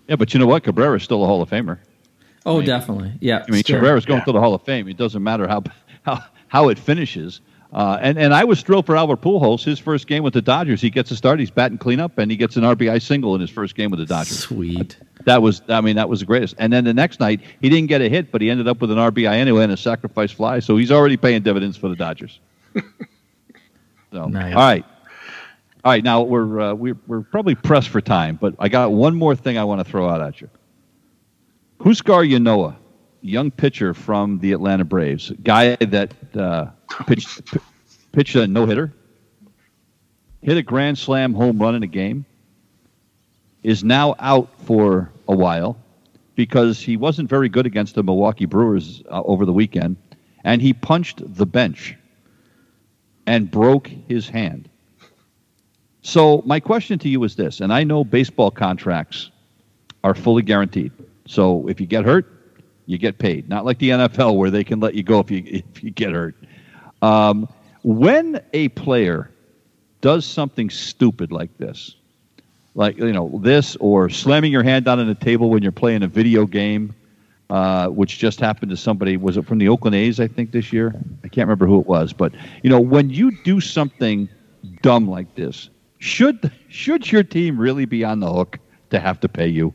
yeah, 0.08 0.16
but 0.16 0.34
you 0.34 0.40
know 0.40 0.48
what? 0.48 0.64
Cabrera 0.64 0.98
is 0.98 1.04
still 1.04 1.24
a 1.24 1.28
Hall 1.28 1.42
of 1.42 1.50
Famer. 1.52 1.78
Oh, 2.46 2.62
definitely, 2.62 3.14
yeah. 3.22 3.44
I 3.48 3.52
mean, 3.52 3.64
still. 3.64 3.80
Cabrera's 3.80 4.06
going 4.06 4.20
yeah. 4.20 4.26
to 4.26 4.32
the 4.32 4.40
Hall 4.40 4.54
of 4.54 4.62
Fame. 4.64 4.88
It 4.88 4.98
doesn't 4.98 5.24
matter 5.24 5.48
how 5.48 5.64
how 6.04 6.24
how 6.48 6.70
it 6.70 6.80
finishes. 6.80 7.42
Uh, 7.74 7.98
and 8.02 8.18
and 8.18 8.34
I 8.34 8.46
was 8.46 8.62
thrilled 8.62 8.86
for 8.86 8.96
Albert 8.96 9.22
Pujols. 9.22 9.64
His 9.64 9.80
first 9.80 10.08
game 10.08 10.24
with 10.24 10.34
the 10.34 10.42
Dodgers, 10.42 10.80
he 10.80 10.90
gets 10.90 11.12
a 11.12 11.16
start. 11.16 11.40
He's 11.40 11.52
batting 11.52 11.78
cleanup, 11.78 12.18
and 12.18 12.32
he 12.32 12.38
gets 12.38 12.56
an 12.56 12.64
RBI 12.64 13.02
single 13.02 13.36
in 13.36 13.42
his 13.42 13.50
first 13.50 13.76
game 13.76 13.92
with 13.92 14.00
the 14.00 14.06
Dodgers. 14.06 14.40
Sweet. 14.40 14.98
That 15.26 15.42
was, 15.42 15.62
I 15.68 15.82
mean, 15.82 15.96
that 15.96 16.08
was 16.08 16.20
the 16.22 16.26
greatest. 16.26 16.56
And 16.58 16.72
then 16.72 16.84
the 16.86 16.94
next 16.94 17.20
night, 17.20 17.42
he 17.62 17.68
didn't 17.70 17.88
get 17.88 18.00
a 18.00 18.08
hit, 18.08 18.32
but 18.32 18.42
he 18.42 18.50
ended 18.50 18.68
up 18.68 18.80
with 18.80 18.92
an 18.92 18.98
RBI 18.98 19.34
anyway 19.34 19.64
and 19.64 19.74
a 19.74 19.78
sacrifice 19.78 20.32
fly. 20.32 20.60
So 20.60 20.78
he's 20.78 20.92
already 20.92 21.18
paying 21.18 21.42
dividends 21.42 21.76
for 21.76 21.90
the 21.90 21.96
Dodgers. 21.96 22.40
so, 24.14 24.28
Nice. 24.28 24.56
all 24.56 24.62
right, 24.62 24.86
all 25.84 25.92
right. 25.92 26.04
Now 26.04 26.22
we're 26.22 26.60
uh, 26.62 26.74
we're 26.76 26.98
we're 27.08 27.22
probably 27.22 27.56
pressed 27.56 27.90
for 27.90 28.02
time, 28.02 28.38
but 28.40 28.56
I 28.60 28.70
got 28.70 28.92
one 28.92 29.16
more 29.16 29.36
thing 29.36 29.58
I 29.58 29.64
want 29.64 29.84
to 29.84 29.90
throw 29.90 30.08
out 30.08 30.22
at 30.22 30.40
you. 30.40 30.50
Huascar 31.86 32.28
Ynoa, 32.28 32.76
young 33.22 33.52
pitcher 33.52 33.94
from 33.94 34.40
the 34.40 34.54
Atlanta 34.54 34.84
Braves, 34.84 35.32
guy 35.44 35.76
that 35.76 36.16
uh, 36.36 36.72
pitched 37.06 37.46
p- 37.46 37.60
pitched 38.12 38.36
a 38.36 38.48
no 38.48 38.66
hitter, 38.66 38.92
hit 40.42 40.58
a 40.58 40.64
grand 40.64 40.98
slam 40.98 41.36
home 41.36 41.60
run 41.60 41.76
in 41.76 41.84
a 41.84 41.88
game 41.88 42.26
is 43.62 43.84
now 43.84 44.16
out 44.18 44.50
for 44.62 45.12
a 45.28 45.36
while 45.36 45.78
because 46.34 46.82
he 46.82 46.98
wasn't 46.98 47.30
very 47.30 47.50
good 47.50 47.68
against 47.68 47.94
the 47.94 48.02
Milwaukee 48.02 48.46
Brewers 48.46 49.04
uh, 49.12 49.22
over 49.22 49.46
the 49.46 49.54
weekend, 49.54 49.96
and 50.44 50.64
he 50.64 50.74
punched 50.74 51.22
the 51.36 51.46
bench 51.46 51.96
and 53.28 53.52
broke 53.52 53.92
his 54.08 54.28
hand. 54.28 54.68
So 56.02 56.42
my 56.48 56.60
question 56.60 56.98
to 56.98 57.10
you 57.10 57.24
is 57.26 57.36
this, 57.36 57.62
and 57.62 57.72
I 57.72 57.84
know 57.84 58.04
baseball 58.04 58.50
contracts 58.50 59.30
are 60.04 60.16
fully 60.16 60.42
guaranteed. 60.42 60.92
So 61.28 61.68
if 61.68 61.80
you 61.80 61.88
get 61.88 62.06
hurt, 62.06 62.32
you 62.86 62.98
get 62.98 63.18
paid. 63.18 63.50
Not 63.50 63.66
like 63.66 63.80
the 63.80 63.90
NFL 63.90 64.36
where 64.38 64.52
they 64.52 64.64
can 64.64 64.80
let 64.80 64.94
you 64.94 65.04
go 65.04 65.20
if 65.20 65.32
you 65.32 65.44
if 65.46 65.84
you 65.84 65.92
get 65.92 66.12
hurt. 66.12 66.36
Um, 67.02 67.48
when 67.84 68.42
a 68.54 68.70
player 68.70 69.32
does 70.02 70.26
something 70.26 70.70
stupid 70.70 71.32
like 71.32 71.56
this, 71.58 71.96
like 72.76 72.98
you 72.98 73.12
know 73.12 73.40
this 73.42 73.76
or 73.78 74.10
slamming 74.10 74.52
your 74.52 74.64
hand 74.64 74.86
down 74.86 75.00
on 75.00 75.08
the 75.08 75.16
table 75.16 75.50
when 75.50 75.64
you're 75.64 75.72
playing 75.72 76.04
a 76.04 76.08
video 76.08 76.46
game 76.46 76.94
uh, 77.50 77.88
which 77.88 78.20
just 78.20 78.40
happened 78.40 78.70
to 78.70 78.78
somebody 78.78 79.18
was 79.18 79.38
it 79.38 79.46
from 79.46 79.58
the 79.58 79.68
oakland 79.68 79.96
a's 79.96 80.20
i 80.20 80.28
think 80.28 80.52
this 80.52 80.72
year 80.72 80.94
i 81.24 81.28
can't 81.28 81.48
remember 81.48 81.66
who 81.66 81.80
it 81.80 81.88
was 81.88 82.14
but 82.14 82.34
you 82.62 82.70
know 82.70 82.80
when 82.80 83.10
you 83.10 83.32
do 83.44 83.60
something 83.60 84.30
dumb 84.82 85.08
like 85.08 85.34
this 85.36 85.70
should 86.00 86.52
should 86.70 87.12
your 87.12 87.24
team 87.24 87.58
really 87.58 87.86
be 87.86 88.04
on 88.04 88.20
the 88.20 88.32
hook 88.32 88.60
to 88.90 89.00
have 89.00 89.20
to 89.20 89.30
pay 89.30 89.48
you 89.48 89.74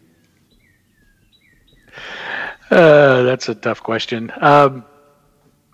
Uh, 2.70 3.22
that's 3.22 3.48
a 3.48 3.55
tough 3.55 3.82
question. 3.82 4.32
Um, 4.40 4.84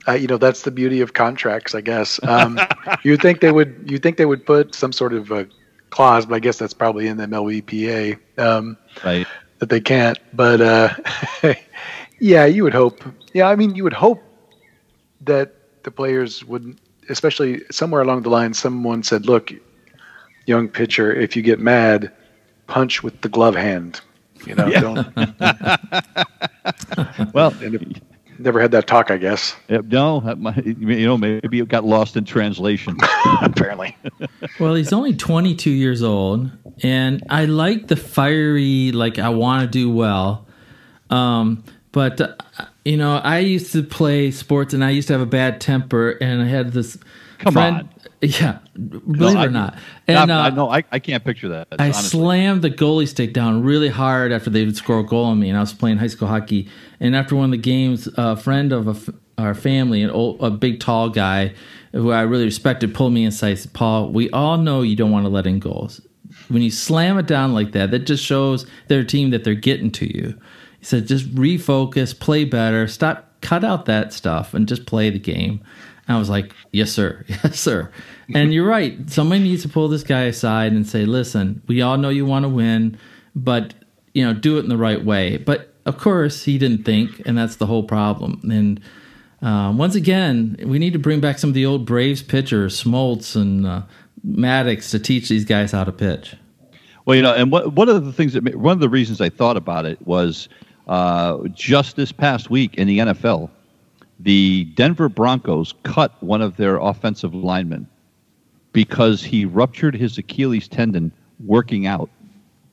uh, 0.09 0.13
you 0.13 0.27
know, 0.27 0.39
that's 0.39 0.63
the 0.63 0.71
beauty 0.71 1.01
of 1.01 1.13
contracts, 1.13 1.75
I 1.75 1.81
guess. 1.81 2.21
Um, 2.23 2.59
you 3.03 3.17
think 3.17 3.41
they 3.41 3.53
would? 3.53 3.85
You 3.87 3.99
think 3.99 4.17
they 4.17 4.27
would 4.27 4.47
put 4.47 4.75
some 4.75 4.93
sort 4.93 5.13
of 5.13 5.31
a 5.31 5.49
clause? 5.91 6.27
But 6.27 6.37
I 6.37 6.39
guess 6.39 6.59
that's 6.59 6.75
probably 6.75 7.09
in 7.09 7.17
the 7.17 7.27
MLBPA 7.27 8.19
um, 8.39 8.77
right 9.05 9.27
that 9.59 9.69
they 9.69 9.81
can't. 9.81 10.19
But 10.33 10.61
uh, 10.61 10.95
yeah, 12.19 12.47
you 12.47 12.65
would 12.65 12.75
hope. 12.75 13.03
Yeah, 13.33 13.49
I 13.49 13.57
mean, 13.57 13.75
you 13.75 13.85
would 13.85 13.93
hope 13.93 14.23
that 15.23 15.55
the 15.83 15.91
players 15.91 16.45
would, 16.45 16.79
especially 17.09 17.63
somewhere 17.71 18.03
along 18.03 18.23
the 18.23 18.31
line, 18.31 18.55
someone 18.55 19.03
said, 19.03 19.27
"Look, 19.27 19.53
young 20.47 20.69
pitcher, 20.69 21.13
if 21.13 21.37
you 21.37 21.43
get 21.43 21.61
mad, 21.61 22.13
punch 22.67 23.03
with 23.03 23.21
the 23.23 23.29
glove 23.29 23.55
hand." 23.55 24.01
You 24.45 24.55
know, 24.55 24.71
don't 24.71 25.17
well 27.35 27.53
never 28.39 28.61
had 28.61 28.71
that 28.73 28.87
talk, 28.87 29.11
I 29.11 29.17
guess. 29.17 29.57
no 29.69 30.23
you 30.65 31.07
know 31.07 31.17
maybe 31.17 31.61
it 31.61 31.69
got 31.69 31.85
lost 31.85 32.17
in 32.17 32.25
translation 32.25 32.97
Apparently. 33.43 33.97
Well, 34.61 34.75
he's 34.75 34.93
only 34.93 35.15
22 35.15 35.71
years 35.71 36.03
old, 36.03 36.51
and 36.83 37.23
I 37.31 37.47
like 37.47 37.89
the 37.89 37.97
fiery, 37.97 38.93
like 38.93 39.19
I 39.19 39.31
want 39.31 39.63
to 39.63 39.69
do 39.69 39.91
well. 39.91 40.47
Um, 41.11 41.65
but 41.93 42.21
uh, 42.21 42.35
you 42.85 42.97
know, 42.97 43.17
I 43.17 43.39
used 43.39 43.73
to 43.73 43.83
play 43.83 44.31
sports, 44.31 44.75
and 44.75 44.85
I 44.85 44.91
used 44.91 45.09
to 45.09 45.15
have 45.15 45.23
a 45.23 45.27
bad 45.27 45.61
temper, 45.61 46.11
and 46.11 46.43
I 46.43 46.47
had 46.47 46.73
this 46.73 46.99
Come 47.39 47.53
friend. 47.53 47.77
on. 47.77 47.89
Yeah, 48.23 48.59
believe 48.75 49.37
it 49.37 49.39
I- 49.39 49.47
or 49.47 49.51
not. 49.51 49.77
And 50.09 50.31
I, 50.31 50.47
uh, 50.47 50.51
no 50.51 50.71
I, 50.71 50.83
I 50.91 50.99
can't 50.99 51.23
picture 51.25 51.49
that 51.51 51.69
I 51.79 51.85
honestly. 51.85 52.09
slammed 52.21 52.63
the 52.63 52.71
goalie 52.71 53.07
stick 53.07 53.33
down 53.35 53.63
really 53.63 53.89
hard 53.91 54.33
after 54.33 54.49
they 54.49 54.65
would 54.65 54.77
score 54.77 55.01
a 55.01 55.05
goal 55.05 55.25
on 55.27 55.39
me, 55.39 55.49
and 55.51 55.57
I 55.57 55.61
was 55.61 55.75
playing 55.75 55.99
high 55.99 56.07
school 56.07 56.29
hockey. 56.29 56.69
And 56.99 57.15
after 57.15 57.37
one 57.37 57.47
of 57.47 57.51
the 57.51 57.57
games, 57.59 58.09
a 58.17 58.37
friend 58.37 58.73
of 58.73 58.89
a 58.89 59.15
our 59.39 59.55
family, 59.55 60.03
an 60.03 60.09
old, 60.09 60.43
a 60.43 60.51
big 60.51 60.81
tall 60.81 61.11
guy 61.11 61.53
who 61.93 62.11
I 62.11 62.23
really 62.23 62.47
respected, 62.47 62.95
pulled 62.95 63.13
me 63.13 63.27
aside. 63.27 63.49
and 63.51 63.59
Said, 63.59 63.73
"Paul, 63.75 64.09
we 64.11 64.31
all 64.31 64.57
know 64.57 64.81
you 64.81 64.97
don't 64.97 65.11
want 65.11 65.27
to 65.27 65.31
let 65.31 65.47
in 65.47 65.59
goals. 65.59 66.01
When 66.49 66.63
you 66.63 66.71
slam 66.71 67.19
it 67.19 67.27
down 67.27 67.53
like 67.53 67.73
that, 67.73 67.91
that 67.91 68.07
just 68.07 68.25
shows 68.25 68.65
their 68.89 69.05
team 69.05 69.29
that 69.31 69.45
they're 69.45 69.55
getting 69.55 69.91
to 69.93 70.07
you." 70.07 70.39
He 70.79 70.85
said, 70.87 71.07
"Just 71.07 71.35
refocus, 71.35 72.19
play 72.19 72.45
better, 72.45 72.87
stop, 72.89 73.31
cut 73.43 73.63
out 73.63 73.85
that 73.85 74.15
stuff, 74.15 74.55
and 74.55 74.67
just 74.67 74.87
play 74.87 75.11
the 75.11 75.19
game." 75.19 75.61
And 76.09 76.17
I 76.17 76.19
was 76.19 76.31
like, 76.31 76.53
"Yes, 76.73 76.91
sir. 76.93 77.25
Yes, 77.29 77.61
sir." 77.61 77.91
And 78.35 78.53
you're 78.53 78.67
right. 78.67 79.09
Somebody 79.09 79.43
needs 79.43 79.63
to 79.63 79.69
pull 79.69 79.89
this 79.89 80.03
guy 80.03 80.23
aside 80.23 80.73
and 80.73 80.87
say, 80.87 81.05
"Listen, 81.05 81.63
we 81.67 81.83
all 81.83 81.97
know 81.97 82.09
you 82.09 82.27
want 82.27 82.45
to 82.45 82.49
win, 82.49 82.99
but 83.35 83.75
you 84.15 84.25
know, 84.25 84.33
do 84.33 84.57
it 84.59 84.61
in 84.61 84.69
the 84.69 84.77
right 84.77 85.05
way." 85.05 85.37
But 85.37 85.75
of 85.85 85.99
course, 85.99 86.45
he 86.45 86.59
didn't 86.59 86.85
think, 86.85 87.23
and 87.27 87.39
that's 87.39 87.57
the 87.57 87.67
whole 87.67 87.85
problem. 87.85 88.41
And 88.51 88.81
um, 89.43 89.79
once 89.79 89.95
again, 89.95 90.57
we 90.65 90.79
need 90.79 90.93
to 90.95 90.99
bring 90.99 91.21
back 91.21 91.39
some 91.39 91.51
of 91.51 91.55
the 91.55 91.67
old 91.67 91.87
Braves 91.87 92.23
pitchers, 92.23 92.83
Smoltz 92.83 93.37
and 93.37 93.67
uh, 93.67 93.83
Maddux, 94.27 94.91
to 94.91 94.99
teach 94.99 95.29
these 95.29 95.45
guys 95.45 95.73
how 95.73 95.85
to 95.85 95.93
pitch. 95.93 96.35
Well, 97.05 97.15
you 97.15 97.23
know, 97.23 97.35
and 97.35 97.53
what, 97.53 97.75
one 97.75 97.89
of 97.89 98.05
the 98.05 98.13
things 98.13 98.33
that 98.33 98.57
one 98.57 98.73
of 98.73 98.81
the 98.81 98.89
reasons 98.89 99.21
I 99.21 99.29
thought 99.29 99.57
about 99.57 99.87
it 99.87 100.05
was 100.05 100.49
uh, 100.89 101.39
just 101.53 101.95
this 101.95 102.11
past 102.11 102.51
week 102.51 102.75
in 102.75 102.89
the 102.89 102.99
NFL, 102.99 103.49
the 104.21 104.65
Denver 104.75 105.09
Broncos 105.09 105.75
cut 105.83 106.21
one 106.23 106.43
of 106.43 106.57
their 106.57 106.77
offensive 106.77 107.35
linemen 107.35 107.87
because 108.73 109.23
he 109.23 109.45
ruptured 109.45 109.95
his 109.95 110.19
Achilles 110.19 110.69
tendon 110.69 111.13
working 111.45 111.87
out, 111.87 112.11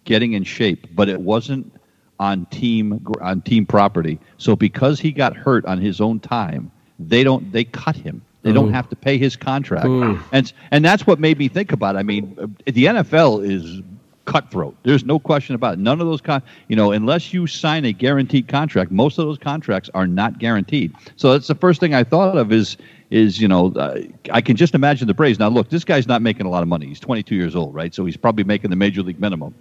getting 0.05 0.33
in 0.33 0.43
shape, 0.43 0.87
but 0.95 1.09
it 1.09 1.21
wasn't 1.21 1.71
on 2.19 2.45
team 2.47 3.05
on 3.21 3.41
team 3.41 3.65
property. 3.65 4.19
So 4.37 4.55
because 4.55 4.99
he 4.99 5.11
got 5.11 5.35
hurt 5.35 5.65
on 5.65 5.79
his 5.79 5.99
own 5.99 6.19
time, 6.19 6.71
they 6.99 7.23
don't 7.23 7.51
they 7.51 7.63
cut 7.63 7.95
him. 7.95 8.21
They 8.43 8.51
don't 8.51 8.73
have 8.73 8.89
to 8.89 8.97
pay 8.97 9.17
his 9.17 9.37
contract, 9.37 9.85
and 9.85 10.51
and 10.71 10.83
that's 10.83 11.07
what 11.07 11.17
made 11.17 11.37
me 11.37 11.47
think 11.47 11.71
about. 11.71 11.95
It. 11.95 11.99
I 11.99 12.03
mean, 12.03 12.35
the 12.65 12.85
NFL 12.85 13.49
is 13.49 13.81
cutthroat. 14.25 14.75
There's 14.83 15.03
no 15.03 15.19
question 15.19 15.55
about 15.55 15.73
it. 15.73 15.79
None 15.79 15.99
of 15.99 16.07
those 16.07 16.21
con, 16.21 16.41
you 16.67 16.75
know, 16.75 16.91
unless 16.91 17.33
you 17.33 17.47
sign 17.47 17.85
a 17.85 17.91
guaranteed 17.91 18.47
contract, 18.47 18.91
most 18.91 19.17
of 19.17 19.25
those 19.25 19.37
contracts 19.37 19.89
are 19.93 20.07
not 20.07 20.39
guaranteed. 20.39 20.93
So 21.15 21.31
that's 21.31 21.47
the 21.47 21.55
first 21.55 21.79
thing 21.79 21.93
I 21.93 22.03
thought 22.03 22.37
of 22.37 22.51
is 22.51 22.77
is 23.09 23.39
you 23.39 23.47
know 23.47 23.71
uh, 23.73 23.99
I 24.31 24.41
can 24.41 24.55
just 24.55 24.73
imagine 24.73 25.07
the 25.07 25.13
Braves. 25.13 25.39
Now 25.39 25.49
look, 25.49 25.69
this 25.69 25.83
guy's 25.83 26.07
not 26.07 26.21
making 26.21 26.45
a 26.45 26.49
lot 26.49 26.63
of 26.63 26.69
money. 26.69 26.87
He's 26.87 26.99
22 26.99 27.35
years 27.35 27.55
old, 27.55 27.73
right? 27.73 27.93
So 27.93 28.05
he's 28.05 28.17
probably 28.17 28.43
making 28.43 28.69
the 28.69 28.75
major 28.75 29.01
league 29.01 29.19
minimum. 29.19 29.53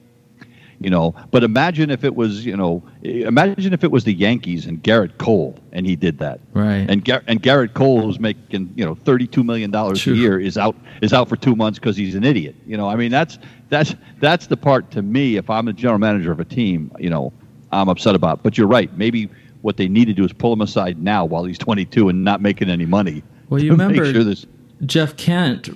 You 0.82 0.90
know, 0.90 1.14
but 1.30 1.44
imagine 1.44 1.90
if 1.90 2.04
it 2.04 2.14
was 2.14 2.44
you 2.44 2.56
know, 2.56 2.82
imagine 3.02 3.72
if 3.72 3.84
it 3.84 3.90
was 3.90 4.04
the 4.04 4.12
Yankees 4.12 4.66
and 4.66 4.82
Gerrit 4.82 5.18
Cole 5.18 5.58
and 5.72 5.86
he 5.86 5.96
did 5.96 6.18
that. 6.18 6.40
Right. 6.52 6.86
And 6.88 7.04
Gar- 7.04 7.22
and 7.26 7.42
Gerrit 7.42 7.74
Cole, 7.74 8.02
who's 8.02 8.20
making 8.20 8.72
you 8.76 8.84
know 8.84 8.94
32 8.94 9.44
million 9.44 9.70
dollars 9.70 10.06
a 10.06 10.14
year, 10.14 10.38
is 10.38 10.58
out 10.58 10.76
is 11.00 11.12
out 11.12 11.28
for 11.28 11.36
two 11.36 11.56
months 11.56 11.78
because 11.78 11.96
he's 11.96 12.14
an 12.14 12.24
idiot. 12.24 12.54
You 12.66 12.76
know, 12.76 12.88
I 12.88 12.96
mean 12.96 13.10
that's 13.10 13.38
that's 13.68 13.94
that's 14.20 14.46
the 14.46 14.56
part 14.56 14.90
to 14.92 15.02
me. 15.02 15.36
If 15.36 15.50
I'm 15.50 15.66
the 15.66 15.72
general 15.72 15.98
manager 15.98 16.32
of 16.32 16.40
a 16.40 16.44
team, 16.44 16.92
you 16.98 17.10
know, 17.10 17.32
I'm 17.72 17.88
upset 17.88 18.14
about. 18.14 18.42
But 18.42 18.58
you're 18.58 18.66
right. 18.66 18.94
Maybe 18.96 19.28
what 19.62 19.76
they 19.76 19.88
need 19.88 20.06
to 20.06 20.12
do 20.12 20.24
is 20.24 20.32
pull 20.32 20.52
him 20.52 20.60
aside 20.60 21.02
now 21.02 21.24
while 21.24 21.44
he's 21.44 21.58
22 21.58 22.08
and 22.08 22.24
not 22.24 22.42
making 22.42 22.68
any 22.68 22.84
money. 22.84 23.22
Well, 23.48 23.62
you 23.62 23.70
remember 23.70 24.12
sure 24.12 24.24
this. 24.24 24.46
Jeff 24.84 25.16
Kent 25.16 25.70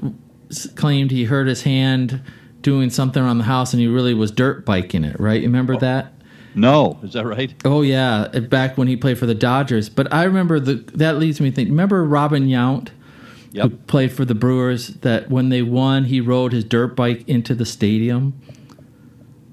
claimed 0.75 1.11
he 1.11 1.25
hurt 1.25 1.47
his 1.47 1.63
hand 1.63 2.21
doing 2.63 2.91
something 2.91 3.23
around 3.23 3.39
the 3.39 3.45
house, 3.45 3.73
and 3.73 3.81
he 3.81 3.87
really 3.87 4.15
was 4.15 4.31
dirt 4.31 4.65
biking 4.65 5.05
it. 5.05 5.19
Right? 5.21 5.41
You 5.41 5.47
remember 5.49 5.77
that? 5.79 6.13
No, 6.55 6.99
is 7.03 7.13
that 7.13 7.27
right? 7.27 7.53
Oh 7.65 7.83
yeah, 7.83 8.29
back 8.29 8.79
when 8.79 8.89
he 8.89 8.97
played 8.97 9.19
for 9.19 9.27
the 9.27 9.35
Dodgers. 9.35 9.89
But 9.91 10.13
I 10.13 10.25
remember 10.25 10.59
the 10.59 10.75
that 10.95 11.19
leads 11.19 11.41
me 11.41 11.51
to 11.51 11.55
think. 11.57 11.69
Remember 11.69 12.03
Robin 12.05 12.47
Yount, 12.47 12.89
Yep. 13.53 13.71
who 13.71 13.77
played 13.87 14.11
for 14.13 14.25
the 14.25 14.35
Brewers? 14.35 14.89
That 14.89 15.29
when 15.31 15.51
they 15.51 15.61
won, 15.63 16.05
he 16.05 16.21
rode 16.21 16.53
his 16.53 16.65
dirt 16.65 16.97
bike 16.97 17.29
into 17.29 17.55
the 17.55 17.67
stadium. 17.67 18.33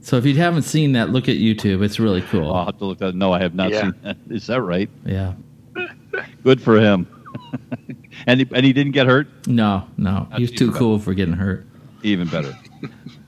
So 0.02 0.18
if 0.18 0.26
you 0.26 0.36
haven't 0.36 0.64
seen 0.64 0.94
that, 0.94 1.10
look 1.10 1.30
at 1.30 1.38
YouTube. 1.38 1.82
It's 1.84 2.00
really 2.00 2.22
cool. 2.22 2.52
I'll 2.54 2.66
have 2.66 2.78
to 2.80 2.86
look 2.86 3.02
at. 3.02 3.16
No, 3.16 3.32
I 3.34 3.40
have 3.40 3.54
not 3.56 3.72
Yeah. 3.72 3.82
seen 3.82 3.94
that. 4.04 4.18
Is 4.30 4.48
that 4.48 4.62
right? 4.62 4.90
Yeah. 5.06 5.34
Good 6.44 6.62
for 6.62 6.80
him. 6.80 7.08
and 8.28 8.42
he, 8.42 8.48
and 8.54 8.66
he 8.66 8.74
didn't 8.74 8.92
get 8.94 9.08
hurt. 9.08 9.28
No, 9.48 9.88
no, 9.98 10.28
he 10.36 10.44
was 10.44 10.52
too 10.52 10.66
even 10.68 10.78
cool 10.78 11.00
for 11.00 11.14
getting 11.14 11.34
hurt. 11.34 11.66
Even 12.04 12.28
better. 12.28 12.54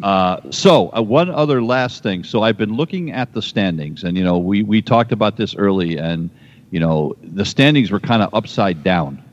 Uh, 0.04 0.42
so, 0.52 0.92
uh, 0.96 1.02
one 1.02 1.30
other 1.30 1.64
last 1.64 2.04
thing. 2.04 2.24
So, 2.24 2.44
I've 2.44 2.58
been 2.58 2.76
looking 2.76 3.12
at 3.12 3.34
the 3.34 3.42
standings, 3.42 4.04
and 4.04 4.18
you 4.18 4.24
know, 4.24 4.38
we 4.38 4.64
we 4.64 4.82
talked 4.82 5.12
about 5.12 5.38
this 5.38 5.56
early, 5.56 5.98
and 5.98 6.30
you 6.72 6.80
know, 6.80 7.16
the 7.22 7.46
standings 7.46 7.92
were 7.92 8.00
kind 8.00 8.22
of 8.22 8.34
upside 8.34 8.84
down. 8.84 9.24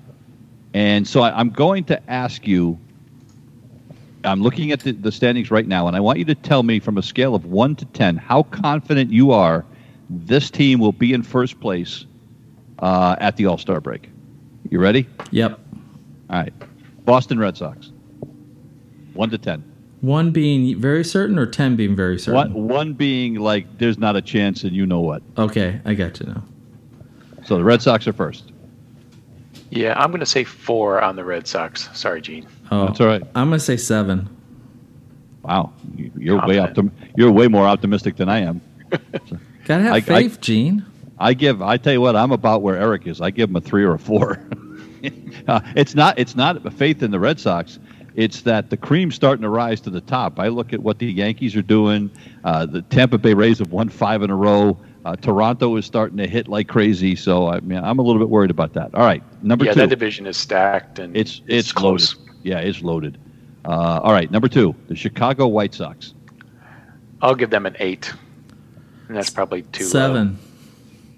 And 0.74 1.06
so, 1.06 1.22
I, 1.22 1.38
I'm 1.38 1.50
going 1.50 1.84
to 1.84 2.10
ask 2.10 2.46
you. 2.46 2.78
I'm 4.24 4.40
looking 4.40 4.70
at 4.70 4.78
the, 4.78 4.92
the 4.92 5.10
standings 5.10 5.50
right 5.50 5.66
now, 5.66 5.88
and 5.88 5.96
I 5.96 6.00
want 6.00 6.20
you 6.20 6.24
to 6.26 6.36
tell 6.36 6.62
me 6.62 6.78
from 6.78 6.96
a 6.96 7.02
scale 7.02 7.34
of 7.34 7.46
one 7.46 7.74
to 7.76 7.84
ten 7.86 8.16
how 8.16 8.44
confident 8.44 9.10
you 9.10 9.32
are 9.32 9.64
this 10.12 10.50
team 10.50 10.78
will 10.78 10.92
be 10.92 11.12
in 11.12 11.22
first 11.22 11.58
place 11.60 12.06
uh, 12.78 13.16
at 13.18 13.36
the 13.36 13.46
All 13.46 13.58
Star 13.58 13.80
break. 13.80 14.10
You 14.70 14.78
ready? 14.78 15.08
Yep. 15.30 15.58
All 16.30 16.36
right. 16.36 16.52
Boston 17.04 17.38
Red 17.38 17.56
Sox. 17.56 17.90
One 19.14 19.30
to 19.30 19.38
ten. 19.38 19.71
One 20.02 20.32
being 20.32 20.78
very 20.80 21.04
certain, 21.04 21.38
or 21.38 21.46
ten 21.46 21.76
being 21.76 21.94
very 21.96 22.18
certain. 22.18 22.52
One, 22.54 22.68
one 22.68 22.92
being 22.92 23.36
like 23.36 23.78
there's 23.78 23.98
not 23.98 24.16
a 24.16 24.20
chance, 24.20 24.64
and 24.64 24.72
you 24.72 24.84
know 24.84 25.00
what. 25.00 25.22
Okay, 25.38 25.80
I 25.84 25.94
got 25.94 26.18
you 26.20 26.26
now. 26.26 26.42
So 27.44 27.56
the 27.56 27.62
Red 27.64 27.82
Sox 27.82 28.06
are 28.08 28.12
first. 28.12 28.50
Yeah, 29.70 29.94
I'm 29.96 30.10
going 30.10 30.20
to 30.20 30.26
say 30.26 30.42
four 30.44 31.00
on 31.00 31.14
the 31.16 31.24
Red 31.24 31.46
Sox. 31.46 31.88
Sorry, 31.96 32.20
Gene. 32.20 32.46
Oh, 32.70 32.86
That's 32.86 33.00
all 33.00 33.06
right. 33.06 33.22
I'm 33.36 33.46
gonna 33.48 33.58
say 33.60 33.76
seven. 33.76 34.28
Wow, 35.42 35.72
You- 35.96 36.10
you're 36.18 36.46
way 36.46 36.56
optim- 36.56 36.90
You're 37.16 37.30
way 37.32 37.46
more 37.48 37.66
optimistic 37.66 38.16
than 38.16 38.28
I 38.28 38.38
am. 38.40 38.60
Gotta 39.64 39.82
have 39.84 39.92
I- 39.92 39.96
I- 39.96 40.00
faith, 40.00 40.40
Gene. 40.40 40.84
I 41.18 41.34
give. 41.34 41.62
I 41.62 41.76
tell 41.76 41.92
you 41.92 42.00
what, 42.00 42.16
I'm 42.16 42.32
about 42.32 42.62
where 42.62 42.76
Eric 42.76 43.06
is. 43.06 43.20
I 43.20 43.30
give 43.30 43.50
him 43.50 43.54
a 43.56 43.60
three 43.60 43.84
or 43.84 43.94
a 43.94 43.98
four. 44.00 44.40
uh, 45.48 45.60
it's 45.76 45.94
not. 45.94 46.18
It's 46.18 46.34
not 46.34 46.66
a 46.66 46.70
faith 46.72 47.04
in 47.04 47.12
the 47.12 47.20
Red 47.20 47.38
Sox. 47.38 47.78
It's 48.14 48.42
that 48.42 48.70
the 48.70 48.76
cream's 48.76 49.14
starting 49.14 49.42
to 49.42 49.48
rise 49.48 49.80
to 49.82 49.90
the 49.90 50.00
top. 50.00 50.38
I 50.38 50.48
look 50.48 50.72
at 50.72 50.80
what 50.80 50.98
the 50.98 51.06
Yankees 51.10 51.56
are 51.56 51.62
doing. 51.62 52.10
Uh, 52.44 52.66
the 52.66 52.82
Tampa 52.82 53.18
Bay 53.18 53.34
Rays 53.34 53.58
have 53.58 53.70
won 53.72 53.88
five 53.88 54.22
in 54.22 54.30
a 54.30 54.36
row. 54.36 54.78
Uh, 55.04 55.16
Toronto 55.16 55.74
is 55.76 55.84
starting 55.86 56.18
to 56.18 56.26
hit 56.28 56.46
like 56.46 56.68
crazy. 56.68 57.16
So 57.16 57.48
I 57.48 57.60
mean, 57.60 57.82
I'm 57.82 57.98
a 57.98 58.02
little 58.02 58.20
bit 58.20 58.28
worried 58.28 58.50
about 58.50 58.74
that. 58.74 58.94
All 58.94 59.02
right, 59.04 59.22
number 59.42 59.64
yeah, 59.64 59.72
two. 59.72 59.80
that 59.80 59.88
division 59.90 60.26
is 60.26 60.36
stacked 60.36 60.98
and 60.98 61.16
It's 61.16 61.40
it's, 61.46 61.72
close. 61.72 62.14
loaded. 62.16 62.34
Yeah, 62.44 62.58
it's 62.58 62.82
loaded. 62.82 63.18
Uh, 63.64 64.00
all 64.02 64.12
right, 64.12 64.30
number 64.30 64.48
two, 64.48 64.74
the 64.88 64.94
Chicago 64.96 65.46
White 65.48 65.74
Sox. 65.74 66.14
I'll 67.20 67.34
give 67.34 67.50
them 67.50 67.66
an 67.66 67.76
eight, 67.78 68.12
and 69.08 69.16
that's 69.16 69.30
probably 69.30 69.62
too 69.62 69.84
low. 69.84 69.90
Seven. 69.90 70.38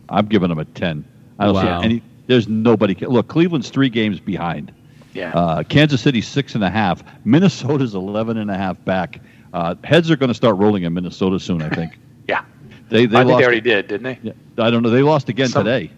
I'm 0.08 0.26
giving 0.26 0.48
them 0.50 0.58
a 0.58 0.64
ten. 0.66 1.04
I 1.38 1.46
don't 1.46 1.54
Wow. 1.54 1.80
see 1.80 1.84
any. 1.86 2.02
There's 2.26 2.48
nobody. 2.48 2.94
Look, 2.94 3.28
Cleveland's 3.28 3.68
three 3.70 3.88
games 3.88 4.20
behind. 4.20 4.72
Yeah, 5.14 5.32
Uh, 5.32 5.62
Kansas 5.62 6.00
City 6.02 6.20
six 6.20 6.54
and 6.54 6.64
a 6.64 6.70
half. 6.70 7.02
Minnesota's 7.24 7.94
11 7.94 8.36
and 8.36 8.50
a 8.50 8.56
half 8.56 8.82
back. 8.84 9.20
Uh, 9.52 9.74
heads 9.84 10.10
are 10.10 10.16
going 10.16 10.28
to 10.28 10.34
start 10.34 10.56
rolling 10.56 10.82
in 10.82 10.92
Minnesota 10.92 11.38
soon. 11.38 11.62
I 11.62 11.68
think. 11.68 11.96
yeah. 12.28 12.44
They 12.88 13.06
they 13.06 13.16
I 13.18 13.20
think 13.20 13.30
lost. 13.30 13.38
they 13.40 13.44
already 13.44 13.60
did, 13.60 13.86
didn't 13.88 14.02
they? 14.02 14.18
Yeah, 14.22 14.32
I 14.58 14.70
don't 14.70 14.82
know. 14.82 14.90
They 14.90 15.02
lost 15.02 15.28
again 15.28 15.48
Some- 15.48 15.64
today. 15.64 15.90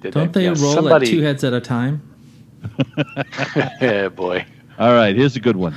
Did 0.00 0.12
Don't 0.14 0.32
they 0.32 0.42
Yeah, 0.44 0.48
roll 0.58 0.74
somebody, 0.74 1.06
at 1.06 1.10
two 1.10 1.22
heads 1.22 1.44
at 1.44 1.52
a 1.54 1.60
time? 1.60 2.02
yeah, 3.80 4.08
boy. 4.08 4.44
All 4.78 4.92
right, 4.92 5.14
here's 5.14 5.36
a 5.36 5.40
good 5.40 5.56
one. 5.56 5.74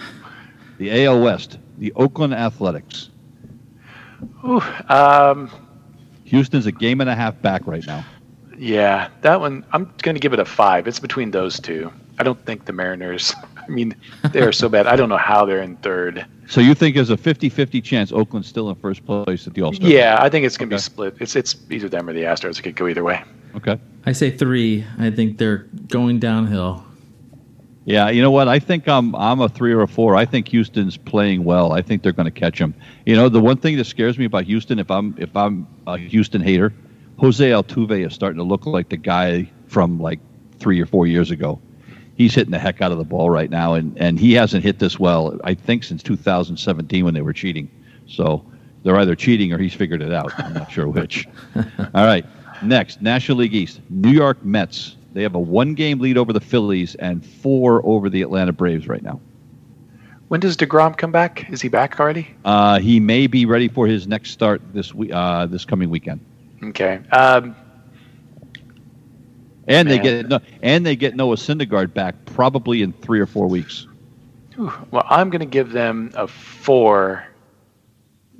The 0.77 1.05
AL 1.05 1.21
West. 1.21 1.59
The 1.77 1.93
Oakland 1.95 2.33
Athletics. 2.33 3.09
Ooh, 4.45 4.61
um, 4.89 5.49
Houston's 6.25 6.65
a 6.65 6.71
game 6.71 7.01
and 7.01 7.09
a 7.09 7.15
half 7.15 7.39
back 7.41 7.67
right 7.67 7.85
now. 7.85 8.03
yeah, 8.57 9.09
that 9.21 9.39
one. 9.39 9.63
I'm 9.71 9.85
going 10.01 10.15
to 10.15 10.19
give 10.19 10.33
it 10.33 10.39
a 10.39 10.45
five. 10.45 10.87
It's 10.87 10.99
between 10.99 11.31
those 11.31 11.59
two. 11.59 11.91
I 12.19 12.23
don't 12.23 12.43
think 12.45 12.65
the 12.65 12.73
Mariners. 12.73 13.33
I 13.57 13.69
mean, 13.69 13.95
they 14.31 14.41
are 14.41 14.51
so 14.51 14.69
bad. 14.69 14.87
I 14.87 14.95
don't 14.95 15.09
know 15.09 15.17
how 15.17 15.45
they're 15.45 15.61
in 15.61 15.75
third. 15.77 16.25
So 16.47 16.61
you 16.61 16.73
think 16.73 16.95
there's 16.95 17.09
a 17.09 17.17
50-50 17.17 17.83
chance 17.83 18.11
Oakland's 18.11 18.47
still 18.47 18.69
in 18.69 18.75
first 18.75 19.05
place 19.05 19.45
at 19.47 19.53
the 19.53 19.61
All 19.61 19.73
Star? 19.73 19.89
Yeah, 19.89 20.17
I 20.19 20.29
think 20.29 20.45
it's 20.45 20.57
going 20.57 20.69
to 20.69 20.75
Okay. 20.75 20.79
be 20.79 20.83
split. 20.83 21.15
It's 21.19 21.35
it's 21.35 21.55
either 21.69 21.89
them 21.89 22.07
or 22.09 22.13
the 22.13 22.21
Astros. 22.21 22.57
It 22.59 22.61
could 22.63 22.75
go 22.75 22.87
either 22.87 23.03
way. 23.03 23.21
Okay. 23.55 23.77
I 24.05 24.13
say 24.13 24.31
three. 24.31 24.85
I 24.97 25.09
think 25.11 25.37
they're 25.37 25.67
going 25.89 26.19
downhill. 26.19 26.85
Yeah, 27.85 28.09
you 28.09 28.21
know 28.21 28.31
what? 28.31 28.47
I 28.49 28.59
think 28.59 28.87
I'm 28.87 29.15
I'm 29.15 29.39
a 29.41 29.47
three 29.49 29.71
or 29.73 29.81
a 29.81 29.87
four. 29.87 30.15
I 30.15 30.25
think 30.25 30.49
Houston's 30.49 30.97
playing 30.97 31.43
well. 31.45 31.71
I 31.71 31.81
think 31.81 32.03
they're 32.03 32.11
going 32.11 32.25
to 32.25 32.31
catch 32.39 32.59
them. 32.59 32.73
You 33.05 33.15
know, 33.15 33.29
the 33.29 33.39
one 33.39 33.57
thing 33.57 33.77
that 33.77 33.85
scares 33.85 34.17
me 34.17 34.25
about 34.25 34.43
Houston, 34.43 34.77
if 34.79 34.91
I'm 34.91 35.15
if 35.17 35.35
I'm 35.35 35.67
a 35.87 35.97
Houston 35.97 36.41
hater, 36.41 36.73
Jose 37.17 37.49
Altuve 37.49 38.05
is 38.05 38.13
starting 38.13 38.37
to 38.37 38.43
look 38.43 38.65
like 38.65 38.89
the 38.89 38.97
guy 38.97 39.49
from 39.67 39.99
like 40.01 40.19
three 40.59 40.81
or 40.81 40.85
four 40.85 41.07
years 41.07 41.31
ago. 41.31 41.61
He's 42.17 42.33
hitting 42.33 42.51
the 42.51 42.59
heck 42.59 42.81
out 42.81 42.91
of 42.91 42.97
the 42.97 43.03
ball 43.03 43.29
right 43.29 43.49
now, 43.49 43.75
and 43.75 43.95
and 43.97 44.19
he 44.19 44.33
hasn't 44.33 44.63
hit 44.63 44.79
this 44.79 44.99
well. 44.99 45.39
I 45.43 45.53
think 45.53 45.83
since 45.83 46.01
2017 46.01 47.05
when 47.05 47.13
they 47.13 47.21
were 47.21 47.33
cheating. 47.33 47.69
So 48.07 48.43
they're 48.83 48.97
either 48.97 49.15
cheating 49.15 49.53
or 49.53 49.57
he's 49.57 49.73
figured 49.73 50.01
it 50.01 50.11
out. 50.11 50.31
I'm 50.39 50.53
not 50.53 50.71
sure 50.71 50.87
which. 50.87 51.27
All 51.55 52.05
right, 52.05 52.25
next 52.63 53.01
National 53.01 53.39
League 53.39 53.53
East, 53.53 53.81
New 53.89 54.11
York 54.11 54.43
Mets. 54.43 54.95
They 55.13 55.23
have 55.23 55.35
a 55.35 55.39
one-game 55.39 55.99
lead 55.99 56.17
over 56.17 56.31
the 56.31 56.39
Phillies 56.39 56.95
and 56.95 57.25
four 57.25 57.83
over 57.85 58.09
the 58.09 58.21
Atlanta 58.21 58.53
Braves 58.53 58.87
right 58.87 59.01
now. 59.01 59.19
When 60.27 60.39
does 60.39 60.57
deGrom 60.57 60.97
come 60.97 61.11
back? 61.11 61.49
Is 61.49 61.61
he 61.61 61.69
back 61.69 61.99
already? 61.99 62.27
Uh, 62.43 62.79
he 62.79 62.99
may 62.99 63.27
be 63.27 63.45
ready 63.45 63.67
for 63.67 63.87
his 63.87 64.07
next 64.07 64.31
start 64.31 64.61
this 64.73 64.93
week, 64.93 65.11
uh, 65.13 65.45
this 65.45 65.65
coming 65.65 65.89
weekend. 65.89 66.19
Okay. 66.63 66.99
Um, 67.11 67.55
And 69.67 69.89
they 69.89 69.99
get 69.99 70.29
no, 70.29 70.39
and 70.61 70.85
they 70.85 70.95
get 70.95 71.15
Noah 71.15 71.35
Syndergaard 71.35 71.93
back 71.93 72.15
probably 72.25 72.81
in 72.81 72.93
three 72.93 73.19
or 73.19 73.25
four 73.25 73.47
weeks. 73.47 73.85
Well, 74.57 75.05
I'm 75.09 75.29
going 75.29 75.41
to 75.41 75.45
give 75.45 75.71
them 75.71 76.11
a 76.15 76.27
four, 76.27 77.27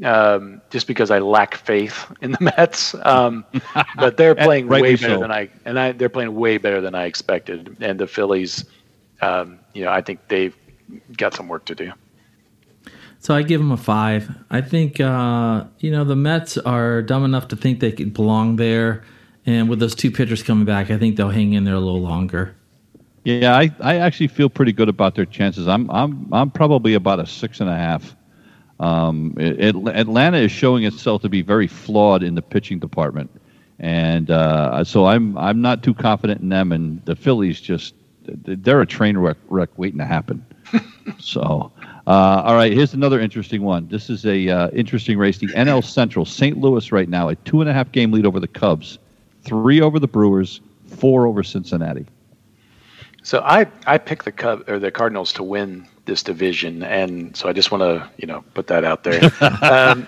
um, 0.04 0.62
just 0.70 0.88
because 0.88 1.12
I 1.12 1.20
lack 1.20 1.56
faith 1.56 2.06
in 2.22 2.32
the 2.32 2.38
Mets. 2.58 2.96
Um, 3.04 3.46
but 3.98 4.18
they're 4.18 4.36
playing 4.36 4.68
way 4.68 4.96
better 4.96 5.16
so. 5.16 5.20
than 5.20 5.32
I, 5.32 5.50
and 5.66 5.78
I 5.78 5.92
they're 5.92 6.10
playing 6.10 6.34
way 6.34 6.58
better 6.58 6.82
than 6.82 6.96
I 6.96 7.06
expected. 7.06 7.76
And 7.82 8.00
the 8.00 8.08
Phillies, 8.08 8.66
um, 9.22 9.60
you 9.74 9.84
know, 9.84 9.92
I 9.92 10.02
think 10.02 10.28
they've 10.30 10.56
got 11.18 11.34
some 11.34 11.48
work 11.50 11.66
to 11.66 11.76
do. 11.76 11.92
So 13.20 13.36
I 13.36 13.42
give 13.42 13.60
them 13.60 13.72
a 13.72 13.78
five. 13.78 14.34
I 14.50 14.62
think 14.62 15.00
uh, 15.00 15.66
you 15.80 15.92
know 15.92 16.04
the 16.04 16.16
Mets 16.16 16.58
are 16.58 17.02
dumb 17.02 17.26
enough 17.26 17.50
to 17.50 17.56
think 17.56 17.80
they 17.80 17.92
could 17.92 18.14
belong 18.14 18.56
there, 18.56 19.04
and 19.48 19.68
with 19.70 19.80
those 19.80 19.96
two 19.96 20.12
pitchers 20.12 20.44
coming 20.44 20.66
back, 20.66 20.92
I 20.92 20.98
think 20.98 21.16
they'll 21.16 21.30
hang 21.30 21.54
in 21.54 21.64
there 21.64 21.74
a 21.74 21.80
little 21.80 22.02
longer. 22.02 22.56
Yeah, 23.24 23.58
I, 23.58 23.72
I 23.82 23.96
actually 23.98 24.28
feel 24.28 24.50
pretty 24.50 24.72
good 24.72 24.88
about 24.90 25.16
their 25.16 25.26
chances. 25.26 25.68
I'm 25.68 25.90
I'm 25.90 26.32
I'm 26.32 26.52
probably 26.52 26.94
about 26.94 27.20
a 27.20 27.26
six 27.26 27.60
and 27.60 27.70
a 27.70 27.76
half. 27.76 28.16
Um, 28.80 29.34
it, 29.38 29.60
it- 29.60 29.88
Atlanta 29.96 30.38
is 30.38 30.52
showing 30.52 30.84
itself 30.84 31.24
to 31.24 31.30
be 31.30 31.42
very 31.42 31.68
flawed 31.68 32.22
in 32.24 32.36
the 32.36 32.42
pitching 32.42 32.78
department, 32.80 33.32
and 33.80 34.30
uh, 34.30 34.84
so 34.84 35.06
I'm 35.06 35.38
I'm 35.38 35.62
not 35.62 35.82
too 35.84 35.94
confident 35.94 36.42
in 36.42 36.50
them. 36.50 36.72
And 36.72 37.04
the 37.06 37.16
Phillies 37.16 37.60
just 37.60 37.96
they're 38.28 38.82
a 38.82 38.86
train 38.86 39.18
wreck, 39.18 39.38
wreck 39.50 39.70
waiting 39.78 40.00
to 40.00 40.06
happen. 40.06 40.46
so, 41.20 41.72
uh, 42.06 42.42
all 42.46 42.56
right, 42.56 42.74
here's 42.74 42.94
another 42.94 43.20
interesting 43.20 43.62
one. 43.62 43.88
This 43.88 44.10
is 44.10 44.26
a 44.26 44.50
uh, 44.50 44.70
interesting 44.72 45.18
race. 45.18 45.38
The 45.38 45.48
NL 45.48 45.84
Central, 45.84 46.26
St. 46.26 46.58
Louis 46.58 46.92
right 46.92 47.08
now, 47.10 47.30
a 47.30 47.36
two 47.36 47.62
and 47.62 47.70
a 47.70 47.74
half 47.74 47.92
game 47.92 48.12
lead 48.12 48.26
over 48.26 48.40
the 48.40 48.48
Cubs, 48.48 49.00
three 49.48 49.82
over 49.82 49.98
the 50.00 50.08
Brewers, 50.08 50.62
four 50.86 51.26
over 51.26 51.42
Cincinnati. 51.42 52.06
So 53.24 53.42
I 53.42 53.68
I 53.86 53.98
picked 53.98 54.26
the 54.26 54.32
Cub 54.32 54.70
or 54.70 54.80
the 54.80 54.92
Cardinals 54.92 55.34
to 55.34 55.44
win 55.44 55.88
this 56.06 56.24
division, 56.24 56.84
and 56.84 57.36
so 57.36 57.50
I 57.50 57.54
just 57.54 57.72
want 57.72 57.82
to 57.82 58.10
you 58.18 58.28
know 58.28 58.44
put 58.54 58.68
that 58.68 58.86
out 58.86 59.04
there. 59.04 59.22
um, 59.62 60.08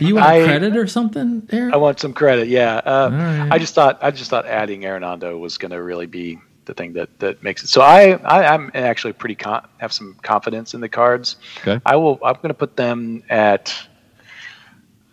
you 0.00 0.16
want 0.16 0.26
I, 0.26 0.44
credit 0.44 0.76
or 0.76 0.86
something, 0.86 1.48
Aaron? 1.50 1.72
I 1.72 1.78
want 1.78 1.98
some 1.98 2.12
credit. 2.12 2.48
Yeah. 2.48 2.76
Uh, 2.76 3.10
right. 3.10 3.48
I 3.52 3.58
just 3.58 3.74
thought 3.74 3.98
I 4.02 4.10
just 4.10 4.28
thought 4.28 4.44
adding 4.44 4.82
Arenado 4.82 5.38
was 5.38 5.56
going 5.56 5.70
to 5.70 5.82
really 5.82 6.06
be 6.06 6.38
the 6.66 6.74
thing 6.74 6.92
that 6.92 7.18
that 7.18 7.42
makes 7.42 7.64
it. 7.64 7.68
So 7.68 7.80
I, 7.80 8.12
I 8.24 8.54
am 8.54 8.70
actually 8.74 9.14
pretty 9.14 9.34
con- 9.34 9.66
have 9.78 9.92
some 9.92 10.16
confidence 10.22 10.74
in 10.74 10.80
the 10.80 10.88
Cards. 10.88 11.36
Okay. 11.58 11.80
I 11.84 11.96
will. 11.96 12.18
I'm 12.22 12.36
going 12.36 12.48
to 12.48 12.54
put 12.54 12.76
them 12.76 13.24
at. 13.28 13.74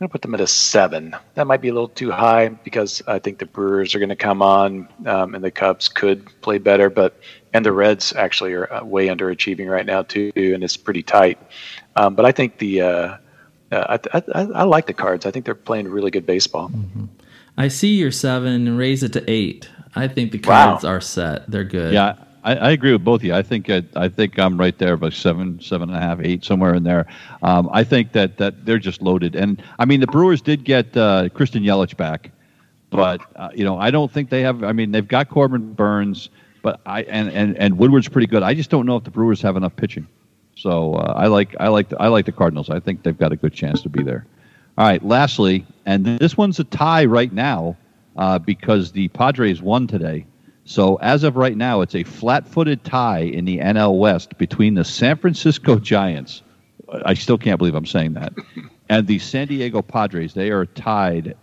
I'm 0.06 0.10
going 0.10 0.12
to 0.12 0.12
put 0.20 0.22
them 0.22 0.36
at 0.36 0.42
a 0.42 0.46
seven. 0.46 1.16
That 1.34 1.48
might 1.48 1.62
be 1.62 1.70
a 1.70 1.74
little 1.74 1.90
too 1.90 2.12
high 2.12 2.50
because 2.50 3.02
I 3.08 3.18
think 3.18 3.40
the 3.40 3.48
Brewers 3.48 3.96
are 3.96 4.00
going 4.00 4.10
to 4.10 4.16
come 4.16 4.44
on, 4.44 4.88
um, 5.08 5.34
and 5.34 5.44
the 5.44 5.50
Cubs 5.50 5.90
could 5.90 6.30
play 6.42 6.60
better. 6.60 6.92
But 6.92 7.20
and 7.54 7.66
the 7.66 7.72
Reds 7.72 8.14
actually 8.14 8.54
are 8.54 8.72
uh, 8.72 8.86
way 8.86 9.08
underachieving 9.08 9.68
right 9.68 9.86
now 9.86 10.04
too, 10.04 10.32
and 10.36 10.64
it's 10.64 10.78
pretty 10.78 11.02
tight. 11.02 11.40
Um, 11.96 12.14
but 12.14 12.24
I 12.24 12.32
think 12.32 12.60
the 12.60 12.82
uh, 12.82 13.18
uh, 13.72 13.98
I, 14.14 14.18
I, 14.36 14.42
I, 14.42 14.64
like 14.64 14.86
the 14.86 14.94
Cards. 14.94 15.26
I 15.26 15.32
think 15.32 15.44
they're 15.44 15.56
playing 15.56 15.88
really 15.88 16.12
good 16.12 16.28
baseball. 16.28 16.70
Mm-hmm. 16.70 17.06
I 17.58 17.68
see 17.70 17.96
your 17.96 18.12
seven 18.12 18.68
and 18.68 18.78
raise 18.78 19.02
it 19.02 19.12
to 19.14 19.28
eight. 19.28 19.68
I 19.96 20.08
think 20.08 20.34
the 20.34 20.38
Cards 20.38 20.84
wow. 20.84 20.92
are 20.92 21.02
set. 21.02 21.50
They're 21.50 21.64
good. 21.64 21.96
Yeah, 21.96 22.14
I, 22.46 22.56
I, 22.56 22.72
agree 22.72 22.92
with 22.92 23.04
both 23.04 23.22
of 23.22 23.26
you. 23.26 23.34
I 23.34 23.42
think 23.42 23.70
I, 23.70 23.84
I 23.96 24.08
think 24.08 24.38
I'm 24.38 24.58
right 24.58 24.78
there, 24.78 24.94
about 24.94 25.14
seven, 25.14 25.60
seven 25.60 25.90
and 25.90 25.98
a 25.98 26.02
half, 26.02 26.20
eight, 26.22 26.46
somewhere 26.46 26.76
in 26.76 26.84
there. 26.84 27.08
Um, 27.42 27.70
I 27.74 27.84
think 27.84 28.12
that 28.12 28.38
that 28.38 28.66
they're 28.66 28.80
just 28.80 29.02
loaded, 29.02 29.36
and 29.36 29.62
I 29.80 29.86
mean 29.86 30.00
the 30.00 30.08
Brewers 30.08 30.42
did 30.42 30.64
get 30.64 30.96
uh, 30.96 31.30
Christian 31.30 31.64
Yelich 31.64 31.98
back, 31.98 32.32
but 32.92 33.20
uh, 33.36 33.50
you 33.54 33.66
know 33.66 33.78
I 33.78 33.90
don't 33.90 34.12
think 34.12 34.30
they 34.30 34.42
have. 34.44 34.64
I 34.64 34.72
mean 34.72 34.92
they've 34.92 35.08
got 35.08 35.30
Corbin 35.30 35.74
Burnes, 35.74 36.30
but 36.62 36.80
I 36.86 37.02
and, 37.04 37.30
and 37.32 37.58
and 37.58 37.78
Woodruff's 37.78 38.10
pretty 38.10 38.28
good. 38.28 38.44
I 38.44 38.54
just 38.54 38.70
don't 38.70 38.86
know 38.86 38.96
if 38.96 39.04
the 39.04 39.12
Brewers 39.12 39.42
have 39.42 39.58
enough 39.58 39.76
pitching. 39.76 40.08
So 40.56 40.94
uh, 40.94 41.14
I 41.18 41.28
like 41.28 41.56
I 41.60 41.68
like 41.70 41.90
the, 41.90 42.02
I 42.02 42.08
like 42.08 42.28
the 42.28 42.32
Cardinals. 42.32 42.70
I 42.70 42.80
think 42.80 43.04
they've 43.04 43.18
got 43.18 43.32
a 43.32 43.36
good 43.36 43.54
chance 43.54 43.82
to 43.82 43.90
be 43.90 44.04
there. 44.04 44.26
All 44.78 44.86
right. 44.86 45.04
Lastly, 45.04 45.66
and 45.86 46.06
this 46.06 46.38
one's 46.38 46.60
a 46.60 46.64
tie 46.66 47.06
right 47.06 47.32
now 47.32 47.78
uh, 48.18 48.40
because 48.40 48.92
the 48.92 49.08
Padres 49.10 49.62
won 49.62 49.88
today. 49.88 50.26
So 50.66 50.96
as 50.98 51.24
of 51.24 51.36
right 51.36 51.56
now, 51.56 51.82
it's 51.82 51.94
a 51.96 52.04
flat-footed 52.04 52.84
tie 52.84 53.20
in 53.20 53.46
the 53.46 53.60
NL 53.60 53.98
West 54.00 54.38
between 54.38 54.74
the 54.74 54.84
San 54.84 55.16
Francisco 55.18 55.78
Giants. 55.78 56.42
I 57.06 57.14
still 57.14 57.38
can't 57.38 57.58
believe 57.58 57.76
I'm 57.76 57.86
saying 57.86 58.14
that, 58.14 58.34
and 58.90 59.08
the 59.08 59.20
San 59.20 59.48
Diego 59.48 59.82
Padres. 59.82 60.34
They 60.34 60.50
are 60.52 60.66
tied 60.66 61.36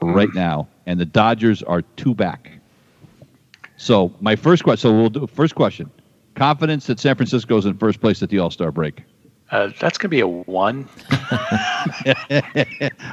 right 0.00 0.32
now, 0.34 0.68
and 0.86 1.00
the 1.00 1.04
Dodgers 1.04 1.62
are 1.62 1.82
two 1.82 2.14
back. 2.14 2.50
So 3.76 4.14
my 4.20 4.36
first 4.36 4.62
question. 4.64 4.90
So 4.90 4.96
we'll 4.96 5.10
do 5.10 5.26
first 5.26 5.54
question. 5.54 5.90
Confidence 6.34 6.86
that 6.86 6.98
San 7.00 7.14
Francisco 7.16 7.56
is 7.56 7.66
in 7.66 7.76
first 7.78 8.00
place 8.00 8.22
at 8.22 8.28
the 8.30 8.38
All 8.38 8.50
Star 8.50 8.70
break. 8.70 9.02
Uh, 9.50 9.70
that's 9.78 9.96
going 9.96 10.02
to 10.02 10.08
be 10.08 10.20
a 10.20 10.26
one. 10.26 10.88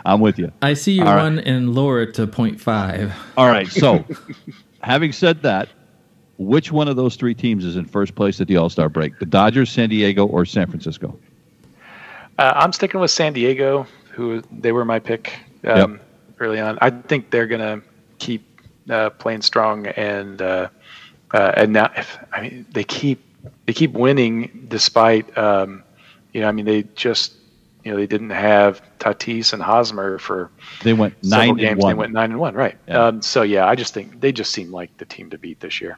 I'm 0.06 0.20
with 0.20 0.40
you. 0.40 0.52
I 0.62 0.74
see 0.74 0.94
you 0.94 1.06
All 1.06 1.16
one 1.16 1.36
right. 1.38 1.48
and 1.48 1.76
lower 1.76 2.02
it 2.02 2.14
to 2.16 2.26
0.5. 2.26 3.14
All 3.38 3.48
right. 3.48 3.68
So, 3.68 4.04
having 4.84 5.12
said 5.12 5.42
that, 5.42 5.70
which 6.38 6.72
one 6.72 6.88
of 6.88 6.96
those 6.96 7.16
three 7.16 7.34
teams 7.34 7.66
is 7.66 7.76
in 7.76 7.86
first 7.86 8.16
place 8.16 8.40
at 8.42 8.48
the 8.48 8.58
All 8.58 8.70
Star 8.70 8.90
break? 8.90 9.18
The 9.20 9.26
Dodgers, 9.26 9.72
San 9.72 9.90
Diego, 9.90 10.26
or 10.26 10.46
San 10.46 10.68
Francisco? 10.68 11.18
Uh, 12.38 12.54
I'm 12.56 12.74
sticking 12.74 13.00
with 13.00 13.12
San 13.12 13.34
Diego, 13.34 13.88
who 14.12 14.42
they 14.52 14.72
were 14.72 14.86
my 14.86 15.00
pick 15.00 15.34
um, 15.64 15.94
yep. 15.94 16.02
early 16.40 16.60
on. 16.60 16.78
I 16.82 16.90
think 16.90 17.30
they're 17.30 17.48
going 17.48 17.62
to 17.62 17.88
keep 18.20 18.62
uh, 18.90 19.12
playing 19.12 19.42
strong, 19.42 19.88
and 19.88 20.42
uh, 20.42 20.70
uh, 21.32 21.54
and 21.56 21.74
now 21.74 21.92
if, 21.96 22.18
I 22.32 22.42
mean 22.42 22.66
they 22.72 22.84
keep 22.84 23.24
they 23.66 23.74
keep 23.74 23.94
winning 23.94 24.66
despite. 24.68 25.38
Um, 25.38 25.84
you 26.34 26.42
know, 26.42 26.48
I 26.48 26.52
mean, 26.52 26.66
they 26.66 26.84
just 26.96 27.34
you 27.84 27.92
know 27.92 27.98
they 27.98 28.08
didn't 28.08 28.30
have 28.30 28.82
Tatis 29.00 29.54
and 29.54 29.62
Hosmer 29.62 30.18
for 30.18 30.50
they 30.84 30.94
went 30.94 31.22
nine 31.24 31.56
games. 31.56 31.82
One. 31.82 31.90
They 31.90 32.00
went 32.00 32.14
nine 32.14 32.32
and 32.32 32.40
one, 32.40 32.54
right? 32.54 32.78
Yeah. 32.88 33.08
Um, 33.08 33.22
so 33.22 33.42
yeah, 33.42 33.68
I 33.68 33.76
just 33.76 33.94
think 33.94 34.22
they 34.22 34.32
just 34.32 34.52
seem 34.52 34.72
like 34.72 34.96
the 34.98 35.06
team 35.06 35.30
to 35.32 35.38
beat 35.38 35.60
this 35.60 35.82
year. 35.82 35.98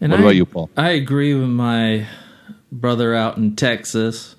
And 0.00 0.12
what 0.12 0.20
I, 0.20 0.22
about 0.22 0.36
you, 0.36 0.46
Paul? 0.46 0.70
I 0.76 0.90
agree 0.90 1.34
with 1.34 1.48
my 1.48 2.06
brother 2.70 3.14
out 3.14 3.36
in 3.36 3.56
Texas. 3.56 4.36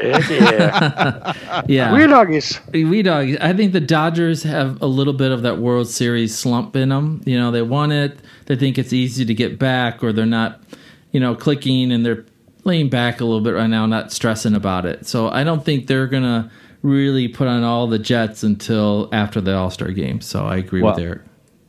yeah, 0.00 1.62
yeah. 1.68 1.92
We 1.92 2.06
doggies. 2.06 2.60
We 2.72 3.02
doggies. 3.02 3.38
I 3.40 3.54
think 3.54 3.72
the 3.72 3.80
Dodgers 3.80 4.42
have 4.42 4.80
a 4.82 4.86
little 4.86 5.14
bit 5.14 5.32
of 5.32 5.42
that 5.42 5.58
World 5.58 5.88
Series 5.88 6.36
slump 6.36 6.76
in 6.76 6.90
them. 6.90 7.22
You 7.24 7.38
know, 7.38 7.50
they 7.50 7.62
won 7.62 7.92
it. 7.92 8.18
They 8.46 8.56
think 8.56 8.78
it's 8.78 8.92
easy 8.92 9.24
to 9.24 9.34
get 9.34 9.58
back, 9.58 10.02
or 10.04 10.12
they're 10.12 10.26
not, 10.26 10.60
you 11.12 11.20
know, 11.20 11.34
clicking 11.34 11.92
and 11.92 12.04
they're 12.04 12.26
laying 12.68 12.88
back 12.88 13.20
a 13.20 13.24
little 13.24 13.40
bit 13.40 13.54
right 13.54 13.66
now, 13.66 13.86
not 13.86 14.12
stressing 14.12 14.54
about 14.54 14.86
it. 14.86 15.06
So 15.06 15.28
I 15.28 15.42
don't 15.42 15.64
think 15.64 15.88
they're 15.88 16.06
gonna 16.06 16.50
really 16.82 17.26
put 17.26 17.48
on 17.48 17.64
all 17.64 17.88
the 17.88 17.98
Jets 17.98 18.44
until 18.44 19.08
after 19.12 19.40
the 19.40 19.56
All 19.56 19.70
Star 19.70 19.90
game. 19.90 20.20
So 20.20 20.46
I 20.46 20.58
agree 20.58 20.82
well, 20.82 20.94
with 20.94 21.02
Eric. 21.02 21.22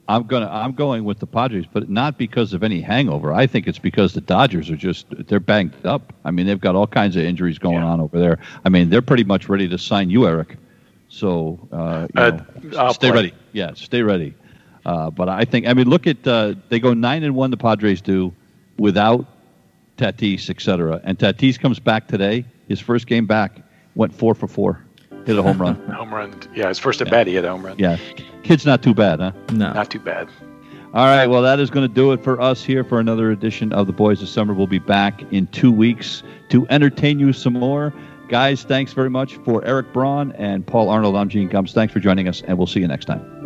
I'm 0.08 0.24
gonna 0.24 0.50
I'm 0.50 0.74
going 0.74 1.04
with 1.04 1.20
the 1.20 1.28
Padres, 1.28 1.66
but 1.72 1.90
not 1.90 2.18
because 2.18 2.54
of 2.54 2.64
any 2.64 2.82
hangover. 2.82 3.32
I 3.32 3.46
think 3.48 3.68
it's 3.68 3.80
because 3.80 4.14
the 4.14 4.22
Dodgers 4.22 4.70
are 4.70 4.76
just 4.76 5.06
they're 5.28 5.40
banged 5.40 5.86
up. 5.86 6.14
I 6.26 6.32
mean, 6.32 6.48
they've 6.48 6.60
got 6.60 6.76
all 6.76 6.88
kinds 6.88 7.16
of 7.16 7.24
injuries 7.24 7.60
going 7.60 7.76
yeah. 7.76 7.86
on 7.86 8.02
over 8.02 8.20
there. 8.20 8.40
I 8.66 8.70
mean, 8.70 8.90
they're 8.90 9.02
pretty 9.02 9.24
much 9.24 9.48
ready 9.48 9.68
to 9.70 9.78
sign 9.78 10.10
you, 10.10 10.28
Eric. 10.28 10.58
So 11.10 11.60
uh, 11.72 12.08
you 12.16 12.22
uh, 12.22 12.44
know, 12.64 12.92
stay 12.92 13.10
play. 13.10 13.16
ready. 13.16 13.34
Yeah, 13.54 13.74
stay 13.76 14.02
ready. 14.02 14.34
Uh, 14.86 15.12
but 15.12 15.30
I 15.30 15.46
think 15.46 15.68
I 15.68 15.74
mean, 15.74 15.88
look 15.88 16.08
at 16.08 16.26
uh, 16.28 16.56
they 16.70 16.80
go 16.80 16.94
nine 16.94 17.24
and 17.24 17.36
one. 17.36 17.52
The 17.52 17.58
Padres 17.58 18.02
do 18.02 18.34
without 18.78 19.28
Tatis, 20.00 20.50
etc. 20.50 21.02
And 21.04 21.18
Tatis 21.20 21.60
comes 21.60 21.80
back 21.80 22.08
today. 22.08 22.46
His 22.68 22.80
first 22.80 23.06
game 23.08 23.26
back 23.26 23.62
went 23.96 24.14
four 24.14 24.34
for 24.34 24.48
four, 24.48 24.84
hit 25.26 25.38
a 25.38 25.44
home 25.44 25.62
run. 25.62 25.76
home 25.92 26.14
run. 26.14 26.34
Yeah, 26.56 26.70
his 26.70 26.80
first 26.80 27.02
at 27.02 27.08
yeah. 27.08 27.12
bat, 27.12 27.28
he 27.28 27.34
hit 27.34 27.46
a 27.46 27.50
home 27.50 27.66
run. 27.66 27.78
Yeah, 27.78 27.98
kid's 28.44 28.66
not 28.66 28.82
too 28.82 28.94
bad, 28.94 29.20
huh? 29.20 29.32
No, 29.52 29.74
not 29.74 29.92
too 29.92 30.00
bad. 30.00 30.30
All 30.92 31.06
right, 31.06 31.28
well, 31.28 31.44
that 31.44 31.60
is 31.60 31.70
going 31.70 31.88
to 31.88 31.94
do 31.94 32.14
it 32.14 32.24
for 32.24 32.42
us 32.42 32.64
here 32.64 32.84
for 32.84 33.00
another 33.00 33.30
edition 33.30 33.72
of 33.74 33.86
the 33.86 33.94
Boys 33.94 34.24
of 34.24 34.30
Summer. 34.30 34.56
We'll 34.56 34.66
be 34.66 34.80
back 34.80 35.22
in 35.32 35.46
two 35.48 35.72
weeks 35.72 36.24
to 36.50 36.66
entertain 36.70 37.20
you 37.20 37.32
some 37.32 37.54
more. 37.54 37.94
Guys, 38.28 38.64
thanks 38.64 38.94
very 38.94 39.10
much 39.10 39.36
for 39.38 39.64
Eric 39.66 39.94
Braun 39.94 40.32
and 40.32 40.66
Paul 40.66 40.90
Arnold. 40.90 41.16
I'm 41.16 41.30
Gene 41.30 41.48
Gums. 41.48 41.74
Thanks 41.74 41.94
for 41.94 42.00
joining 42.00 42.28
us, 42.28 42.42
and 42.48 42.58
we'll 42.58 42.68
see 42.68 42.80
you 42.80 42.88
next 42.88 43.06
time. 43.06 43.39